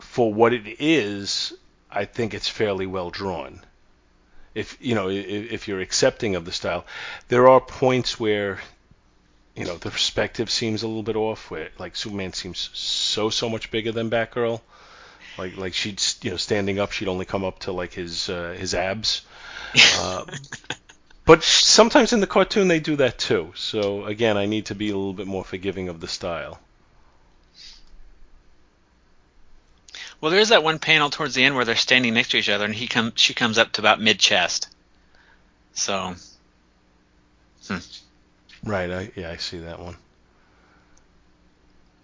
for 0.00 0.32
what 0.32 0.52
it 0.52 0.76
is, 0.80 1.52
I 1.90 2.04
think 2.04 2.34
it's 2.34 2.48
fairly 2.48 2.86
well 2.86 3.10
drawn. 3.10 3.60
If 4.54 4.76
you 4.80 4.94
know, 4.94 5.08
if, 5.08 5.52
if 5.52 5.68
you're 5.68 5.80
accepting 5.80 6.36
of 6.36 6.44
the 6.44 6.52
style, 6.52 6.84
there 7.28 7.48
are 7.48 7.60
points 7.60 8.20
where 8.20 8.60
you 9.56 9.64
know 9.64 9.76
the 9.76 9.90
perspective 9.90 10.50
seems 10.50 10.82
a 10.82 10.86
little 10.86 11.02
bit 11.02 11.16
off. 11.16 11.50
Where 11.50 11.70
like 11.78 11.96
Superman 11.96 12.32
seems 12.32 12.70
so 12.72 13.30
so 13.30 13.48
much 13.48 13.70
bigger 13.70 13.92
than 13.92 14.10
Batgirl. 14.10 14.60
Like 15.38 15.56
like 15.56 15.74
she'd 15.74 16.00
you 16.22 16.30
know 16.30 16.36
standing 16.36 16.78
up, 16.78 16.92
she'd 16.92 17.08
only 17.08 17.24
come 17.24 17.44
up 17.44 17.60
to 17.60 17.72
like 17.72 17.92
his 17.92 18.28
uh, 18.28 18.54
his 18.58 18.74
abs. 18.74 19.22
Uh, 19.98 20.24
but 21.24 21.42
sometimes 21.42 22.12
in 22.12 22.20
the 22.20 22.26
cartoon 22.26 22.68
they 22.68 22.80
do 22.80 22.96
that 22.96 23.18
too. 23.18 23.52
So 23.56 24.04
again, 24.04 24.36
I 24.36 24.46
need 24.46 24.66
to 24.66 24.74
be 24.74 24.90
a 24.90 24.96
little 24.96 25.14
bit 25.14 25.26
more 25.26 25.44
forgiving 25.44 25.88
of 25.88 26.00
the 26.00 26.08
style. 26.08 26.60
Well, 30.20 30.30
there 30.30 30.40
is 30.40 30.48
that 30.50 30.62
one 30.62 30.78
panel 30.78 31.10
towards 31.10 31.34
the 31.34 31.44
end 31.44 31.54
where 31.54 31.64
they're 31.64 31.76
standing 31.76 32.14
next 32.14 32.30
to 32.30 32.38
each 32.38 32.48
other, 32.48 32.64
and 32.64 32.74
he 32.74 32.86
comes, 32.86 33.12
she 33.16 33.34
comes 33.34 33.58
up 33.58 33.72
to 33.72 33.82
about 33.82 34.00
mid 34.00 34.18
chest. 34.18 34.68
So, 35.74 36.14
hmm. 37.68 37.78
right, 38.62 38.90
I, 38.90 39.10
yeah, 39.14 39.30
I 39.30 39.36
see 39.36 39.58
that 39.58 39.80
one. 39.80 39.96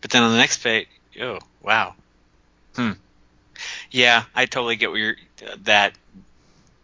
But 0.01 0.11
then 0.11 0.23
on 0.23 0.33
the 0.33 0.39
next 0.39 0.63
page, 0.63 0.89
oh 1.21 1.39
wow, 1.63 1.95
hmm, 2.75 2.93
yeah, 3.91 4.25
I 4.35 4.47
totally 4.47 4.77
get 4.77 4.91
where 4.91 4.99
you're. 4.99 5.17
That 5.63 5.95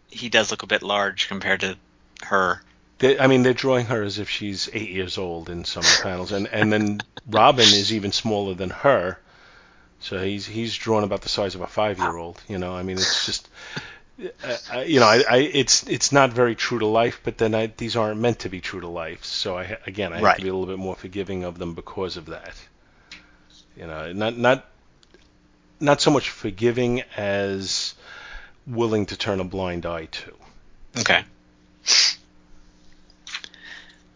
he 0.09 0.29
does 0.29 0.49
look 0.49 0.63
a 0.63 0.67
bit 0.67 0.81
large 0.81 1.27
compared 1.27 1.59
to 1.59 1.77
her. 2.23 2.61
They, 2.99 3.19
I 3.19 3.27
mean, 3.27 3.43
they're 3.43 3.53
drawing 3.53 3.85
her 3.87 4.01
as 4.03 4.17
if 4.17 4.29
she's 4.29 4.69
eight 4.73 4.89
years 4.89 5.17
old 5.17 5.49
in 5.49 5.65
some 5.65 5.81
of 5.81 5.97
the 5.97 6.03
panels, 6.03 6.31
and 6.31 6.47
and 6.47 6.73
then 6.73 7.01
Robin 7.29 7.65
is 7.65 7.93
even 7.93 8.11
smaller 8.11 8.53
than 8.53 8.69
her 8.69 9.19
so 9.99 10.23
he's 10.23 10.45
he's 10.45 10.75
drawn 10.75 11.03
about 11.03 11.21
the 11.21 11.29
size 11.29 11.55
of 11.55 11.61
a 11.61 11.67
five 11.67 11.97
year 11.97 12.15
old. 12.15 12.41
You 12.47 12.57
know, 12.57 12.75
I 12.75 12.83
mean, 12.83 12.97
it's 12.97 13.25
just. 13.25 13.49
Uh, 14.73 14.79
you 14.79 14.99
know, 14.99 15.05
I, 15.05 15.23
I, 15.29 15.37
it's 15.37 15.87
it's 15.87 16.11
not 16.11 16.33
very 16.33 16.55
true 16.55 16.79
to 16.79 16.87
life, 16.87 17.21
but 17.23 17.37
then 17.37 17.53
I, 17.53 17.67
these 17.67 17.95
aren't 17.95 18.19
meant 18.19 18.39
to 18.39 18.49
be 18.49 18.61
true 18.61 18.81
to 18.81 18.87
life. 18.87 19.23
So 19.23 19.55
I 19.55 19.77
again, 19.85 20.11
I 20.11 20.19
have 20.19 20.37
to 20.37 20.41
be 20.41 20.47
a 20.47 20.53
little 20.53 20.65
bit 20.65 20.79
more 20.79 20.95
forgiving 20.95 21.43
of 21.43 21.59
them 21.59 21.75
because 21.75 22.17
of 22.17 22.27
that. 22.27 22.55
You 23.75 23.85
know, 23.85 24.11
not 24.13 24.35
not 24.35 24.65
not 25.79 26.01
so 26.01 26.09
much 26.09 26.31
forgiving 26.31 27.03
as 27.15 27.93
willing 28.65 29.05
to 29.07 29.17
turn 29.17 29.39
a 29.39 29.43
blind 29.43 29.85
eye 29.85 30.05
to. 30.05 30.33
Okay. 30.99 31.23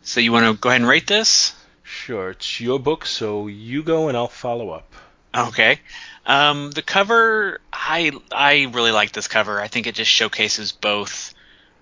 So 0.03 0.19
you 0.19 0.31
want 0.31 0.45
to 0.45 0.59
go 0.59 0.69
ahead 0.69 0.81
and 0.81 0.89
rate 0.89 1.07
this? 1.07 1.53
Sure, 1.83 2.31
it's 2.31 2.59
your 2.59 2.79
book, 2.79 3.05
so 3.05 3.47
you 3.47 3.83
go 3.83 4.09
and 4.09 4.17
I'll 4.17 4.27
follow 4.27 4.71
up. 4.71 4.93
Okay. 5.33 5.79
Um, 6.25 6.71
the 6.71 6.81
cover, 6.81 7.61
I 7.71 8.11
I 8.31 8.69
really 8.73 8.91
like 8.91 9.11
this 9.13 9.27
cover. 9.27 9.61
I 9.61 9.67
think 9.67 9.87
it 9.87 9.95
just 9.95 10.11
showcases 10.11 10.71
both 10.71 11.33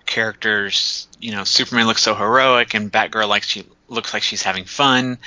characters. 0.06 1.08
You 1.20 1.32
know, 1.32 1.44
Superman 1.44 1.86
looks 1.86 2.02
so 2.02 2.14
heroic, 2.14 2.74
and 2.74 2.92
Batgirl 2.92 3.28
like 3.28 3.42
she 3.42 3.66
looks 3.88 4.14
like 4.14 4.22
she's 4.22 4.42
having 4.42 4.64
fun. 4.64 5.18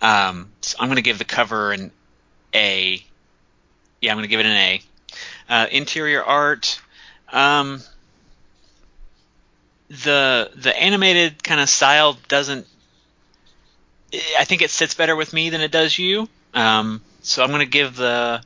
Um, 0.00 0.50
so 0.60 0.76
I'm 0.78 0.88
going 0.88 0.96
to 0.96 1.02
give 1.02 1.18
the 1.18 1.24
cover 1.24 1.72
an 1.72 1.90
A. 2.54 3.02
Yeah, 4.00 4.12
I'm 4.12 4.16
going 4.16 4.24
to 4.24 4.28
give 4.28 4.40
it 4.40 4.46
an 4.46 4.56
A. 4.56 4.82
Uh, 5.48 5.66
interior 5.70 6.22
art. 6.22 6.80
Um, 7.32 7.80
the 9.88 10.50
the 10.54 10.76
animated 10.76 11.42
kind 11.42 11.60
of 11.60 11.68
style 11.68 12.18
doesn't. 12.28 12.66
I 14.38 14.44
think 14.44 14.62
it 14.62 14.70
sits 14.70 14.94
better 14.94 15.16
with 15.16 15.32
me 15.32 15.50
than 15.50 15.60
it 15.60 15.72
does 15.72 15.98
you. 15.98 16.28
Um, 16.54 17.02
so 17.22 17.42
I'm 17.42 17.50
to 17.50 17.66
give 17.66 17.96
the, 17.96 18.42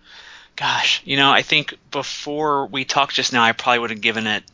gosh, 0.57 1.03
you 1.05 1.19
know, 1.19 1.31
I 1.31 1.43
think 1.43 1.75
before 1.91 2.65
we 2.67 2.87
talked 2.87 3.15
just 3.15 3.35
now, 3.35 3.43
I 3.43 3.53
probably 3.53 3.81
would 3.81 3.91
have 3.91 4.01
given 4.01 4.27
it 4.27 4.45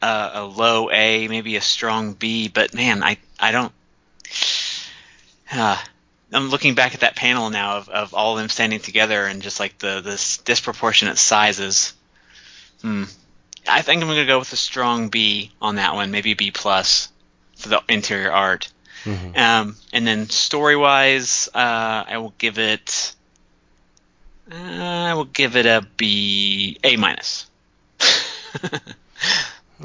a, 0.00 0.30
a 0.34 0.44
low 0.44 0.90
A, 0.90 1.26
maybe 1.26 1.56
a 1.56 1.60
strong 1.60 2.12
B. 2.12 2.48
But 2.48 2.72
man, 2.72 3.02
I 3.02 3.18
I 3.38 3.52
don't. 3.52 3.72
Uh, 5.50 5.78
I'm 6.32 6.48
looking 6.50 6.74
back 6.74 6.94
at 6.94 7.00
that 7.00 7.16
panel 7.16 7.50
now 7.50 7.78
of, 7.78 7.88
of 7.88 8.14
all 8.14 8.32
of 8.32 8.38
them 8.38 8.48
standing 8.48 8.80
together 8.80 9.24
and 9.26 9.42
just 9.42 9.60
like 9.60 9.78
the 9.78 10.00
this 10.00 10.38
disproportionate 10.38 11.18
sizes. 11.18 11.94
Hmm. 12.82 13.04
I 13.68 13.82
think 13.82 14.02
I'm 14.02 14.08
going 14.08 14.18
to 14.18 14.26
go 14.26 14.38
with 14.38 14.52
a 14.52 14.56
strong 14.56 15.08
B 15.08 15.52
on 15.60 15.76
that 15.76 15.94
one, 15.94 16.10
maybe 16.10 16.34
B 16.34 16.50
plus 16.50 17.08
for 17.56 17.68
the 17.68 17.82
interior 17.88 18.32
art. 18.32 18.70
Mm-hmm. 19.04 19.38
Um, 19.38 19.76
and 19.92 20.06
then 20.06 20.28
story 20.28 20.76
wise, 20.76 21.48
uh, 21.54 22.04
I 22.08 22.18
will 22.18 22.34
give 22.38 22.58
it. 22.58 23.14
Uh, 24.50 24.54
I 24.54 25.14
will 25.14 25.24
give 25.24 25.56
it 25.56 25.66
a 25.66 25.86
B, 25.96 26.78
A 26.84 26.96
minus. 26.96 27.46
okay. 28.64 28.78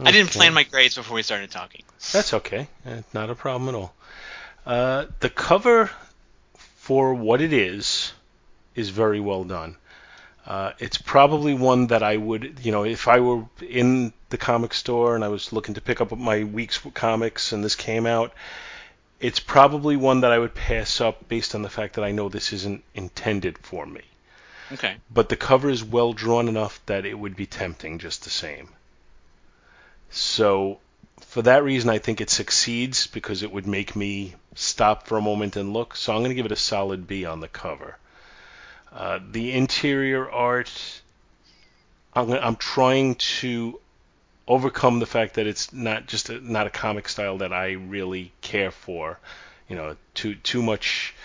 I 0.04 0.12
didn't 0.12 0.32
plan 0.32 0.54
my 0.54 0.64
grades 0.64 0.96
before 0.96 1.16
we 1.16 1.24
started 1.24 1.52
talking. 1.52 1.84
That's 2.12 2.34
okay. 2.34 2.68
Uh, 2.86 3.02
not 3.14 3.30
a 3.30 3.36
problem 3.36 3.70
at 3.70 3.76
all. 3.76 3.94
Uh, 4.66 5.06
the 5.20 5.30
cover, 5.30 5.90
for 6.76 7.14
what 7.14 7.42
it 7.42 7.54
is, 7.54 8.14
is 8.76 8.90
very 8.90 9.20
well 9.20 9.44
done. 9.44 9.76
Uh, 10.46 10.72
it's 10.80 10.98
probably 10.98 11.54
one 11.54 11.88
that 11.88 12.02
I 12.02 12.18
would, 12.18 12.60
you 12.64 12.72
know, 12.72 12.84
if 12.84 13.08
I 13.08 13.20
were 13.20 13.46
in 13.62 14.12
the 14.30 14.38
comic 14.38 14.74
store 14.74 15.16
and 15.16 15.24
I 15.24 15.28
was 15.28 15.54
looking 15.54 15.76
to 15.76 15.82
pick 15.82 16.02
up 16.02 16.18
my 16.18 16.44
week's 16.44 16.80
comics 16.94 17.52
and 17.52 17.64
this 17.64 17.76
came 17.76 18.08
out, 18.08 18.34
it's 19.20 19.40
probably 19.40 19.96
one 19.96 20.22
that 20.22 20.32
I 20.32 20.40
would 20.40 20.56
pass 20.56 21.00
up 21.00 21.28
based 21.28 21.54
on 21.54 21.62
the 21.62 21.70
fact 21.70 21.96
that 21.96 22.04
I 22.04 22.12
know 22.12 22.28
this 22.28 22.54
isn't 22.54 22.84
intended 22.96 23.58
for 23.60 23.86
me. 23.86 24.02
Okay. 24.72 24.96
But 25.14 25.30
the 25.30 25.36
cover 25.36 25.70
is 25.70 25.84
well 25.84 26.14
drawn 26.14 26.48
enough 26.48 26.84
that 26.88 27.06
it 27.06 27.18
would 27.20 27.36
be 27.36 27.46
tempting 27.46 28.00
just 28.00 28.24
the 28.24 28.30
same. 28.30 28.70
So, 30.10 30.80
for 31.20 31.44
that 31.44 31.64
reason, 31.64 31.90
I 31.90 32.00
think 32.00 32.20
it 32.20 32.30
succeeds 32.30 33.08
because 33.08 33.44
it 33.44 33.52
would 33.52 33.68
make 33.68 33.96
me 33.96 34.36
stop 34.56 35.08
for 35.08 35.18
a 35.18 35.22
moment 35.22 35.56
and 35.56 35.72
look. 35.72 35.96
So, 35.96 36.14
I'm 36.14 36.20
going 36.20 36.30
to 36.30 36.36
give 36.36 36.46
it 36.46 36.52
a 36.52 36.58
solid 36.58 37.06
B 37.06 37.26
on 37.26 37.42
the 37.42 37.48
cover. 37.48 37.98
Uh, 38.92 39.20
the 39.32 39.54
interior 39.54 40.30
art, 40.30 40.72
I'm, 42.14 42.32
I'm 42.32 42.56
trying 42.58 43.16
to 43.16 43.80
overcome 44.48 45.00
the 45.00 45.06
fact 45.06 45.36
that 45.36 45.48
it's 45.48 45.72
not 45.72 46.08
just 46.08 46.30
a, 46.30 46.40
not 46.42 46.68
a 46.68 46.70
comic 46.70 47.08
style 47.08 47.38
that 47.38 47.54
I 47.54 47.72
really 47.72 48.34
care 48.42 48.72
for. 48.72 49.18
You 49.70 49.78
know, 49.78 49.96
too 50.14 50.36
too 50.36 50.62
much, 50.62 51.16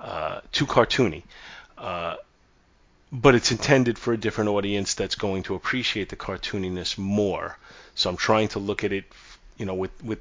uh, 0.00 0.40
too 0.52 0.64
cartoony. 0.64 1.24
Uh, 1.76 2.16
but 3.12 3.34
it's 3.34 3.50
intended 3.50 3.98
for 3.98 4.14
a 4.14 4.16
different 4.16 4.48
audience 4.48 4.94
that's 4.94 5.16
going 5.16 5.42
to 5.42 5.54
appreciate 5.54 6.08
the 6.08 6.16
cartooniness 6.16 6.96
more. 6.96 7.58
So 7.94 8.08
I'm 8.08 8.16
trying 8.16 8.48
to 8.48 8.58
look 8.58 8.84
at 8.84 8.92
it, 8.92 9.04
you 9.58 9.66
know, 9.66 9.74
with 9.74 9.90
with 10.02 10.20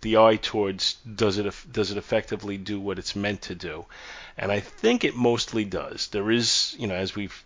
the 0.00 0.16
eye 0.16 0.36
towards 0.36 0.94
does 0.94 1.38
it 1.38 1.52
does 1.72 1.90
it 1.90 1.98
effectively 1.98 2.56
do 2.56 2.80
what 2.80 2.98
it's 2.98 3.16
meant 3.16 3.42
to 3.42 3.54
do, 3.54 3.84
and 4.36 4.52
I 4.52 4.60
think 4.60 5.04
it 5.04 5.16
mostly 5.16 5.64
does. 5.64 6.08
There 6.08 6.30
is, 6.30 6.76
you 6.78 6.86
know, 6.86 6.94
as 6.94 7.16
we've 7.16 7.44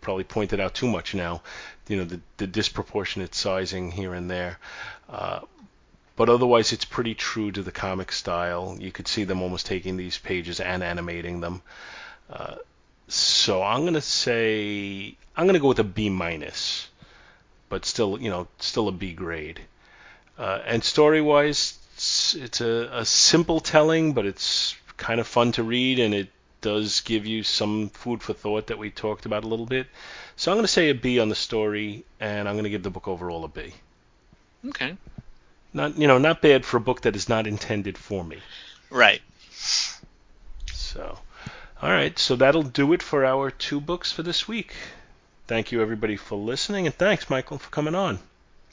probably 0.00 0.24
pointed 0.24 0.60
out 0.60 0.74
too 0.74 0.86
much 0.86 1.14
now, 1.14 1.42
you 1.88 1.96
know, 1.96 2.04
the, 2.04 2.20
the 2.36 2.46
disproportionate 2.46 3.34
sizing 3.34 3.90
here 3.90 4.14
and 4.14 4.30
there. 4.30 4.58
Uh, 5.08 5.40
but 6.16 6.28
otherwise, 6.28 6.72
it's 6.72 6.84
pretty 6.84 7.14
true 7.14 7.52
to 7.52 7.62
the 7.62 7.72
comic 7.72 8.10
style. 8.10 8.76
You 8.80 8.90
could 8.90 9.08
see 9.08 9.24
them 9.24 9.42
almost 9.42 9.66
taking 9.66 9.96
these 9.96 10.16
pages 10.16 10.60
and 10.60 10.82
animating 10.82 11.40
them. 11.40 11.60
Uh, 12.30 12.56
so 13.08 13.62
I'm 13.62 13.84
gonna 13.84 14.00
say 14.00 15.16
I'm 15.36 15.46
gonna 15.46 15.60
go 15.60 15.68
with 15.68 15.78
a 15.78 15.84
B 15.84 16.08
minus, 16.08 16.88
but 17.68 17.84
still, 17.84 18.20
you 18.20 18.30
know, 18.30 18.48
still 18.58 18.88
a 18.88 18.92
B 18.92 19.12
grade. 19.12 19.60
Uh, 20.38 20.60
and 20.66 20.84
story-wise, 20.84 21.78
it's, 21.94 22.34
it's 22.34 22.60
a, 22.60 22.90
a 22.92 23.04
simple 23.04 23.60
telling, 23.60 24.12
but 24.12 24.26
it's 24.26 24.76
kind 24.96 25.20
of 25.20 25.26
fun 25.26 25.52
to 25.52 25.62
read, 25.62 25.98
and 25.98 26.14
it 26.14 26.28
does 26.60 27.00
give 27.02 27.26
you 27.26 27.42
some 27.42 27.88
food 27.90 28.22
for 28.22 28.32
thought 28.32 28.66
that 28.66 28.78
we 28.78 28.90
talked 28.90 29.26
about 29.26 29.44
a 29.44 29.46
little 29.46 29.66
bit. 29.66 29.86
So 30.36 30.50
I'm 30.50 30.56
going 30.56 30.64
to 30.64 30.72
say 30.72 30.90
a 30.90 30.94
B 30.94 31.20
on 31.20 31.28
the 31.28 31.34
story, 31.34 32.04
and 32.20 32.48
I'm 32.48 32.54
going 32.54 32.64
to 32.64 32.70
give 32.70 32.82
the 32.82 32.90
book 32.90 33.08
overall 33.08 33.44
a 33.44 33.48
B. 33.48 33.72
Okay. 34.68 34.96
Not 35.72 35.98
you 35.98 36.06
know 36.06 36.18
not 36.18 36.40
bad 36.42 36.64
for 36.64 36.78
a 36.78 36.80
book 36.80 37.02
that 37.02 37.16
is 37.16 37.28
not 37.28 37.46
intended 37.46 37.98
for 37.98 38.24
me. 38.24 38.38
Right. 38.90 39.20
So, 40.72 41.18
all 41.82 41.90
right. 41.90 42.18
So 42.18 42.36
that'll 42.36 42.62
do 42.62 42.92
it 42.92 43.02
for 43.02 43.24
our 43.24 43.50
two 43.50 43.80
books 43.80 44.10
for 44.10 44.22
this 44.22 44.48
week. 44.48 44.74
Thank 45.46 45.72
you 45.72 45.82
everybody 45.82 46.16
for 46.16 46.36
listening, 46.36 46.86
and 46.86 46.94
thanks 46.94 47.30
Michael 47.30 47.58
for 47.58 47.70
coming 47.70 47.94
on. 47.94 48.18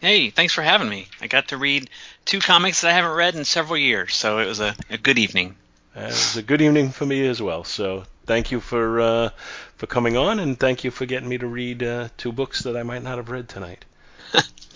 Hey, 0.03 0.31
thanks 0.31 0.53
for 0.53 0.61
having 0.61 0.89
me. 0.89 1.07
I 1.21 1.27
got 1.27 1.47
to 1.47 1.57
read 1.57 1.89
two 2.25 2.41
comics 2.41 2.81
that 2.81 2.89
I 2.89 2.93
haven't 2.93 3.15
read 3.15 3.35
in 3.35 3.45
several 3.45 3.77
years, 3.77 4.13
so 4.13 4.39
it 4.39 4.47
was 4.47 4.59
a, 4.59 4.75
a 4.89 4.97
good 4.97 5.17
evening. 5.17 5.55
Uh, 5.95 6.01
it 6.01 6.07
was 6.07 6.35
a 6.35 6.43
good 6.43 6.61
evening 6.61 6.89
for 6.89 7.05
me 7.05 7.25
as 7.25 7.41
well. 7.41 7.63
So 7.63 8.03
thank 8.25 8.51
you 8.51 8.59
for 8.59 8.99
uh, 8.99 9.29
for 9.77 9.87
coming 9.87 10.17
on, 10.17 10.41
and 10.41 10.59
thank 10.59 10.83
you 10.83 10.91
for 10.91 11.05
getting 11.05 11.29
me 11.29 11.37
to 11.37 11.47
read 11.47 11.83
uh, 11.83 12.09
two 12.17 12.33
books 12.33 12.63
that 12.63 12.75
I 12.75 12.83
might 12.83 13.01
not 13.01 13.15
have 13.15 13.29
read 13.29 13.47
tonight. 13.47 13.85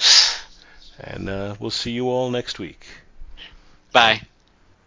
and 1.02 1.28
uh, 1.28 1.56
we'll 1.60 1.72
see 1.72 1.92
you 1.92 2.08
all 2.08 2.32
next 2.32 2.58
week. 2.58 2.88
Bye. 3.92 4.22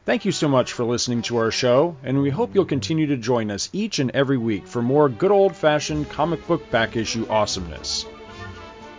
Thank 0.07 0.25
you 0.25 0.33
so 0.33 0.49
much 0.49 0.73
for 0.73 0.85
listening 0.85 1.21
to 1.25 1.37
our 1.37 1.51
show, 1.51 1.99
and 2.03 2.23
we 2.23 2.31
hope 2.31 2.55
you'll 2.55 2.65
continue 2.65 3.09
to 3.09 3.19
join 3.19 3.51
us 3.51 3.69
each 3.75 3.99
and 3.99 4.11
every 4.13 4.39
week 4.39 4.67
for 4.67 4.81
more 4.81 5.11
good 5.11 5.33
old 5.33 5.55
fashioned 5.55 6.09
comic 6.09 6.47
book 6.47 6.71
back 6.71 6.97
issue 6.97 7.27
awesomeness. 7.29 8.07